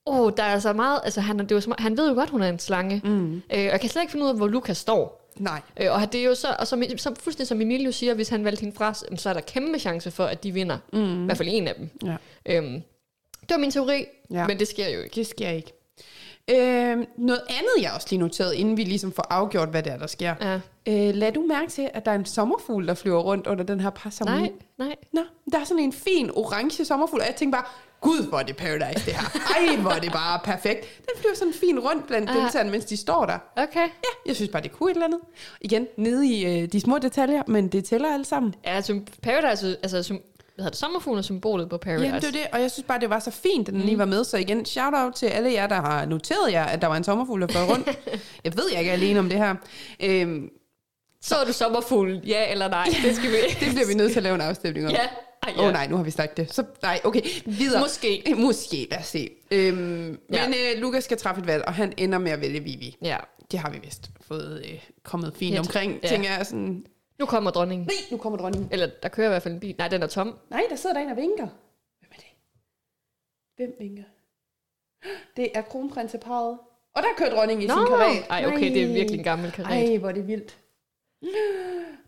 [0.07, 2.09] åh, oh, der er så meget, altså han, det er jo så, meget- han ved
[2.09, 3.35] jo godt, hun er en slange, mm.
[3.35, 5.21] øh, og jeg kan slet ikke finde ud af, hvor Lukas står.
[5.37, 5.61] Nej.
[5.81, 8.45] Øh, og det er jo så, og som, som, fuldstændig som Emilio siger, hvis han
[8.45, 10.79] valgte hende fra, så er der kæmpe chance for, at de vinder.
[10.93, 11.23] Mm.
[11.23, 11.89] I hvert fald en af dem.
[12.05, 12.17] Ja.
[12.47, 12.83] Øhm,
[13.51, 14.47] det var min teori, ja.
[14.47, 15.15] Men det sker jo ikke.
[15.15, 15.73] Det sker ikke.
[16.51, 19.99] Øh, noget andet, jeg også lige noteret, inden vi ligesom får afgjort, hvad det er,
[19.99, 20.35] der sker.
[20.41, 20.55] Ja.
[20.89, 23.81] Øh, lad du mærke til, at der er en sommerfugl, der flyver rundt under den
[23.81, 24.41] her parsamoni?
[24.41, 24.95] Nej, nej.
[25.13, 25.21] Nå,
[25.53, 27.67] der er sådan en fin orange sommerfugl, og jeg tænker bare,
[28.01, 29.41] gud, hvor er det paradise, det her.
[29.57, 30.81] Ej, hvor er det bare perfekt.
[30.99, 32.37] Den flyver sådan fint rundt blandt Ah.
[32.37, 33.39] deltagerne, mens de står der.
[33.57, 33.81] Okay.
[33.81, 35.21] Ja, jeg synes bare, det kunne et eller andet.
[35.61, 38.55] Igen, nede i øh, de små detaljer, men det tæller alle sammen.
[38.67, 40.21] Ja, som Paradise, altså som,
[40.61, 42.07] hvad hedder det, sommerfuglen er symbolet på Paradise.
[42.07, 43.99] Jamen, det er det, og jeg synes bare, det var så fint, at den lige
[43.99, 44.25] var med.
[44.25, 47.05] Så igen, shout out til alle jer, der har noteret jer, at der var en
[47.05, 47.87] sommerfugl, der fløj rundt.
[48.45, 49.55] jeg ved, jeg ikke er alene om det her.
[50.03, 50.49] Øhm,
[51.23, 52.89] Så er du sommerfugl, ja eller nej?
[53.05, 53.37] Det skal vi.
[53.61, 54.93] det bliver vi nødt til at lave en afstemning om.
[54.93, 54.99] ja.
[55.49, 55.67] Åh ja.
[55.67, 56.55] oh, nej, nu har vi sagt det.
[56.55, 57.81] Så, nej, okay, videre.
[57.81, 58.35] Måske.
[58.37, 59.31] Måske, lad os se.
[59.51, 60.49] Øhm, Ja.
[60.49, 62.97] Men øh, Lukas skal træffe et valg, og han ender med at vælge Vivi.
[63.03, 63.17] Ja.
[63.51, 66.09] Det har vi vist fået øh, kommet fint Ja, omkring, ja.
[66.09, 66.85] tænker jeg sådan.
[67.21, 67.87] Nu kommer dronningen.
[67.87, 68.69] Nej, nu kommer dronningen.
[68.73, 69.75] Eller der kører i hvert fald en bil.
[69.79, 70.39] Nej, den er tom.
[70.51, 71.47] Nej, der sidder der en og vinker.
[72.01, 72.27] Hvem er det?
[73.57, 74.03] Hvem vinker?
[75.37, 76.59] Det er kronprinseparet.
[76.95, 78.25] Og der kører dronningen i sin karet.
[78.31, 79.91] Ej, okay, det er virkelig en gammel karet.
[79.91, 80.59] Ej, hvor er det vildt.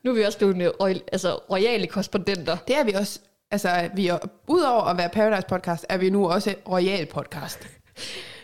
[0.02, 2.56] Nu er vi også blevet royal, altså, royale korrespondenter.
[2.68, 3.20] Det er vi også.
[3.50, 7.58] Altså, vi er, udover at være Paradise Podcast, er vi nu også Royal Podcast.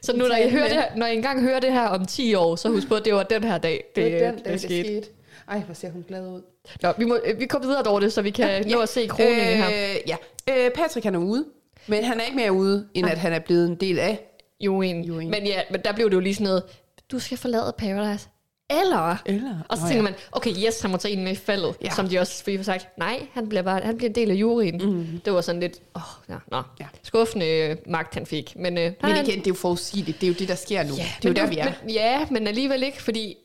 [0.02, 2.34] Så nu, når I, hører det her, når I engang hører det her om 10
[2.34, 4.36] år, så husk på, at det var den her dag, det, Det, det er den,
[4.36, 4.84] det, dag, det skete.
[4.84, 5.06] skete.
[5.48, 6.42] Ej, hvor ser hun glad ud.
[6.82, 8.88] Nå, vi, må, øh, vi kommer videre over det, så vi kan ja, nå at
[8.88, 9.68] se kroningen øh, her.
[10.06, 10.16] Ja,
[10.50, 11.44] øh, Patrick han er ude,
[11.86, 14.20] men han er ikke mere ude, end at han er blevet en del af.
[14.60, 15.04] Joen.
[15.04, 15.30] Joen.
[15.30, 16.62] Men ja, men der blev det jo lige sådan noget,
[17.10, 18.28] du skal forlade Paradise.
[18.70, 19.16] Eller...
[19.26, 19.58] Eller?
[19.68, 20.10] Og så Nå, tænker ja.
[20.10, 21.90] man, okay, yes, han må tage en med i faldet, ja.
[21.90, 22.88] Som de også fik sagt.
[22.98, 24.80] Nej, han bliver, bare, han bliver en del af juryen.
[24.84, 25.20] Mm.
[25.24, 26.62] Det var sådan lidt, åh, oh, ja, nå.
[26.80, 26.86] Ja.
[27.02, 28.52] Skuffende øh, magt, han fik.
[28.56, 30.20] Men, øh, Men han- igen, det er jo forudsigeligt.
[30.20, 30.94] Det er jo det, der sker nu.
[30.94, 31.72] Ja, det er jo der, vi er.
[31.84, 33.36] Men, ja, men alligevel ikke, fordi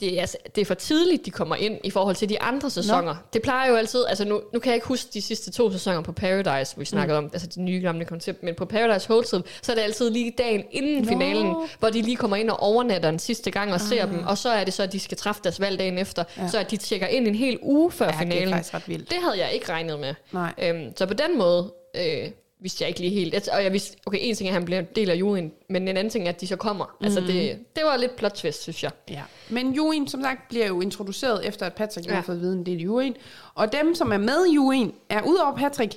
[0.00, 2.70] det er, altså, det er for tidligt, de kommer ind i forhold til de andre
[2.70, 3.02] sæsoner.
[3.02, 3.14] Nå.
[3.32, 6.02] Det plejer jo altid, altså nu, nu kan jeg ikke huske de sidste to sæsoner
[6.02, 7.26] på Paradise, hvor vi snakkede mm.
[7.26, 10.34] om, altså det nye gamle koncept, men på Paradise Hotel, så er det altid lige
[10.38, 11.08] dagen inden Nå.
[11.08, 14.38] finalen, hvor de lige kommer ind og overnatter en sidste gang og ser dem, og
[14.38, 16.48] så er det så, at de skal træffe deres valg dagen efter, ja.
[16.48, 18.50] så at de tjekker ind en hel uge før Ja, det er finalen.
[18.54, 19.10] faktisk ret vildt.
[19.10, 20.14] Det havde jeg ikke regnet med.
[20.32, 20.54] Nej.
[20.62, 22.30] Øhm, så på den måde øh,
[22.60, 23.48] vidste jeg ikke lige helt.
[23.48, 25.88] Og jeg vidste, okay, en ting er, at han bliver en del af juryen, men
[25.88, 26.84] en anden ting er, at de så kommer.
[27.00, 27.04] Mm.
[27.04, 28.90] Altså det, det var lidt plot twist, synes jeg.
[29.10, 29.22] Ja.
[29.50, 32.14] Men juryen, som sagt, bliver jo introduceret efter, at Patrick ja.
[32.14, 33.14] Har fået viden, det er juryen.
[33.54, 35.94] Og dem, som er med i juryen, er udover Patrick,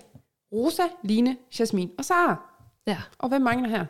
[0.54, 2.36] Rosa, Line, Jasmin og Sara.
[2.88, 2.98] Ja.
[3.20, 3.86] Og hvem mangler her?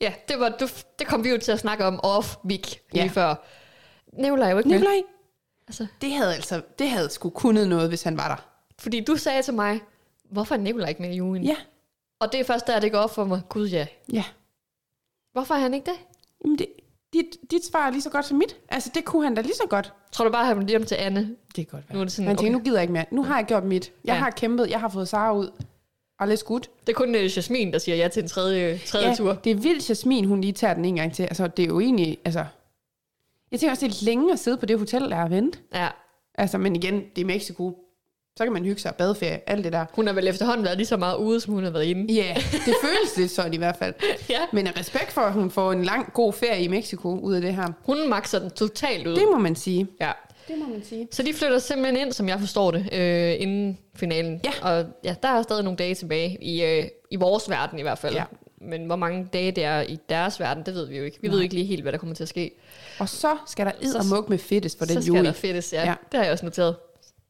[0.00, 0.68] Ja, det, var, du,
[0.98, 3.06] det kom vi jo til at snakke om off-week lige Ja.
[3.06, 3.34] før.
[4.12, 4.70] Nicolaj er jo ikke.
[4.70, 5.00] Nikolaj.
[5.68, 8.44] Altså, Det havde altså, det havde sgu kunnet noget, hvis han var der.
[8.78, 9.80] fordi du sagde til mig,
[10.30, 11.44] hvorfor er Nicolaj ikke med i juryen?
[11.44, 11.56] Ja,
[12.20, 13.40] Og det er først der, det går op for mig.
[13.48, 13.86] Gud ja.
[14.12, 14.24] ja.
[15.32, 15.98] Hvorfor er han ikke det?
[16.44, 16.66] Jamen det,
[17.12, 18.56] dit, dit svar er lige så godt som mit.
[18.68, 19.92] Altså, det kunne han da lige så godt.
[20.12, 21.20] Tror du bare, han vil hjem til Anne?
[21.20, 22.58] Det kan godt Nu er det sådan, Han tænker, okay.
[22.58, 23.04] nu gider jeg ikke mere.
[23.10, 23.92] Nu har jeg gjort mit.
[24.04, 24.18] Jeg Ja.
[24.18, 24.70] har kæmpet.
[24.70, 25.50] Jeg har fået Sara ud.
[26.18, 26.70] Alles godt.
[26.86, 29.32] Det er kun uh, Jasmin, der siger ja til en tredje, tredje Ja, tur.
[29.34, 31.22] det er vildt, Jasmin, hun lige tager den en gang til.
[31.22, 32.44] Altså, det er jo egentlig, altså...
[33.50, 35.60] Jeg tænker også, det er længe at sidde på det hotel, der er vent.
[35.74, 35.88] Ja.
[36.34, 37.83] Altså, men igen, det er Mexico.
[38.38, 39.84] Så kan man hygge sig, badeferie, alt det der.
[39.92, 42.14] Hun har vel efterhånden været lige så meget ude, som hun har været inde.
[42.14, 43.94] Ja, det føles lidt sådan i hvert fald.
[44.30, 44.38] Ja.
[44.52, 47.40] Men af respekt for, at hun får en lang, god ferie i Mexico ud af
[47.40, 47.66] det her.
[47.82, 49.14] Hun makser den totalt ud.
[49.14, 49.86] Det må man sige.
[50.00, 50.10] Ja.
[50.48, 51.08] Det må man sige.
[51.10, 54.40] Så de flytter simpelthen ind, som jeg forstår det, øh, inden finalen.
[54.44, 54.68] Ja.
[54.70, 57.98] Og ja, der er stadig nogle dage tilbage, i, øh, i vores verden i hvert
[57.98, 58.14] fald.
[58.14, 58.24] Ja.
[58.60, 61.18] Men hvor mange dage det er i deres verden, det ved vi jo ikke.
[61.20, 61.34] Vi Nej.
[61.34, 62.50] ved ikke lige helt, hvad der kommer til at ske.
[62.98, 65.24] Og så skal der id og muk med fedtes for den så skal jury.
[65.24, 65.72] der fedtes.
[65.72, 65.84] Ja.
[65.84, 65.94] ja.
[66.12, 66.76] Det har jeg også noteret.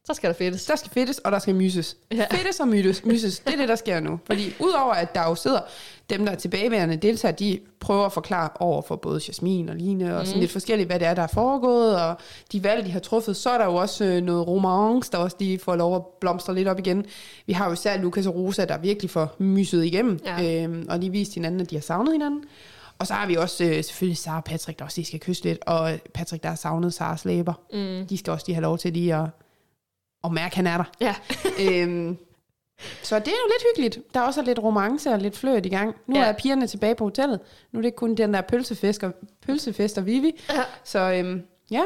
[0.07, 0.64] Så skal der fedtes.
[0.64, 1.96] Der skal fedtes, og der skal myses.
[2.12, 2.26] Ja.
[2.30, 4.20] Fedtes og myses, myses, det er det, der sker nu.
[4.26, 5.61] Fordi udover at der jo sidder
[6.11, 10.16] dem, der er tilbageværende deltagere, de prøver at forklare over for både Jasmin og Line,
[10.18, 12.14] og sådan lidt forskelligt, hvad det er, der er foregået, og
[12.52, 13.36] de valg, de har truffet.
[13.36, 16.55] Så er der jo også øh, noget romance, der også lige får lov at blomstre
[16.55, 17.05] lidt op igen.
[17.46, 20.62] Vi har jo især Lukas og Rosa, der virkelig får myset igennem, Ja.
[20.62, 22.44] øhm, og lige vist hinanden, at de har savnet hinanden.
[22.98, 25.44] Og så har vi også øh, selvfølgelig Sara og Patrick, der også lige skal kysse
[25.44, 27.52] lidt, og Patrick, der har savnet Saras læber.
[27.72, 28.07] Mm.
[28.07, 29.26] De skal også lige have lov til lige at,
[30.25, 31.14] at mærke, han er der Ja.
[31.83, 32.16] øhm,
[33.03, 34.14] så det er jo lidt hyggeligt.
[34.14, 35.95] Der er også lidt romance og lidt fløjt i gang.
[36.07, 36.25] Nu Ja.
[36.25, 37.41] er pigerne tilbage på hotellet.
[37.72, 39.12] Nu er det ikke kun den der pølsefest og,
[39.47, 40.43] pølsefest og Vivi.
[40.51, 40.62] Ja.
[40.85, 41.83] Så øhm, ja.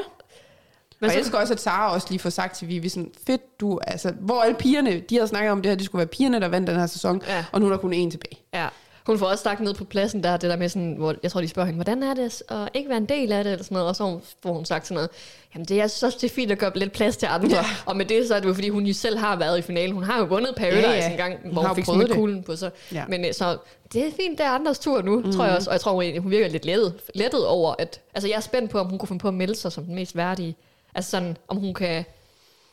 [1.01, 3.13] Men og så- jeg elsker også, at Sara også lige får sagt til Vivi sådan,
[3.27, 6.07] fedt du, altså, hvor alle pigerne, de havde snakket om det her, det skulle være
[6.07, 7.45] pigerne, der vandt den her sæson, Ja.
[7.53, 8.39] og nu er der kun én tilbage.
[8.55, 8.69] Ja.
[9.09, 11.41] Hun får også sagt ned på pladsen der, det der med sådan, hvor jeg tror,
[11.41, 13.75] de spørger hende, hvordan er det at ikke være en del af det, eller sådan
[13.75, 15.11] noget, og så får hun sagt sådan noget,
[15.55, 17.65] jamen det er, også, det er fint at gøre lidt plads til andre, ja.
[17.87, 19.93] og med det så er det jo, fordi hun jo selv har været i finalen,
[19.95, 22.11] hun har jo vundet Paradise Ja, ja, en gang, Hun hvor hun jo fik det.
[22.17, 23.05] kuglen på sig, Ja.
[23.09, 23.57] men øh, så
[23.93, 25.33] det er fint, det er andres tur nu, mm.
[25.33, 28.29] tror jeg også, og jeg tror egentlig, hun virker lidt lettet, lettet over, at, altså
[28.29, 30.17] jeg er spændt på, om hun kunne finde på at melde sig som den mest
[30.17, 30.57] værdige,
[30.95, 32.05] altså sådan, om hun kan,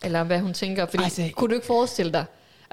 [0.03, 2.25] eller hvad hun tænker, fordi Altså- kunne du ikke forestille dig,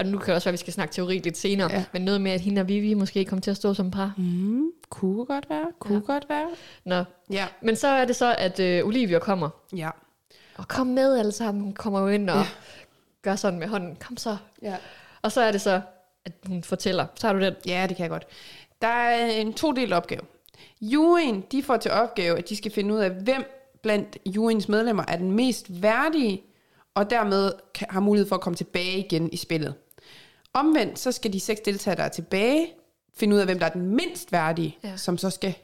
[0.07, 1.85] og nu kan det også være, at vi skal snakke teori lidt senere, Ja.
[1.93, 4.13] men noget med, at hende og Vivi måske kommer til at stå som par.
[4.19, 6.13] Mm, kunne godt være, kunne ja.
[6.13, 6.49] godt være.
[6.85, 7.05] Nå.
[7.31, 9.49] Ja, Men så er det så, at øh, Olivia kommer.
[9.77, 9.91] ja,
[10.57, 11.65] Og kom med alle sammen.
[11.65, 12.47] Hun kommer jo ind og ja.
[13.23, 13.97] gør sådan med hånden.
[13.97, 14.37] Kom så.
[14.63, 14.77] ja.
[15.23, 15.81] Og så er det så,
[16.25, 17.07] at hun fortæller.
[17.23, 17.55] Har du den.
[17.67, 18.27] Ja, det kan jeg godt.
[18.83, 20.21] Der er en to-delt opgave.
[20.81, 23.45] Juryen, de får til opgave, at de skal finde ud af, hvem
[23.83, 26.43] blandt juryens medlemmer er den mest værdige,
[26.95, 27.53] og dermed
[27.91, 29.75] har mulighed for at komme tilbage igen i spillet.
[30.55, 32.73] Omvendt, så skal de seks deltagere, der er tilbage,
[33.15, 34.89] finde ud af, hvem der er den mindst værdige, Ja.
[34.89, 34.97] ja.
[34.97, 35.55] som så skal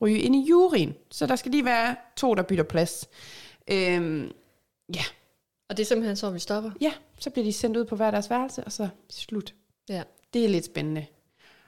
[0.00, 0.94] ryge ind i juryen.
[1.10, 3.08] Så der skal lige være to, der bytter plads.
[3.68, 4.32] Øhm,
[4.94, 5.02] ja.
[5.68, 6.70] Og det er simpelthen så, vi stopper.
[6.80, 9.54] ja, så bliver de sendt ud på hver deres værelse, og så slut.
[9.88, 10.02] Ja.
[10.34, 11.06] Det er lidt spændende.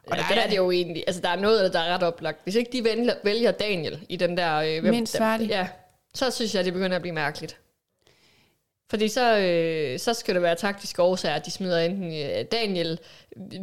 [0.07, 1.05] Og der, det er det jo egentlig.
[1.07, 2.41] Altså, der er noget, der er ret oplagt.
[2.43, 2.85] Hvis ikke de
[3.25, 4.55] vælger, Daniel i den der...
[4.57, 5.49] Øh, Mindst værdig.
[5.49, 5.68] Ja,
[6.14, 7.61] så synes jeg, det begynder at blive mærkeligt.
[8.95, 12.99] Fordi så, øh, så skal det være taktiske årsager, at de smider enten øh, Daniel,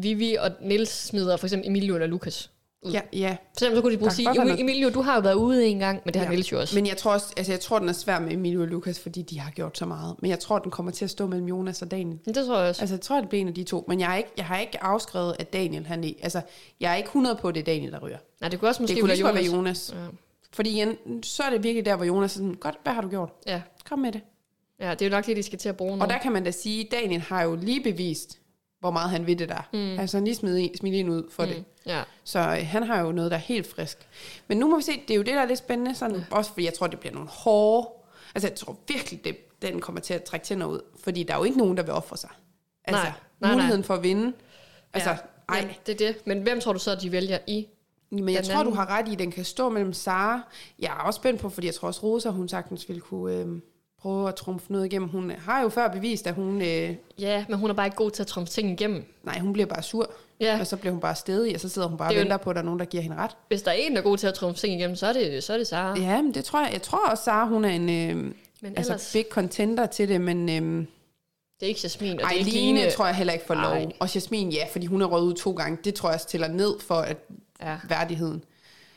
[0.01, 2.51] Vivi og Nils smider for eksempel Emilio eller Lukas.
[2.83, 2.91] ud.
[2.91, 3.29] Ja, ja.
[3.29, 5.15] For eksempel så kunne de bruge sige, kan godt være "Emil- noget- Emilio, du har
[5.15, 6.31] jo været ude en gang, men det har Ja.
[6.31, 6.75] Niels jo også.
[6.75, 9.21] Men jeg tror også, altså jeg tror, den er svær med Emilio og Lukas, fordi
[9.21, 10.15] de har gjort så meget.
[10.19, 12.19] Men jeg tror, den kommer til at stå mellem Jonas og Daniel.
[12.25, 12.81] Men det tror jeg også.
[12.81, 13.85] Altså, jeg tror, det bliver en af de to.
[13.87, 16.41] Men jeg har ikke, jeg har ikke afskrevet, at Daniel, han er, altså,
[16.79, 18.17] jeg er ikke 100 på, at det er Daniel, der ryger.
[18.41, 19.43] Nej, det kunne også måske det kunne være Jonas.
[19.45, 19.93] være Jonas.
[19.95, 20.05] Ja.
[20.53, 23.09] Fordi igen, så er det virkelig der, hvor Jonas er sådan, godt, hvad har du
[23.09, 23.29] gjort?
[23.47, 23.61] Ja.
[23.89, 24.21] Kom med det.
[24.81, 26.03] Ja, det er jo nok det, de skal til at bruge nu.
[26.03, 28.39] Og der kan man da sige, Daniel har jo lige bevist,
[28.79, 29.69] hvor meget han ved det der.
[29.73, 29.99] Mm.
[29.99, 31.49] Altså, han lige smidt en, smidt en ud for mm.
[31.49, 31.63] det.
[31.85, 32.03] Ja.
[32.23, 34.07] Så øh, han har jo noget, der er helt frisk.
[34.47, 35.95] Men nu må vi se, det er jo det, der er lidt spændende.
[35.95, 36.23] Sådan, ja.
[36.31, 37.89] Også fordi jeg tror, det bliver nogle hårde...
[38.35, 40.79] Altså, jeg tror virkelig, det, den kommer til at trække tænder ud.
[41.03, 42.29] Fordi der er jo ikke nogen, der vil ofre sig.
[42.85, 44.33] Altså, Nej, nej, muligheden for at vinde.
[44.93, 45.15] Altså, ja.
[45.49, 45.57] ej.
[45.57, 46.27] Jamen, det er det.
[46.27, 47.67] Men hvem tror du så, de vælger i?
[48.11, 50.41] Men jeg tror, du anden- har ret i, at den kan stå mellem Sara.
[50.79, 53.47] Jeg er også spændt på, fordi jeg tror også, Rosa, hun sagtens ville kunne øh,
[54.01, 55.09] prøve at trumfe noget igennem.
[55.09, 56.61] Hun har jo før bevist, at hun...
[56.61, 59.05] Øh, Ja, men hun er bare ikke god til at trumfe ting igennem.
[59.23, 60.11] nej, hun bliver bare sur.
[60.39, 60.59] Ja.
[60.59, 62.49] Og så bliver hun bare stedig, og så sidder hun bare og er venter på,
[62.49, 63.31] at der er nogen, der giver hende ret.
[63.47, 65.43] Hvis der er en, der er god til at trumfe ting igennem, så er det,
[65.43, 65.99] så er det Sara.
[65.99, 66.21] Ja.
[66.21, 66.73] Men det tror jeg.
[66.73, 68.33] Jeg tror også, Sara, hun er en øh, Men
[68.77, 70.85] altså, ellers, big contender til det, men øh,
[71.59, 72.91] det er ikke Jasmin, og det er Ejline Line.
[72.91, 73.71] tror jeg heller ikke får lov.
[73.73, 73.91] Ej.
[73.99, 75.77] Og Jasmin, ja, fordi hun er røget ud to gange.
[75.83, 77.17] Det tror jeg også tæller ned for at,
[77.61, 77.77] Ja.
[77.89, 78.43] værdigheden.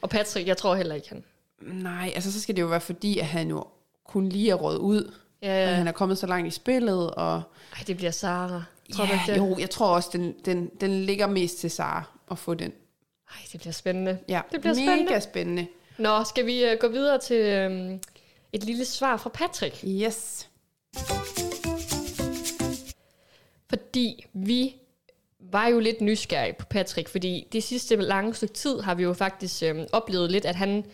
[0.03, 1.25] Og Patrick, jeg tror heller ikke han.
[1.63, 3.65] Nej, altså så skal det jo være fordi, at han jo
[4.09, 5.13] kun lige er røget ud.
[5.43, 7.43] Ja, Og han er kommet så langt i spillet, og
[7.77, 8.63] Ej, det bliver Sara.
[8.93, 9.51] Tror ja, du ikke det?
[9.51, 12.73] jo, jeg tror også, den, den, den ligger mest til Sara at få den.
[13.31, 14.19] Ej, det bliver spændende.
[14.29, 15.21] Ja, Det bliver mega spændende.
[15.21, 15.67] spændende.
[15.99, 18.01] Nå, skal vi uh, gå videre til um,
[18.53, 19.85] et lille svar fra Patrick?
[19.85, 20.49] Yes.
[23.69, 24.75] Fordi vi
[25.53, 29.13] var jo lidt nysgerrige på Patrick, fordi det sidste lange stykke tid har vi jo
[29.13, 30.85] faktisk øhm, oplevet lidt, at han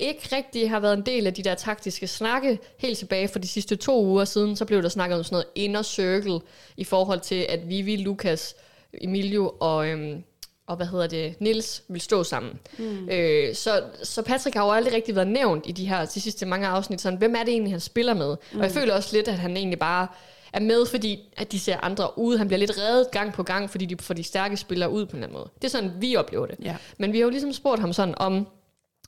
[0.00, 2.58] ikke rigtig har været en del af de der taktiske snakke.
[2.78, 5.46] Helt tilbage for de sidste to uger siden, så blev der snakket om sådan noget
[5.54, 6.40] inner circle
[6.76, 8.54] i forhold til, at Vivi, Lukas,
[9.00, 10.22] Emilio og, øhm,
[10.66, 12.58] og hvad hedder det, Nils vil stå sammen.
[12.78, 13.08] Mm.
[13.08, 16.46] Øh, så, så Patrick har jo aldrig rigtig været nævnt i de her de sidste
[16.46, 17.00] mange afsnit.
[17.00, 18.36] Sådan, hvem er det egentlig, han spiller med?
[18.52, 18.58] Mm.
[18.58, 20.06] Og jeg føler også lidt, at han egentlig bare
[20.52, 22.38] er med, fordi at de ser andre ud.
[22.38, 25.10] Han bliver lidt reddet gang på gang, fordi de får de stærke spillere ud på
[25.10, 25.50] en eller anden måde.
[25.54, 26.56] Det er sådan, vi oplever det.
[26.62, 26.76] Ja.
[26.98, 28.46] Men vi har jo ligesom spurgt ham sådan om,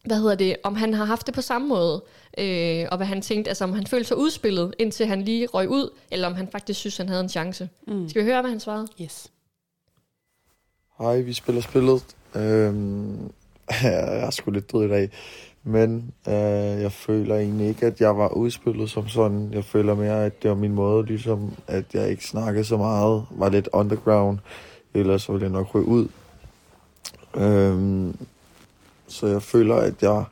[0.04, 2.02] hvad hedder det, om han har haft det på samme måde,
[2.38, 5.68] øh, og hvad han tænkte, altså om han følte sig udspillet, indtil han lige røg
[5.68, 7.68] ud, eller om han faktisk synes, han havde en chance.
[7.86, 8.08] Mm.
[8.08, 8.86] Skal vi høre, hvad han svarede?
[9.02, 9.30] Yes.
[10.98, 12.04] Hej, vi spiller spillet.
[12.34, 13.32] Øhm,
[13.82, 15.10] jeg er sgu lidt død i dag.
[15.64, 19.52] Men øh, jeg føler egentlig ikke, at jeg var udspillet som sådan.
[19.52, 23.24] Jeg føler mere, at det var min måde, ligesom at jeg ikke snakkede så meget,
[23.30, 24.38] var lidt underground,
[24.94, 26.08] ellers så ville jeg nok ryge ud.
[27.34, 28.16] Øhm,
[29.12, 30.24] så jeg føler, at jeg,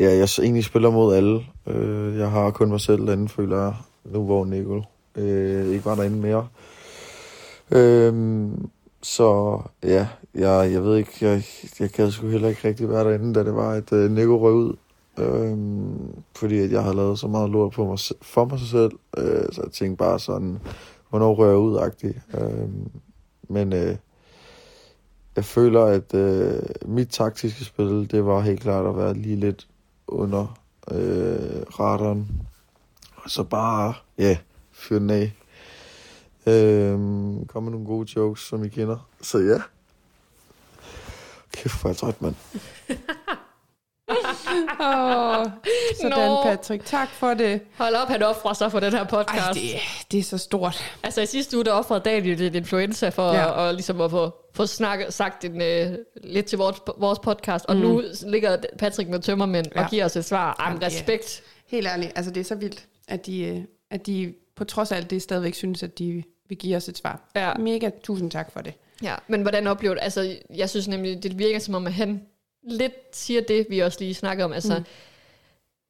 [0.00, 1.46] ja, jeg egentlig spiller mod alle.
[1.66, 3.74] Øh, jeg har kun mig selv derinde, føler jeg,
[4.04, 4.84] nu hvor Nicol
[5.16, 6.48] øh, ikke var derinde mere.
[7.70, 8.48] Øh,
[9.02, 11.42] så ja, jeg, jeg ved ikke, jeg,
[11.80, 14.54] jeg gad sgu heller ikke rigtig være derinde, da det var, at øh, Nico røg
[14.54, 14.76] ud.
[15.18, 15.56] Øh,
[16.36, 19.62] fordi at jeg havde lavet så meget lort på mig, for mig selv, øh, så
[19.62, 20.58] jeg tænkte bare sådan,
[21.10, 22.18] hvornår rører jeg ud-agtigt.
[22.34, 22.68] Øh,
[23.48, 23.96] men øh,
[25.38, 29.68] jeg føler, at øh, mit taktiske spil, det var helt klart at være lige lidt
[30.06, 30.60] under
[30.90, 32.42] øh, radaren.
[33.16, 34.38] Og så bare, ja,
[34.72, 35.32] fyre den af.
[36.46, 36.94] Øh,
[37.46, 39.08] kom med nogle gode jokes, som I kender.
[39.20, 39.62] Så ja.
[41.52, 42.34] Kæft, hvor er jeg træt, mand.
[44.10, 45.44] Åh,
[46.00, 46.42] sådan, Nå.
[46.42, 46.84] Patrick.
[46.84, 47.60] Tak for det.
[47.76, 49.54] Hold op, han offrer sig for den her Ej, podcast.
[49.54, 49.70] det,
[50.12, 50.84] det er så stort.
[51.02, 53.38] Altså i sidste uge, der offrede Daniel lidt influenza for Ja.
[53.38, 53.44] ja.
[53.44, 55.94] og, og ligesom at få, få snakket, sagt en, uh,
[56.24, 57.82] lidt til vores, vores podcast, og mm.
[57.82, 59.80] nu ligger Patrick med tømmermænd ja.
[59.80, 59.84] Ja.
[59.84, 60.56] og giver os et svar.
[60.58, 61.42] Ej, Jamen, respekt.
[61.66, 63.60] Helt ærligt, altså det er så vildt, at de, øh,
[63.90, 66.98] at de på trods af alt det stadigvæk synes, at de vil give os et
[66.98, 67.30] svar.
[67.36, 67.54] Ja.
[67.54, 68.74] Mega tusind tak for det.
[69.02, 72.22] Ja, men hvordan oplever du Altså, jeg synes nemlig, det virker som om, at han
[72.68, 74.52] lidt siger det, vi også lige snakkede om.
[74.52, 74.84] Altså, mm.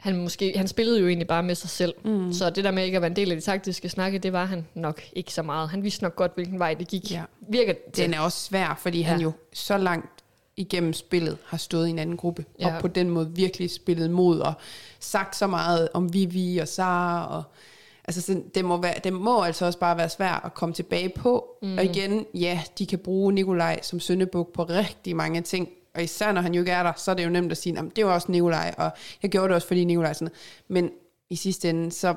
[0.01, 1.95] han, måske, han spillede jo egentlig bare med sig selv.
[2.05, 2.33] Mm.
[2.33, 4.45] Så det der med ikke at være en del af de taktiske snakke, det var
[4.45, 5.69] han nok ikke så meget.
[5.69, 7.13] Han vidste nok godt, hvilken vej det gik.
[7.13, 7.23] Ja.
[7.49, 8.05] Virker til.
[8.05, 9.07] Den er også svær, fordi ja.
[9.07, 10.25] han jo så langt
[10.57, 12.69] igennem spillet har stået i en anden gruppe, ja.
[12.69, 12.75] Ja.
[12.75, 14.53] og på den måde virkelig spillet mod, og
[15.01, 17.43] sagt så meget om Vivi og Sara, og
[18.05, 21.09] altså sådan, det, må være, det må altså også bare være svært at komme tilbage
[21.09, 21.79] på, mm.
[21.79, 25.69] og igen, ja, de kan bruge Nikolaj som søndebuk på rigtig mange ting,
[25.99, 27.73] og især når han jo ikke er der, så er det jo nemt at sige,
[27.73, 28.91] "Nå, men det var også Nikolaj, og
[29.23, 30.39] jeg gjorde det også fordi Nikolaj sådan noget.
[30.69, 30.91] Men
[31.31, 32.15] i sidste ende, så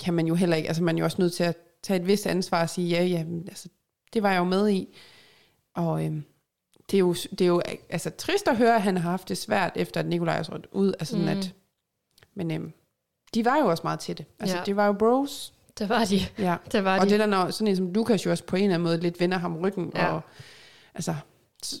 [0.00, 2.06] kan man jo heller ikke, altså man er jo også nødt til at tage et
[2.06, 3.68] vist ansvar og sige, ja, ja, altså,
[4.12, 4.98] det var jeg jo med i.
[5.74, 6.24] Og øhm,
[6.90, 9.38] det, er jo, det er jo altså, trist at høre, at han har haft det
[9.38, 10.92] svært, efter at Nikolaj er trådt ud.
[11.00, 11.28] Altså, mm.
[11.28, 11.54] at,
[12.34, 12.72] men øhm,
[13.34, 14.26] de var jo også meget til det.
[14.40, 14.56] Altså.
[14.56, 14.62] Ja.
[14.64, 15.52] det var jo bros.
[15.78, 16.20] Det var de.
[16.38, 16.56] Ja.
[16.72, 17.10] Det var Og de.
[17.10, 19.20] det der, når sådan en som Lukas jo også på en eller anden måde lidt
[19.20, 19.92] vender ham ryggen.
[19.94, 20.06] Ja.
[20.06, 20.20] Og,
[20.94, 21.14] altså,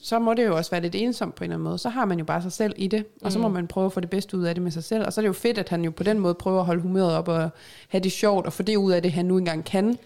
[0.02, 1.78] så må det jo også være lidt ensomt på en eller anden måde.
[1.78, 3.54] Så har man jo bare sig selv i det, og så må Mm.
[3.54, 5.06] man prøve at få det bedste ud af det med sig selv.
[5.06, 6.82] Og så er det jo fedt, at han jo på den måde prøver at holde
[6.82, 7.50] humøret op og
[7.88, 9.98] have det sjovt, og få det ud af det, han nu engang kan.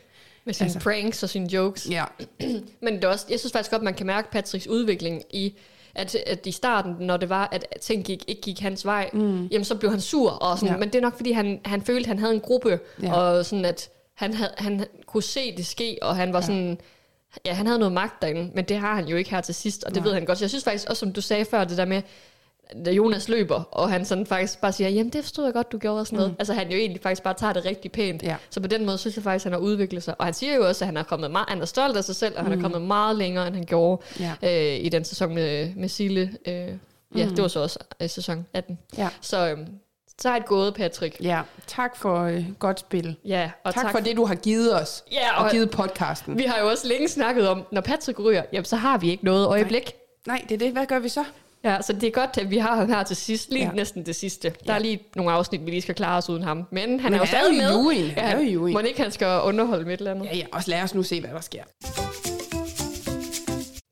[0.44, 1.90] Med sine altså- pranks og sine jokes.
[1.90, 2.04] Ja,
[2.82, 5.54] Men det er også, jeg synes faktisk godt, man kan mærke Patricks udvikling i,
[5.94, 9.46] at, at i starten, når det var, at ting gik, ikke gik hans vej, mm.
[9.46, 10.30] jamen så blev han sur.
[10.30, 10.78] Og sådan, Ja.
[10.78, 13.12] Men det er nok, fordi han, han følte, at han havde en gruppe, ja.
[13.12, 16.46] og sådan at han, havde, han kunne se det ske, og han var ja.
[16.46, 16.78] sådan...
[17.46, 19.84] Ja, han havde noget magt derinde, men det har han jo ikke her til sidst,
[19.84, 20.06] og det Nej.
[20.08, 20.38] Ved han godt.
[20.38, 22.02] Så jeg synes faktisk også, som du sagde før, det der med,
[22.84, 25.78] da Jonas løber, og han sådan faktisk bare siger, jamen det forstod jeg godt, du
[25.78, 26.34] gjorde og sådan noget.
[26.38, 28.22] Altså han jo egentlig faktisk bare tager det rigtig pænt.
[28.22, 28.36] Ja.
[28.50, 30.14] Så på den måde synes jeg faktisk, at han har udviklet sig.
[30.18, 32.16] Og han siger jo også, at han er kommet meget, han er stolt af sig
[32.16, 34.34] selv, og han er kommet meget længere, end han gjorde Ja.
[34.42, 36.32] øh, i den sæson med, med Sille.
[36.46, 36.68] Øh,
[37.16, 38.78] ja, det var så også øh, sæson 18.
[38.98, 39.58] ja, Så øh,
[40.20, 41.16] så et gået, Patrick.
[41.22, 41.40] ja.
[41.66, 43.16] Tak for øh, godt spil.
[43.24, 46.38] Ja, og tak, tak for det, du har givet os, Ja, og og- givet podcasten.
[46.38, 49.24] Vi har jo også længe snakket om, når Patrick ryger, jamen så har vi ikke
[49.24, 49.92] noget øjeblik.
[50.26, 50.72] Nej, det er det.
[50.72, 51.24] Hvad gør vi så?
[51.64, 53.68] Ja, så det er godt, at vi har ham her til sidst, lige Ja.
[53.68, 53.74] ja.
[53.74, 54.48] næsten det sidste.
[54.48, 54.74] Der Ja.
[54.74, 56.64] er lige nogle afsnit, vi lige skal klare os uden ham.
[56.70, 58.10] Men han Men er jo stadig med.
[58.10, 58.72] han er jo i juryen.
[58.74, 60.24] Må ikke, han skal underholde med et eller andet?
[60.26, 61.62] Ja, ja, og lad os nu se, hvad der sker.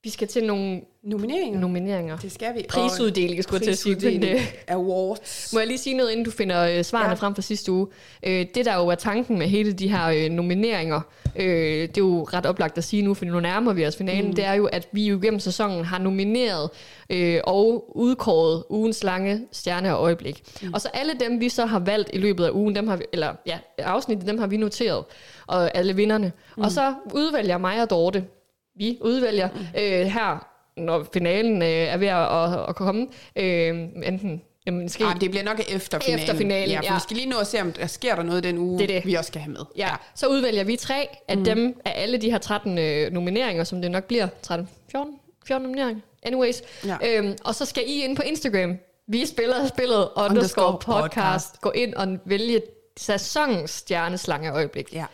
[0.07, 1.61] Vi skal til nogle Nomineringer.
[1.61, 2.17] nomineringer.
[2.17, 2.67] Det skal vi.
[2.69, 4.21] Prisuddeling, skulle jeg til at sige.
[4.21, 5.53] Det, Awards.
[5.53, 7.11] Må jeg lige sige noget, inden du finder øh, svarene Ja.
[7.11, 7.15] ja.
[7.15, 7.87] frem fra sidste uge?
[8.23, 11.01] Øh, det, der jo er tanken med hele de her øh, nomineringer,
[11.37, 14.27] øh, det er jo ret oplagt at sige nu, for nu nærmer vi os finalen,
[14.27, 14.35] mm.
[14.35, 16.71] det er jo, at vi jo gennem sæsonen har nomineret
[17.11, 20.43] øh, og udkåret ugens lange stjerne og øjeblik.
[20.63, 20.75] Mm.
[20.75, 23.05] Og så alle dem, vi så har valgt i løbet af ugen, dem har vi,
[23.13, 25.05] eller ja, afsnittet, dem har vi noteret,
[25.47, 26.33] og alle vinderne.
[26.57, 26.63] Mm.
[26.63, 28.25] Og så udvælger mig og Dorte,
[28.77, 29.49] vi udvælger
[29.79, 30.47] øh, her,
[30.77, 35.31] når finalen øh, er ved at, at, at komme, øh, enten Jamen, måske, Ah, det
[35.31, 36.21] bliver nok efter finalen.
[36.21, 36.79] Efter finalen, ja.
[36.81, 36.95] For ja.
[36.95, 39.07] vi skal lige nå at se, om der sker der noget den uge, Det det.
[39.07, 39.61] vi også skal have med.
[39.77, 41.45] Ja, så udvælger vi tre af mm.
[41.45, 44.29] dem, af alle de her 13 øh, nomineringer, som det nok bliver.
[44.43, 45.15] 13, 14,
[45.47, 46.03] 14 nomineringer.
[46.23, 46.63] Anyways.
[46.85, 46.97] Ja.
[47.05, 48.79] Øhm, og så skal I ind på Instagram.
[49.09, 51.03] Vi spiller spillet underscore Underscore podcast.
[51.03, 51.61] podcast.
[51.61, 52.63] Gå ind og vælge
[52.97, 54.95] sæsonens stjerneslange øjeblik.
[54.95, 55.05] Ja.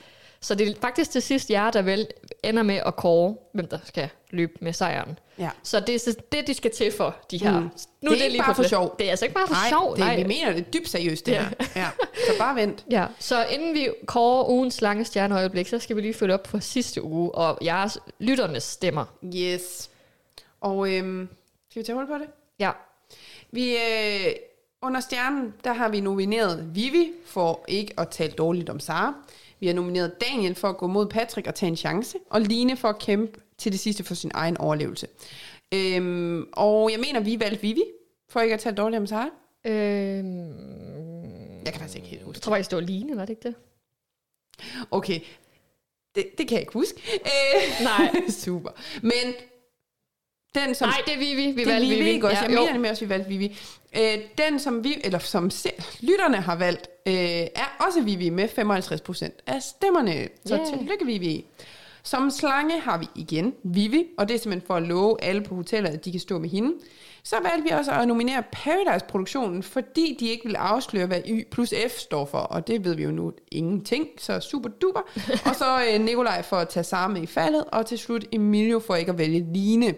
[0.45, 2.07] Så det er faktisk til sidst jer, der vel
[2.45, 5.19] ender med at kåre, hvem der skal løbe med sejren.
[5.39, 5.51] Ja.
[5.63, 7.61] Så det er det, de skal til for, de her.
[7.61, 7.71] Mm.
[8.01, 8.95] Nu Det er ikke lige bare for sjov.
[8.99, 9.97] Det er altså ikke bare for Nej, sjov.
[9.97, 11.43] det, vi mener det dybt seriøst, det Ja.
[11.43, 11.51] her.
[11.83, 11.89] Ja.
[12.27, 12.85] Så bare vent.
[12.91, 16.61] Ja, så inden vi kårer ugens lange stjerneøjeblik, så skal vi lige følge op på
[16.61, 19.05] sidste uge, og jeres lytternes stemmer.
[19.37, 19.91] Yes.
[20.61, 21.29] Og øhm,
[21.71, 22.27] skal vi tage hul på det?
[22.59, 22.71] Ja,
[23.51, 24.33] Vi, øh,
[24.83, 29.15] under stjernen, der har vi nomineret Vivi for ikke at tale dårligt om Sara.
[29.63, 32.19] Vi har nomineret Daniel for at gå mod Patrick og tage en chance.
[32.31, 35.07] Og Line for at kæmpe til det sidste for sin egen overlevelse.
[35.75, 37.83] Øhm, og jeg mener, vi valgte Vivi
[38.29, 39.31] for ikke at tale dårligt om Sara.
[39.65, 40.49] Øhm,
[41.65, 43.49] Jeg kan faktisk ikke helt jeg huske tror faktisk, det var Line, var det ikke
[43.49, 43.55] det?
[44.91, 45.21] Okay,
[46.15, 47.01] det, det kan jeg ikke huske.
[47.15, 48.13] Øh, Nej.
[48.45, 48.71] super.
[49.03, 49.35] Men
[50.55, 50.89] den som...
[50.89, 51.47] Nej, det er Vivi.
[51.51, 52.37] Vi det valgte Vivi, ikke også?
[52.37, 52.61] Ja, jeg jo.
[52.61, 53.59] mener nemlig også, vi valgte Vivi.
[53.97, 55.71] Øh, den, som vi, eller som se,
[56.01, 60.29] lytterne har valgt, øh, er også Vivi med 55% af stemmerne.
[60.47, 60.67] Så Yeah.
[60.67, 61.45] tillykke, Vivi.
[62.05, 65.55] Som slange har vi igen Vivi, og det er simpelthen for at love alle på
[65.55, 66.73] hotellet, at de kan stå med hende.
[67.25, 71.75] Så valgte vi også at nominere Paradise-produktionen, fordi de ikke ville afsløre, hvad Y plus
[71.89, 75.01] F står for, og det ved vi jo nu ingenting, så super duper.
[75.49, 78.95] og så øh, Nikolaj for at tage sammen i faldet, og til slut Emilio for
[78.95, 79.95] ikke at vælge Line.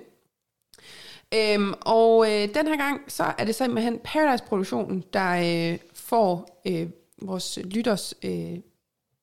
[1.36, 6.86] Øhm, og øh, den her gang, så er det simpelthen Paradise-produktionen, der øh, får øh,
[7.23, 8.59] vores lytters øh,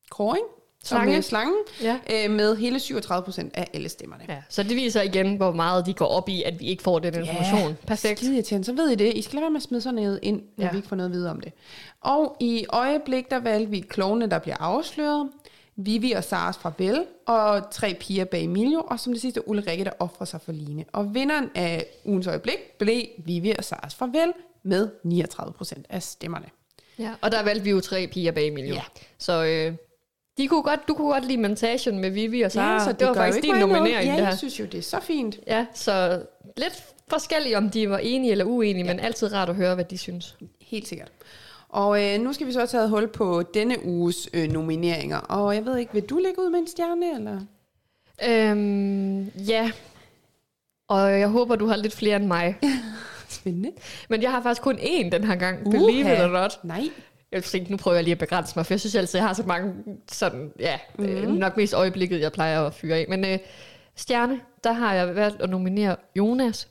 [0.09, 0.43] kåring,
[0.83, 1.17] som Slange.
[1.17, 1.97] øh, slangen, Ja.
[2.13, 4.23] øh, med hele 37 procent af alle stemmerne.
[4.29, 6.99] Ja, så det viser igen, hvor meget de går op i, at vi ikke får
[6.99, 7.77] den information.
[7.87, 8.19] Perfekt.
[8.19, 8.65] Skide irriterende.
[8.65, 9.13] Så ved I det.
[9.17, 10.65] I skal lade være med at smide sådan noget ind, når Ja.
[10.65, 10.71] ja.
[10.71, 11.53] vi ikke får noget at vide om det.
[12.01, 15.29] Og i øjeblik, der valgte vi klovne, der bliver afsløret.
[15.75, 19.83] Vivi og Saras fra Vel, og tre piger bag Emilio, og som det sidste Ulrikke,
[19.83, 20.85] der offrer sig for Line.
[20.93, 24.33] Og vinderen af ugens øjeblik blev Vivi og Saras fra Vel
[24.63, 26.45] med 39 procent af stemmerne.
[26.99, 28.73] Ja, og der valgte vi jo tre piger bag Emilio.
[28.73, 28.81] Ja.
[29.17, 29.73] Så øh,
[30.37, 32.85] de kunne godt, du kunne godt lide montagen med Vivi og Sara.
[32.85, 34.27] så det, var gør jo faktisk ikke din nominering, Ja, det her.
[34.27, 35.39] jeg synes jo, det er så fint.
[35.47, 36.23] Ja, så
[36.57, 38.93] lidt forskelligt, om de var enige eller uenige, ja.
[38.93, 40.35] men altid rart at høre, hvad de synes.
[40.61, 41.11] Helt sikkert.
[41.71, 45.17] Og øh, nu skal vi så tage hul på denne uges øh, nomineringer.
[45.17, 47.39] Og jeg ved ikke, vil du lægge ud med en stjerne, eller?
[48.27, 49.71] Øhm, ja,
[50.89, 52.57] og jeg håber, du har lidt flere end mig.
[53.29, 53.71] Spændende.
[54.09, 56.59] Men jeg har faktisk kun én den her gang, believe it or not.
[56.63, 56.89] Nej.
[57.31, 59.33] Jeg tænkte, nu prøver jeg lige at begrænse mig, for jeg synes altid, jeg har
[59.33, 59.73] så mange
[60.11, 61.05] sådan, ja, mm.
[61.05, 63.05] øh, nok mest øjeblikket, jeg plejer at fyre af.
[63.09, 63.39] Men øh,
[63.95, 66.67] Stjerne, der har jeg valgt at nominere Jonas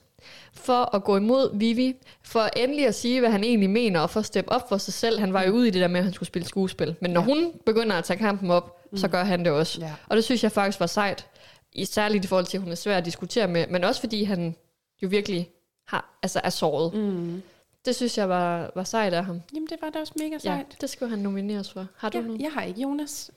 [0.53, 4.19] for at gå imod Vivi, for endelig at sige, hvad han egentlig mener, og for
[4.19, 5.19] at steppe op for sig selv.
[5.19, 6.95] Han var jo ude i det der med, at han skulle spille skuespil.
[7.01, 7.25] Men når ja.
[7.25, 8.97] hun begynder at tage kampen op, mm.
[8.97, 9.81] så gør han det også.
[9.81, 9.93] Ja.
[10.07, 11.27] Og det synes jeg faktisk var sejt.
[11.73, 14.23] I særligt i forhold til, at hun er svær at diskutere med, men også fordi
[14.23, 14.55] han
[15.03, 15.49] jo virkelig
[15.87, 16.93] har, altså er såret.
[16.93, 17.41] Mm.
[17.85, 19.41] Det synes jeg var, var sejt af ham.
[19.53, 20.65] Jamen, det var da også mega Ja, sejt.
[20.81, 21.87] det skulle han nomineres for.
[21.97, 22.41] Har du Ja, nogen?
[22.41, 23.31] jeg har ikke Jonas.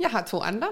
[0.00, 0.68] Jeg har to andre.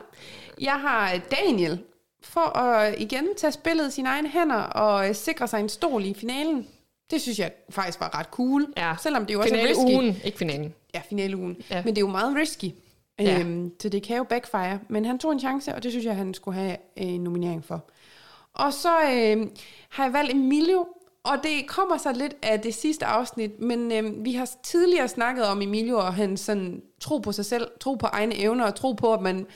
[0.60, 1.78] Jeg har øh, Daniel,
[2.22, 6.04] for at igen tage spillet i sine egne hænder og øh, sikre sig en stol
[6.04, 6.66] i finalen.
[7.10, 8.66] Det synes jeg faktisk var ret cool.
[8.76, 8.94] Ja.
[9.02, 9.94] Selvom det jo også er Finale risky.
[9.94, 10.74] ugen, ikke finalen.
[10.94, 11.56] Ja, finaleugen.
[11.70, 11.76] Ja.
[11.76, 11.82] Ja.
[11.84, 12.70] Men det er jo meget risky.
[13.18, 13.40] Ja.
[13.40, 14.78] Øhm, så det kan jo backfire.
[14.88, 17.64] Men han tog en chance, og det synes jeg, han skulle have øh, en nominering
[17.64, 17.84] for.
[18.54, 19.46] Og så øh,
[19.88, 20.86] har jeg valgt Emilio,
[21.24, 25.44] og det kommer så lidt af det sidste afsnit, men øh, vi har tidligere snakket
[25.44, 28.92] om Emilio og hans sådan, tro på sig selv, tro på egne evner, og tro
[28.92, 29.46] på, at man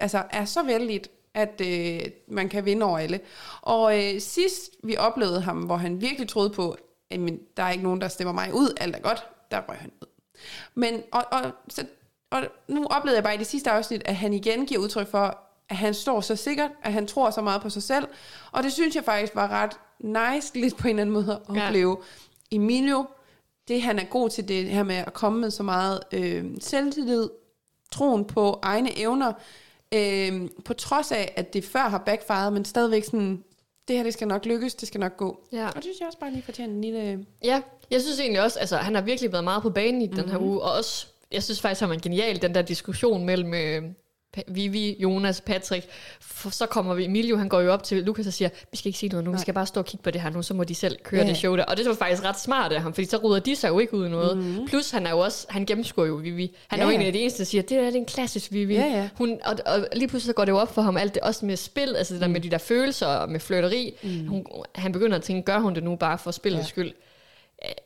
[0.00, 1.00] altså, er så vældig,
[1.36, 3.20] at øh, man kan vinde over alle.
[3.62, 6.76] Og øh, sidst vi oplevede ham, hvor han virkelig troede på,
[7.10, 9.76] at men, der er ikke nogen, der stemmer mig ud, alt er godt, der røg
[9.76, 10.06] han ud.
[10.74, 11.84] Men, og, og, så,
[12.30, 15.38] og nu oplevede jeg bare i det sidste afsnit, at han igen giver udtryk for,
[15.68, 18.08] at han står så sikkert, at han tror så meget på sig selv.
[18.52, 21.56] Og det synes jeg faktisk var ret nice, lidt på en eller anden måde at
[21.56, 21.66] Ja.
[21.66, 21.96] opleve.
[22.50, 23.06] Emilio,
[23.68, 27.28] det han er god til det her med at komme med så meget øh, selvtillid,
[27.92, 29.32] troen på egne evner,
[29.96, 33.44] øh, på trods af, at det før har backfired, men stadigvæk sådan,
[33.88, 35.40] det her det skal nok lykkes, det skal nok gå.
[35.52, 35.66] Ja.
[35.66, 37.26] Og det synes jeg også bare lige fortjener en lille...
[37.44, 40.22] Ja, jeg synes egentlig også, altså han har virkelig været meget på banen i mm-hmm.
[40.22, 43.54] den her uge, og også, jeg synes faktisk, han var genial, den der diskussion mellem
[43.54, 43.82] øh,
[44.48, 45.86] Vivi, Jonas, Patrick,
[46.20, 48.88] for så kommer vi, Emilio, han går jo op til Lukas og siger, vi skal
[48.88, 49.40] ikke sige noget nu, vi Nej.
[49.42, 51.28] skal bare stå og kigge på det her nu, så må de selv køre Ja.
[51.28, 51.64] det show der.
[51.64, 53.94] Og det var faktisk ret smart af ham, fordi så rydder de sig jo ikke
[53.94, 54.38] ud noget.
[54.38, 54.66] Mm-hmm.
[54.68, 56.56] Plus han er jo også, han gennemskuer jo Vivi.
[56.68, 57.98] Han ja, er Ja, jo en af de eneste, der siger, det der det er
[57.98, 58.74] en klassisk Vivi.
[58.74, 59.08] Ja, ja.
[59.18, 61.46] Hun, og, og, lige pludselig så går det jo op for ham alt det, også
[61.46, 63.94] med spil, altså det der med de der følelser og med flirteri.
[64.02, 64.26] Mm.
[64.26, 66.68] Hun, han begynder at tænke, gør hun det nu bare for spillets Ja.
[66.68, 66.92] skyld?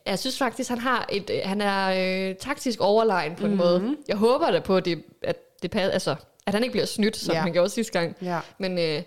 [0.05, 3.61] Jeg synes faktisk, han har et, han er øh, taktisk overlegen på en Mhm.
[3.67, 3.83] mm-hmm.
[3.85, 3.95] måde.
[4.07, 6.15] Jeg håber da på, at det, at det passer, altså,
[6.47, 7.39] at han ikke bliver snydt, som Ja.
[7.41, 8.17] han gjorde sidste gang.
[8.21, 8.39] Ja.
[8.57, 9.03] Men øh,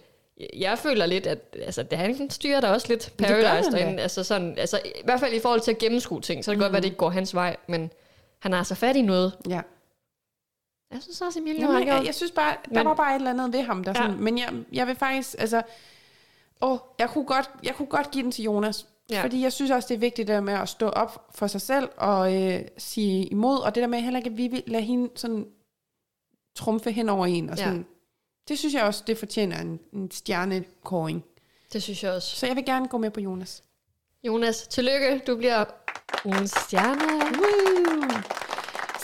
[0.61, 4.03] jeg føler lidt, at altså, det, han styrer da også lidt Paradise derinde.
[4.03, 6.65] Altså, sådan, altså, I hvert fald i forhold til at gennemskue ting, så kan det
[6.65, 6.73] godt Mhm.
[6.73, 7.91] være, at det ikke går hans vej, men
[8.39, 9.33] han har altså fat i noget.
[9.49, 9.61] Ja.
[10.93, 12.07] Jeg synes også, Emilio Jamen, har jeg, gjort.
[12.07, 13.85] jeg synes bare, der Men- var bare et eller andet ved ham.
[13.85, 14.03] Der Ja.
[14.03, 15.63] sådan, Men jeg, jeg vil faktisk, altså...
[16.63, 18.87] Åh, jeg kunne, godt, jeg kunne godt give den til Jonas.
[19.11, 19.23] Ja.
[19.23, 21.61] Fordi jeg synes også, det er vigtigt det der med at stå op for sig
[21.61, 23.59] selv og øh, sige imod.
[23.61, 25.47] Og det der med heller ikke, at vi vil lade hende sådan
[26.55, 27.51] trumfe hen over en.
[27.51, 27.65] Og Ja.
[27.65, 27.87] sådan.
[28.49, 31.25] Det synes jeg også, det fortjener en, en stjernekåring.
[31.73, 32.37] Det synes jeg også.
[32.37, 33.63] Så jeg vil gerne gå med på Jonas.
[34.25, 35.23] Jonas, tillykke.
[35.27, 35.65] Du bliver
[36.25, 37.03] Ugens stjerne.
[37.39, 38.11] Woo!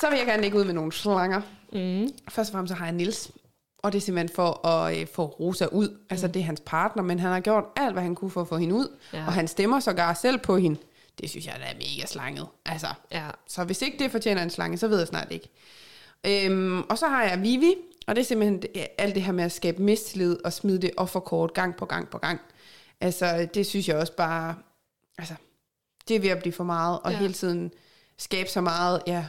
[0.00, 1.40] Så vil jeg gerne lægge ud med nogle slanger.
[1.72, 2.08] Mm.
[2.28, 3.30] Først og fremmest så har jeg Nils.
[3.78, 5.98] Og det er simpelthen for at øh, få Rosa ud.
[6.10, 8.48] Altså det er hans partner, men han har gjort alt, hvad han kunne for at
[8.48, 8.96] få hende ud.
[9.12, 9.18] Ja.
[9.18, 9.26] Ja.
[9.26, 10.80] Og han stemmer sågar selv på hende.
[11.20, 12.46] Det synes jeg, der er mega slanget.
[12.66, 13.26] Altså, Ja.
[13.46, 15.48] så hvis ikke det fortjener en slange, så ved jeg snart ikke.
[16.26, 17.74] Øhm, og så har jeg Vivi,
[18.06, 18.62] og det er simpelthen
[18.98, 22.18] alt det her med at skabe mistillid og smide det offerkort gang på gang på
[22.18, 22.40] gang.
[23.00, 24.54] Altså, det synes jeg også bare,
[25.18, 25.34] altså,
[26.08, 27.18] det er ved at blive for meget, og Ja.
[27.18, 27.72] hele tiden
[28.18, 29.26] skabe så meget, ja,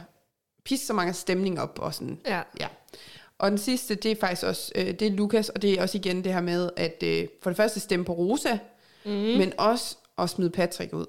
[0.64, 2.42] pisse så mange stemning op, og sådan, Ja.
[2.60, 2.68] ja.
[3.38, 5.98] Og den sidste, det er faktisk også, øh, det er Lukas, og det er også
[5.98, 8.58] igen det her med, at øh, for det første stemme på Rosa,
[9.04, 9.10] Mm.
[9.12, 11.06] men også at smide Patrick ud.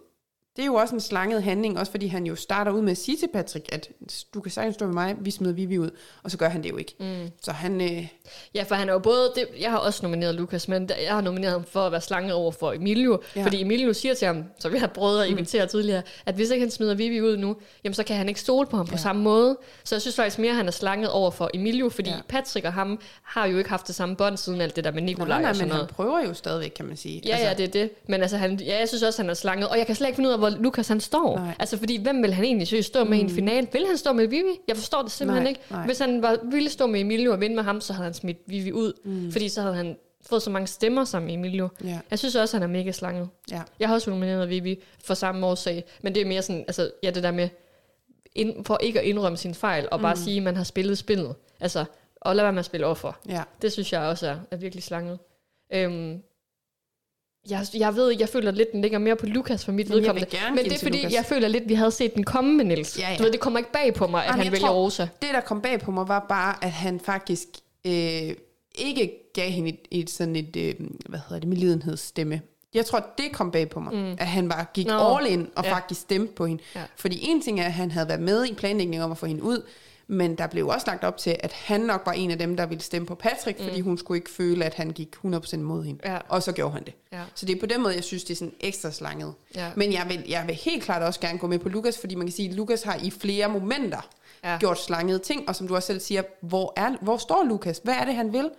[0.55, 2.97] Det er jo også en slanget handling, også fordi han jo starter ud med at
[2.97, 3.89] sige til Patrick, at
[4.33, 5.89] du kan sagtens stå med mig, vi smider Vivi ud,
[6.23, 6.95] og så gør han det jo ikke.
[6.99, 7.31] Mm.
[7.41, 8.07] Så han, øh,
[8.55, 9.31] Ja, for han er jo både...
[9.35, 12.33] Det, jeg har også nomineret Lukas, men jeg har nomineret ham for at være slange
[12.33, 13.21] over for Emilio.
[13.35, 13.43] Ja.
[13.43, 15.69] Fordi Emilio siger til ham, som vi har prøvet at invitere mm.
[15.69, 18.67] tidligere, at hvis ikke han smider Vivi ud nu, jamen så kan han ikke stole
[18.67, 18.91] på ham ja.
[18.91, 19.57] på samme måde.
[19.83, 22.09] Så jeg synes faktisk mere, at han er slanget over for Emilio, fordi.
[22.09, 22.15] Ja.
[22.27, 25.01] Patrick og ham har jo ikke haft det samme bånd siden alt det der med
[25.01, 25.87] Nikolaj nej, nej, og sådan men noget.
[25.87, 27.21] han prøver jo stadigvæk, kan man sige.
[27.25, 27.91] Ja, altså, ja, det er det.
[28.07, 29.69] Men altså, han, ja, jeg synes også, han er slanget.
[29.69, 31.37] Og jeg kan slet ikke finde ud af, hvor Lukas han står.
[31.37, 31.55] Nej.
[31.59, 33.13] Altså, fordi hvem vil han egentlig søge stå med mm.
[33.13, 33.67] i en final?
[33.73, 34.59] Vil han stå med Vivi?
[34.67, 35.61] Jeg forstår det simpelthen Nej, ikke.
[35.71, 35.85] nej.
[35.85, 38.37] Hvis han var, ville stå med Emilio og vinde med ham, så havde han smidt
[38.47, 38.93] Vivi ud.
[39.05, 39.31] Mm.
[39.31, 41.69] Fordi så havde han fået så mange stemmer sammen med Emilio.
[41.83, 41.99] Ja.
[42.11, 43.29] Jeg synes også, han er mega slanget.
[43.51, 43.61] Ja.
[43.79, 45.83] Jeg har også nomineret Vivi for samme årsag.
[46.01, 47.49] Men det er mere sådan, altså, ja, det der med,
[48.35, 51.35] ind, for ikke at indrømme sin fejl, og bare sige, at man har spillet spillet.
[51.59, 51.85] Altså,
[52.21, 53.19] og lad være med at spille offer.
[53.29, 53.43] ja.
[53.61, 55.19] Det synes jeg også er, er virkelig slanget.
[55.73, 56.21] Øhm,
[57.49, 59.97] jeg, jeg ved ikke, jeg føler lidt, den ligger mere på Lukas for mit Men
[59.97, 60.29] vedkommende.
[60.29, 61.13] gerne Men det er fordi, Lukas.
[61.13, 62.99] jeg føler lidt, vi havde set den komme med Niels.
[62.99, 63.17] Ja, ja.
[63.17, 65.07] Du ved, det kommer ikke bag på mig, at Jamen, han jeg vælger tror- Rosa.
[65.21, 67.47] Det, der kom bag på mig, var bare, at han faktisk
[67.87, 68.33] øh,
[68.75, 70.73] ikke gav hende et, et sådan et, øh,
[71.09, 72.41] hvad hedder det, medlidenhedsstemme.
[72.73, 74.11] Jeg tror, det kom bag på mig, mm.
[74.19, 74.93] at han bare gik Nå.
[75.17, 75.73] All in og ja.
[75.73, 76.63] faktisk stemte på hende.
[76.75, 76.81] Ja.
[76.95, 79.43] Fordi en ting er, at han havde været med i planlægningen om at få hende
[79.43, 79.61] ud,
[80.13, 82.65] men der blev også lagt op til, at han nok var en af dem, der
[82.65, 83.65] ville stemme på Patrick, mm.
[83.65, 85.99] fordi hun skulle ikke føle, at han gik 100% mod hende.
[86.11, 86.17] Ja.
[86.29, 86.93] Og så gjorde han det.
[87.11, 87.21] Ja.
[87.35, 89.33] Så det er på den måde, jeg synes, det er sådan ekstra slanget.
[89.55, 89.71] Ja.
[89.75, 92.27] Men jeg vil, jeg vil helt klart også gerne gå med på Lukas, fordi man
[92.27, 94.09] kan sige, at Lukas har i flere momenter
[94.43, 94.57] Ja.
[94.59, 97.81] gjort slangede ting, og som du også selv siger, hvor, er, hvor står Lukas?
[97.83, 98.49] Hvad er det, han vil?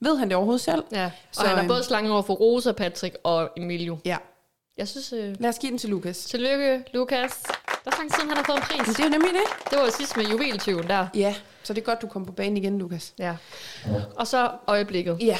[0.00, 0.84] Ved han det overhovedet selv?
[0.92, 1.04] Ja.
[1.04, 3.98] Og Så, han er øhm, både slanget over for Rosa, Patrick og Emilio.
[4.04, 4.16] Ja.
[4.78, 6.18] Jeg synes, øh, Lad os give den til Lukas.
[6.24, 7.42] tillykke, Lukas.
[7.84, 8.96] Der er faktisk siden, han har fået en Men pris.
[8.96, 9.70] det er jo nemlig det.
[9.70, 11.06] Det var sidst med juveltyven der.
[11.14, 13.14] Ja, så det er godt, du kom på banen igen, Lukas.
[13.18, 13.34] Ja.
[14.16, 15.18] Og så øjeblikket.
[15.20, 15.36] Ja.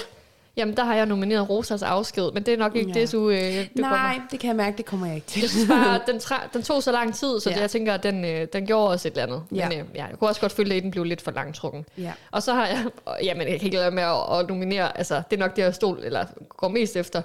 [0.57, 3.01] Jamen, der har jeg nomineret Rosas afsked, men det er nok ikke Ja.
[3.01, 4.27] det, du, øh, du Nej, kommer.
[4.31, 5.41] det kan jeg mærke, det kommer jeg ikke til.
[5.41, 7.55] Jeg synes bare, den, tra- den tog så lang tid, så Ja.
[7.55, 9.43] det, jeg tænker, at den, øh, den gjorde også et eller andet.
[9.55, 9.69] Ja.
[9.69, 11.85] Men øh, ja, jeg kunne også godt føle, at den blev lidt for langtrukken.
[11.99, 12.13] Ja.
[12.31, 14.03] Og så har jeg, og, jamen jeg kan ikke lade være med
[14.33, 17.23] at, at nominere, altså det er nok det, jeg stol, eller går mest efter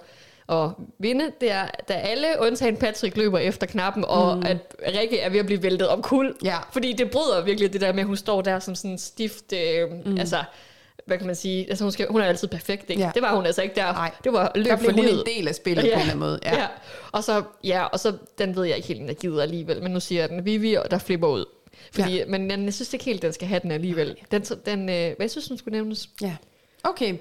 [0.50, 0.70] at
[1.00, 4.44] vinde, det er, da alle, undtagen Patrick, løber efter knappen, og mm.
[4.46, 4.58] at
[5.00, 6.36] Rikke er ved at blive væltet om kul.
[6.44, 6.58] Ja.
[6.72, 9.54] Fordi det bryder virkelig det der med, at hun står der som sådan en stift,
[9.54, 10.18] øh, mm.
[10.18, 10.44] altså
[11.06, 13.02] hvad kan man sige, altså hun, skal, hun er altid perfekt, ikke?
[13.02, 13.12] Ja.
[13.14, 13.94] Det var hun altså ikke der.
[13.94, 14.12] Nej.
[14.24, 15.20] Det var løb Der for blev hun livet.
[15.20, 16.40] en del af spillet på en eller anden måde.
[16.44, 16.58] Ja.
[16.60, 16.68] ja.
[17.12, 19.92] Og så, ja, og så, den ved jeg ikke helt, om jeg gider alligevel, men
[19.92, 21.46] nu siger jeg den, Vivi, og der flipper ud.
[21.92, 22.26] Fordi, ja.
[22.26, 24.16] Men jeg, jeg synes ikke helt, den skal have den alligevel.
[24.32, 26.10] Den, den, øh, hvad jeg synes, den skulle nævnes.
[26.22, 26.36] ja.
[26.90, 27.14] Okay.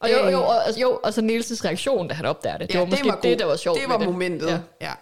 [0.00, 2.68] Og jo, Øh, jo, og, altså, jo, og så Nielses reaktion, da han opdager det.
[2.68, 3.36] Det Ja, var måske det, god.
[3.36, 4.48] der var sjovt Det var momentet.
[4.48, 4.58] Ja.
[4.80, 4.92] Ja.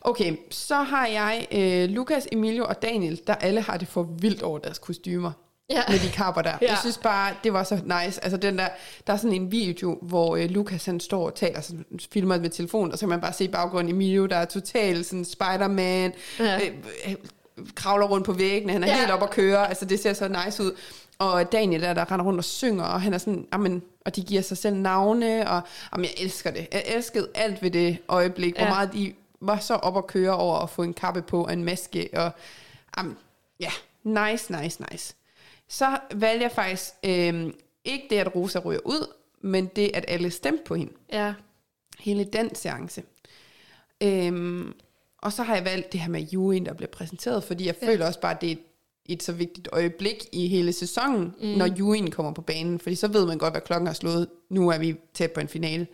[0.00, 4.42] Okay, så har jeg øh, Lukas, Emilio og Daniel, der alle har det for vildt
[4.42, 5.32] over deres kostymer.
[5.70, 5.82] Ja.
[5.88, 6.52] Med de kapper der.
[6.62, 6.68] Ja.
[6.70, 8.24] Jeg synes bare, det var så nice.
[8.24, 8.68] Altså den der,
[9.06, 12.50] der er sådan en video, hvor øh, Lukas han står og taler, sådan, filmer med
[12.50, 16.12] telefonen, og så kan man bare se i baggrunden Emilio, der er totalt sådan Spider-Man,
[16.38, 16.54] Ja.
[16.56, 16.70] øh,
[17.08, 17.14] øh,
[17.74, 18.98] kravler rundt på væggene, han er ja.
[18.98, 20.72] helt op at køre, altså det ser så nice ud.
[21.20, 24.22] Og Daniel der, der render rundt og synger, og han er sådan, amen, og de
[24.24, 26.68] giver sig selv navne, og jamen, jeg elsker det.
[26.72, 28.60] Jeg elskede alt ved det øjeblik, ja.
[28.64, 31.52] Hvor meget de var så op at køre over at få en kappe på og
[31.52, 32.30] en maske, og
[32.98, 33.16] jamen,
[33.60, 33.70] ja,
[34.02, 35.14] nice, nice, nice.
[35.68, 37.52] Så valgte jeg faktisk øh,
[37.84, 39.06] ikke det, at Rosa ryger ud,
[39.40, 40.92] men det, at alle stemte på hende.
[41.12, 41.34] ja.
[41.98, 43.02] Hele den seance.
[44.00, 44.72] Øhm,
[45.18, 47.86] og så har jeg valgt det her med juryen, der bliver præsenteret, fordi jeg Ja.
[47.86, 47.92] ja.
[47.92, 48.58] føler også bare, at det er et,
[49.12, 51.48] et så vigtigt øjeblik i hele sæsonen, mm.
[51.48, 54.28] når juryen kommer på banen, fordi så ved man godt, hvad klokken har slået.
[54.48, 55.86] Nu er vi tæt på en finale.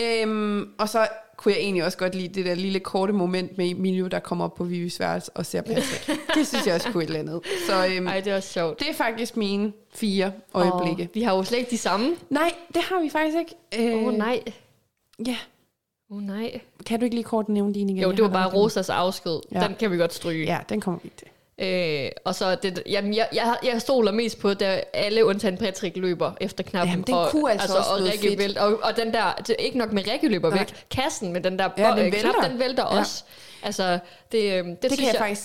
[0.00, 3.70] Øhm, og så kunne jeg egentlig også godt lide det der lille korte moment med
[3.70, 6.10] Emilio, der kommer op på Vivis værelse og ser Patrick.
[6.36, 7.40] det synes jeg også kunne et eller andet.
[7.66, 8.80] Så øhm, Ej, det er også sjovt.
[8.80, 11.02] det er faktisk mine fire øjeblikke.
[11.02, 12.16] Og vi har jo slet ikke de samme.
[12.30, 13.54] Nej, det har vi faktisk ikke.
[13.78, 14.42] Åh Øh, oh, nej.
[15.26, 15.36] Ja,
[16.10, 16.60] Åh oh, nej.
[16.86, 18.02] kan du ikke lige kort nævne dine igen?
[18.02, 18.52] Jo, det var bare.
[18.54, 19.40] Rosas afsked.
[19.52, 19.60] Ja.
[19.60, 20.44] Den kan vi godt stryge.
[20.44, 21.28] Ja, den kommer vi til.
[21.60, 24.62] Øh, og så det, jamen, jeg, jeg, jeg stoler mest på, at
[24.92, 26.90] alle undtagen Patrick løber efter knappen.
[26.90, 29.62] Jamen, den og, kunne altså også og, Rikke vælt, og, og den der, det er
[29.64, 30.58] ikke nok med Rikke løber Nej.
[30.58, 32.48] væk, kassen med den der Ja, den den knap, vælter.
[32.48, 32.98] den vælter Ja.
[32.98, 33.24] også.
[33.62, 33.98] Altså,
[34.32, 35.42] det, øhm, det, Det, det synes kan jeg, faktisk...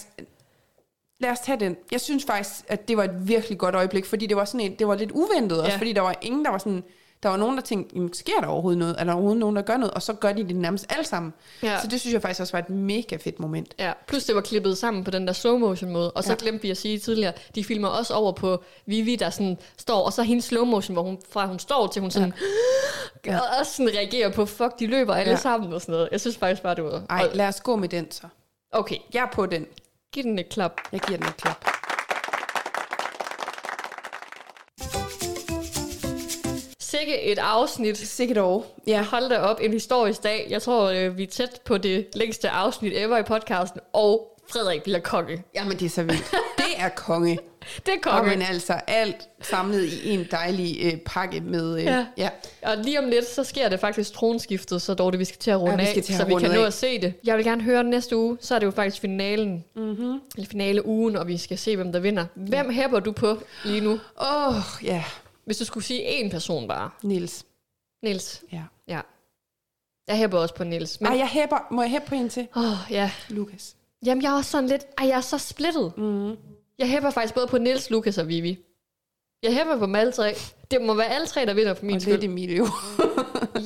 [1.20, 1.78] Lad os tage den.
[1.92, 4.76] Jeg synes faktisk, at det var et virkelig godt øjeblik, fordi det var sådan en,
[4.76, 5.78] det var lidt uventet også, Ja.
[5.78, 6.84] fordi der var ingen, der var sådan,
[7.26, 8.96] der var nogen, der tænkte, "Jamen, sker der overhovedet noget?
[9.00, 9.94] Er der overhovedet nogen, der gør noget?
[9.94, 11.34] Og så gør de det nærmest alle sammen.
[11.64, 11.82] Ja.
[11.82, 13.74] Så det synes jeg faktisk også var et mega fedt moment.
[13.80, 16.12] Ja, plus det var klippet sammen på den der slow motion måde.
[16.12, 16.34] Og så Ja.
[16.34, 16.38] ja.
[16.44, 20.14] glemte vi at sige tidligere, de filmer også over på Vivi, der sådan står, og
[20.14, 22.34] så hendes slow motion, hvor hun, fra hun står til hun sådan,
[23.26, 23.38] ja.
[23.40, 25.36] og også sådan reagerer på, fuck, de løber alle Ja.
[25.36, 25.42] ja.
[25.42, 26.10] sammen og sådan noget.
[26.12, 27.02] Jeg synes faktisk bare, det var...
[27.10, 28.24] Ej, lad os gå med den så.
[28.72, 29.66] Okay, Jeg er på den.
[30.14, 30.72] giv den et klap.
[30.92, 31.66] Jeg giver den et klap.
[37.06, 37.98] Sikke et afsnit.
[37.98, 38.62] Sikkert over.
[38.88, 39.04] Ja.
[39.04, 40.48] Hold da op, en historisk dag.
[40.50, 44.84] Jeg tror, øh, vi er tæt på det længste afsnit ever i podcasten, og Frederik
[44.84, 45.44] bliver konge.
[45.56, 46.32] Jamen, det er så vildt.
[46.58, 47.40] Det er konge.
[47.86, 48.30] Det er Og konge.
[48.30, 51.78] men altså alt samlet i en dejlig øh, pakke med...
[51.80, 52.06] Øh, Ja.
[52.18, 52.30] ja.
[52.62, 55.52] Og lige om lidt, så sker det faktisk tronskiftet, så dog det, vi skal til
[55.52, 56.68] at runde Ja, vi af, skal til at så vi runde kan nå af.
[56.68, 57.14] at se det.
[57.24, 59.86] Jeg vil gerne høre næste uge, så er det jo faktisk finalen, Mhm.
[59.86, 60.20] mm-hmm.
[60.38, 62.26] eller finale ugen, og vi skal se, hvem der vinder.
[62.36, 63.92] Hvem hæpper du på lige nu?
[64.22, 65.04] Åh, oh, ja.
[65.46, 66.90] Hvis du skulle sige én person bare.
[67.04, 67.46] Nils.
[68.04, 68.44] Niels.
[68.52, 68.64] Ja.
[68.88, 69.02] Ja.
[70.08, 71.02] Jeg hæpper også på Niels.
[71.02, 71.68] Men, Ej, jeg hæpper.
[71.72, 72.48] Må jeg hæppe på en til?
[72.56, 73.12] åh, ja.
[73.30, 73.76] Lukas.
[74.06, 74.86] Jamen, jeg er også sådan lidt...
[74.98, 75.98] Ej, jeg er så splittet.
[75.98, 76.36] Mm.
[76.80, 78.60] Jeg hæpper faktisk både på Niels, Lukas og Vivi.
[79.46, 80.36] Jeg hæpper på dem alle tre.
[80.72, 82.14] Det må være alle tre, der vinder for min Og skyld.
[82.14, 82.68] lidt Emilio.
[83.00, 83.04] Ja.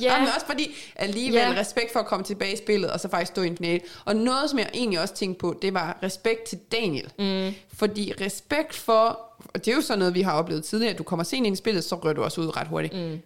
[0.02, 0.12] Ja.
[0.14, 1.50] Jamen også fordi alligevel Ja.
[1.50, 1.60] ja.
[1.60, 3.80] respekt for at komme tilbage i spillet, og så faktisk stå i en finale.
[4.04, 7.12] Og noget, som jeg egentlig også tænkte på, det var respekt til Daniel.
[7.18, 7.54] Mm.
[7.78, 9.20] Fordi respekt for,
[9.54, 11.54] og det er jo sådan noget, vi har oplevet tidligere, at du kommer sent ind
[11.54, 12.94] i spillet, så rører du også ud ret hurtigt.
[12.94, 13.18] Mm.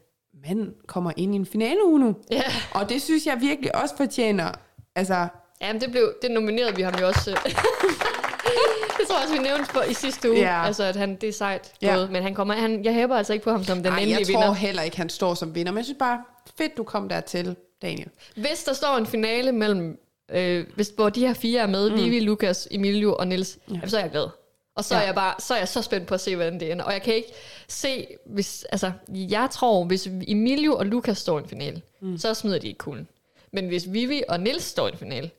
[0.49, 2.15] Men kommer ind i en finale uge nu.
[2.31, 2.43] Ja.
[2.71, 4.51] Og det synes jeg virkelig også fortjener,
[4.97, 5.27] altså,
[5.61, 7.37] Jamen, det, blev, det nominerede vi ham jo også.
[8.99, 10.41] det tror jeg også, vi nævnte på i sidste uge.
[10.41, 10.65] Ja.
[10.67, 11.95] Altså, at han, det er sejt Ja.
[11.95, 12.11] gået.
[12.11, 14.27] Men han kommer, han, jeg hæpper altså ikke på ham som den ej, endelige jeg
[14.27, 14.53] tror vinder.
[14.53, 15.73] heller ikke, han står som vinder.
[15.73, 16.23] Men jeg synes bare,
[16.59, 18.09] fedt, du kom dertil, Daniel.
[18.37, 19.99] Hvis der står en finale mellem,
[20.31, 21.97] øh, hvis, hvor de her fire er med, mm.
[21.97, 23.75] Vivi, Lukas, Emilio og Nils, ja.
[23.75, 24.29] jamen, så er jeg glad.
[24.77, 24.95] Og så.
[24.95, 25.01] Ja.
[25.01, 26.85] er jeg bare, så er jeg så spændt på at se, hvordan det ender.
[26.85, 27.33] Og jeg kan ikke
[27.69, 32.19] se, hvis, altså, jeg tror, hvis Emilio og Lukas står i en finale, mm.
[32.19, 33.09] så smider de ikke kuglen.
[33.53, 35.31] Men hvis Vivi og Nils står i en finale,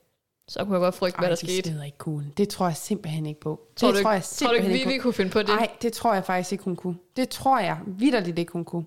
[0.47, 1.69] så kunne jeg godt frygte, hvad der de skete.
[1.69, 2.33] smider ikke kuglen.
[2.37, 3.61] Det tror jeg simpelthen ikke på.
[3.75, 5.03] Tror det du, tror jeg ikke, tror du ikke, simpelthen Vivi på.
[5.03, 5.47] kunne finde på det?
[5.47, 6.95] Nej, det tror jeg faktisk ikke, hun kunne.
[7.15, 8.85] Det tror jeg vidderligt ikke, hun kunne.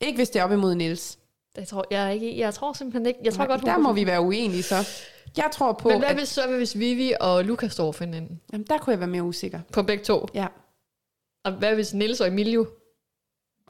[0.00, 1.18] Ikke hvis det er op imod Niels.
[1.56, 3.20] Jeg tror, jeg, ikke, jeg tror simpelthen ikke.
[3.24, 4.88] Jeg tror godt, hun der må vi være uenige så.
[5.36, 8.40] Jeg tror på, Men hvad at hvis, så hvis Vivi og Lukas står for hinanden?
[8.52, 9.60] jamen, der kunne jeg være mere usikker.
[9.72, 10.26] På begge to.
[10.34, 10.46] Ja.
[11.44, 12.66] Og hvad hvis Nils og Emilio?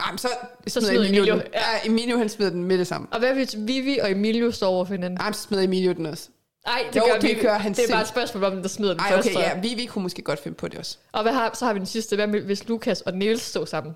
[0.06, 0.28] Jamen, så,
[0.66, 1.34] Så smider Emilio, Emilio.
[1.34, 1.42] den.
[1.54, 3.06] Ja, Emilio han smider den med det samme.
[3.12, 5.18] Og hvad hvis Vivi og Emilio står over for hinanden?
[5.20, 6.28] Jamen, så smider Emilio den også.
[6.66, 7.40] Nej, det, Jo, gør det Vivi.
[7.40, 8.14] gør han Det er bare et selv.
[8.14, 9.26] spørgsmål om, der smider den Ej, først.
[9.26, 10.98] okay, tror ja, vi, vi kunne måske godt finde på det også.
[11.12, 12.16] Og hvad har, så har vi den sidste.
[12.16, 13.94] Hvad med, hvis Lukas og Niels står sammen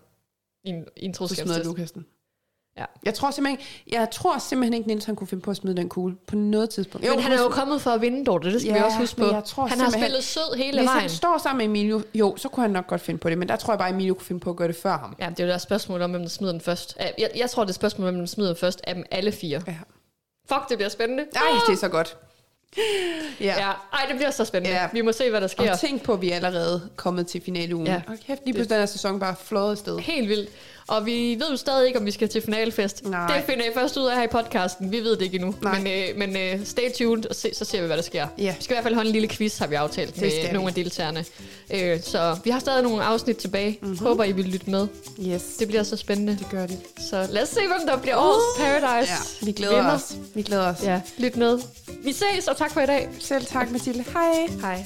[0.65, 1.65] i en, i en Så smider troskabstest?
[1.67, 2.07] Lukas den.
[2.79, 2.85] Ja.
[3.05, 5.89] Jeg tror simpelthen, jeg tror simpelthen ikke, Niels han kunne finde på at smide den
[5.89, 7.07] kugle på noget tidspunkt.
[7.11, 8.53] Men han er jo kommet for at vinde, Dorte.
[8.53, 9.27] Det skal vi Ja, også huske på.
[9.27, 11.01] jeg tror han har spillet sød hele Hvis vejen.
[11.01, 13.49] han står sammen med Emilio, jo, så kunne han nok godt finde på det, men
[13.49, 15.17] der tror jeg bare, at Emilio kunne finde på at gøre det før ham.
[15.21, 16.97] Ja, det er jo et spørgsmål om, hvem der smider den først.
[17.19, 19.05] Jeg, jeg tror, det er et spørgsmål om, hvem der smider den først af dem
[19.11, 19.63] alle fire.
[19.67, 19.75] Ja.
[20.49, 21.23] Fuck, det bliver spændende.
[21.37, 22.17] Ej, det er så godt.
[23.41, 23.67] Ja.
[23.67, 24.77] Ja, ej, det bliver så spændende.
[24.77, 24.89] Ja.
[24.93, 25.73] Vi må se, hvad der sker.
[25.73, 27.87] Og tænk på, at vi er allerede kommet til finaleugen.
[27.87, 28.03] Ja.
[28.07, 29.99] Og kæft, lige pludselig den her sæson bare flået afsted.
[29.99, 30.51] Helt vildt.
[30.89, 33.05] Og vi ved jo stadig ikke, om vi skal til finalefest.
[33.05, 33.37] Nej.
[33.37, 34.93] Det finder I først ud af her i podcasten.
[34.93, 35.55] Vi ved det ikke endnu.
[35.63, 35.79] Nej.
[35.81, 38.27] Men, øh, men øh, stay tuned, og se, så ser vi, hvad der sker.
[38.39, 38.55] Ja.
[38.59, 40.53] Vi skal i hvert fald holde en lille quiz, har vi aftalt Det med vi.
[40.53, 41.25] nogle af deltagerne.
[41.71, 43.79] Øh, så vi har stadig nogle afsnit tilbage.
[43.83, 43.99] Mm-hmm.
[43.99, 44.87] Håber, I vil lytte med.
[45.27, 46.33] Yes, Det bliver så spændende.
[46.39, 46.79] det gør det.
[47.11, 49.13] Så lad os se, hvem der bliver årets Paradise.
[49.13, 49.95] Ja, vi glæder vinder.
[49.95, 50.15] os.
[50.35, 50.83] Vi glæder os.
[50.85, 51.59] Ja, lyt med.
[52.05, 53.09] Vi ses, og tak for i dag.
[53.19, 54.05] Selv tak, Mathilde.
[54.13, 54.47] Hej.
[54.61, 54.85] Hej.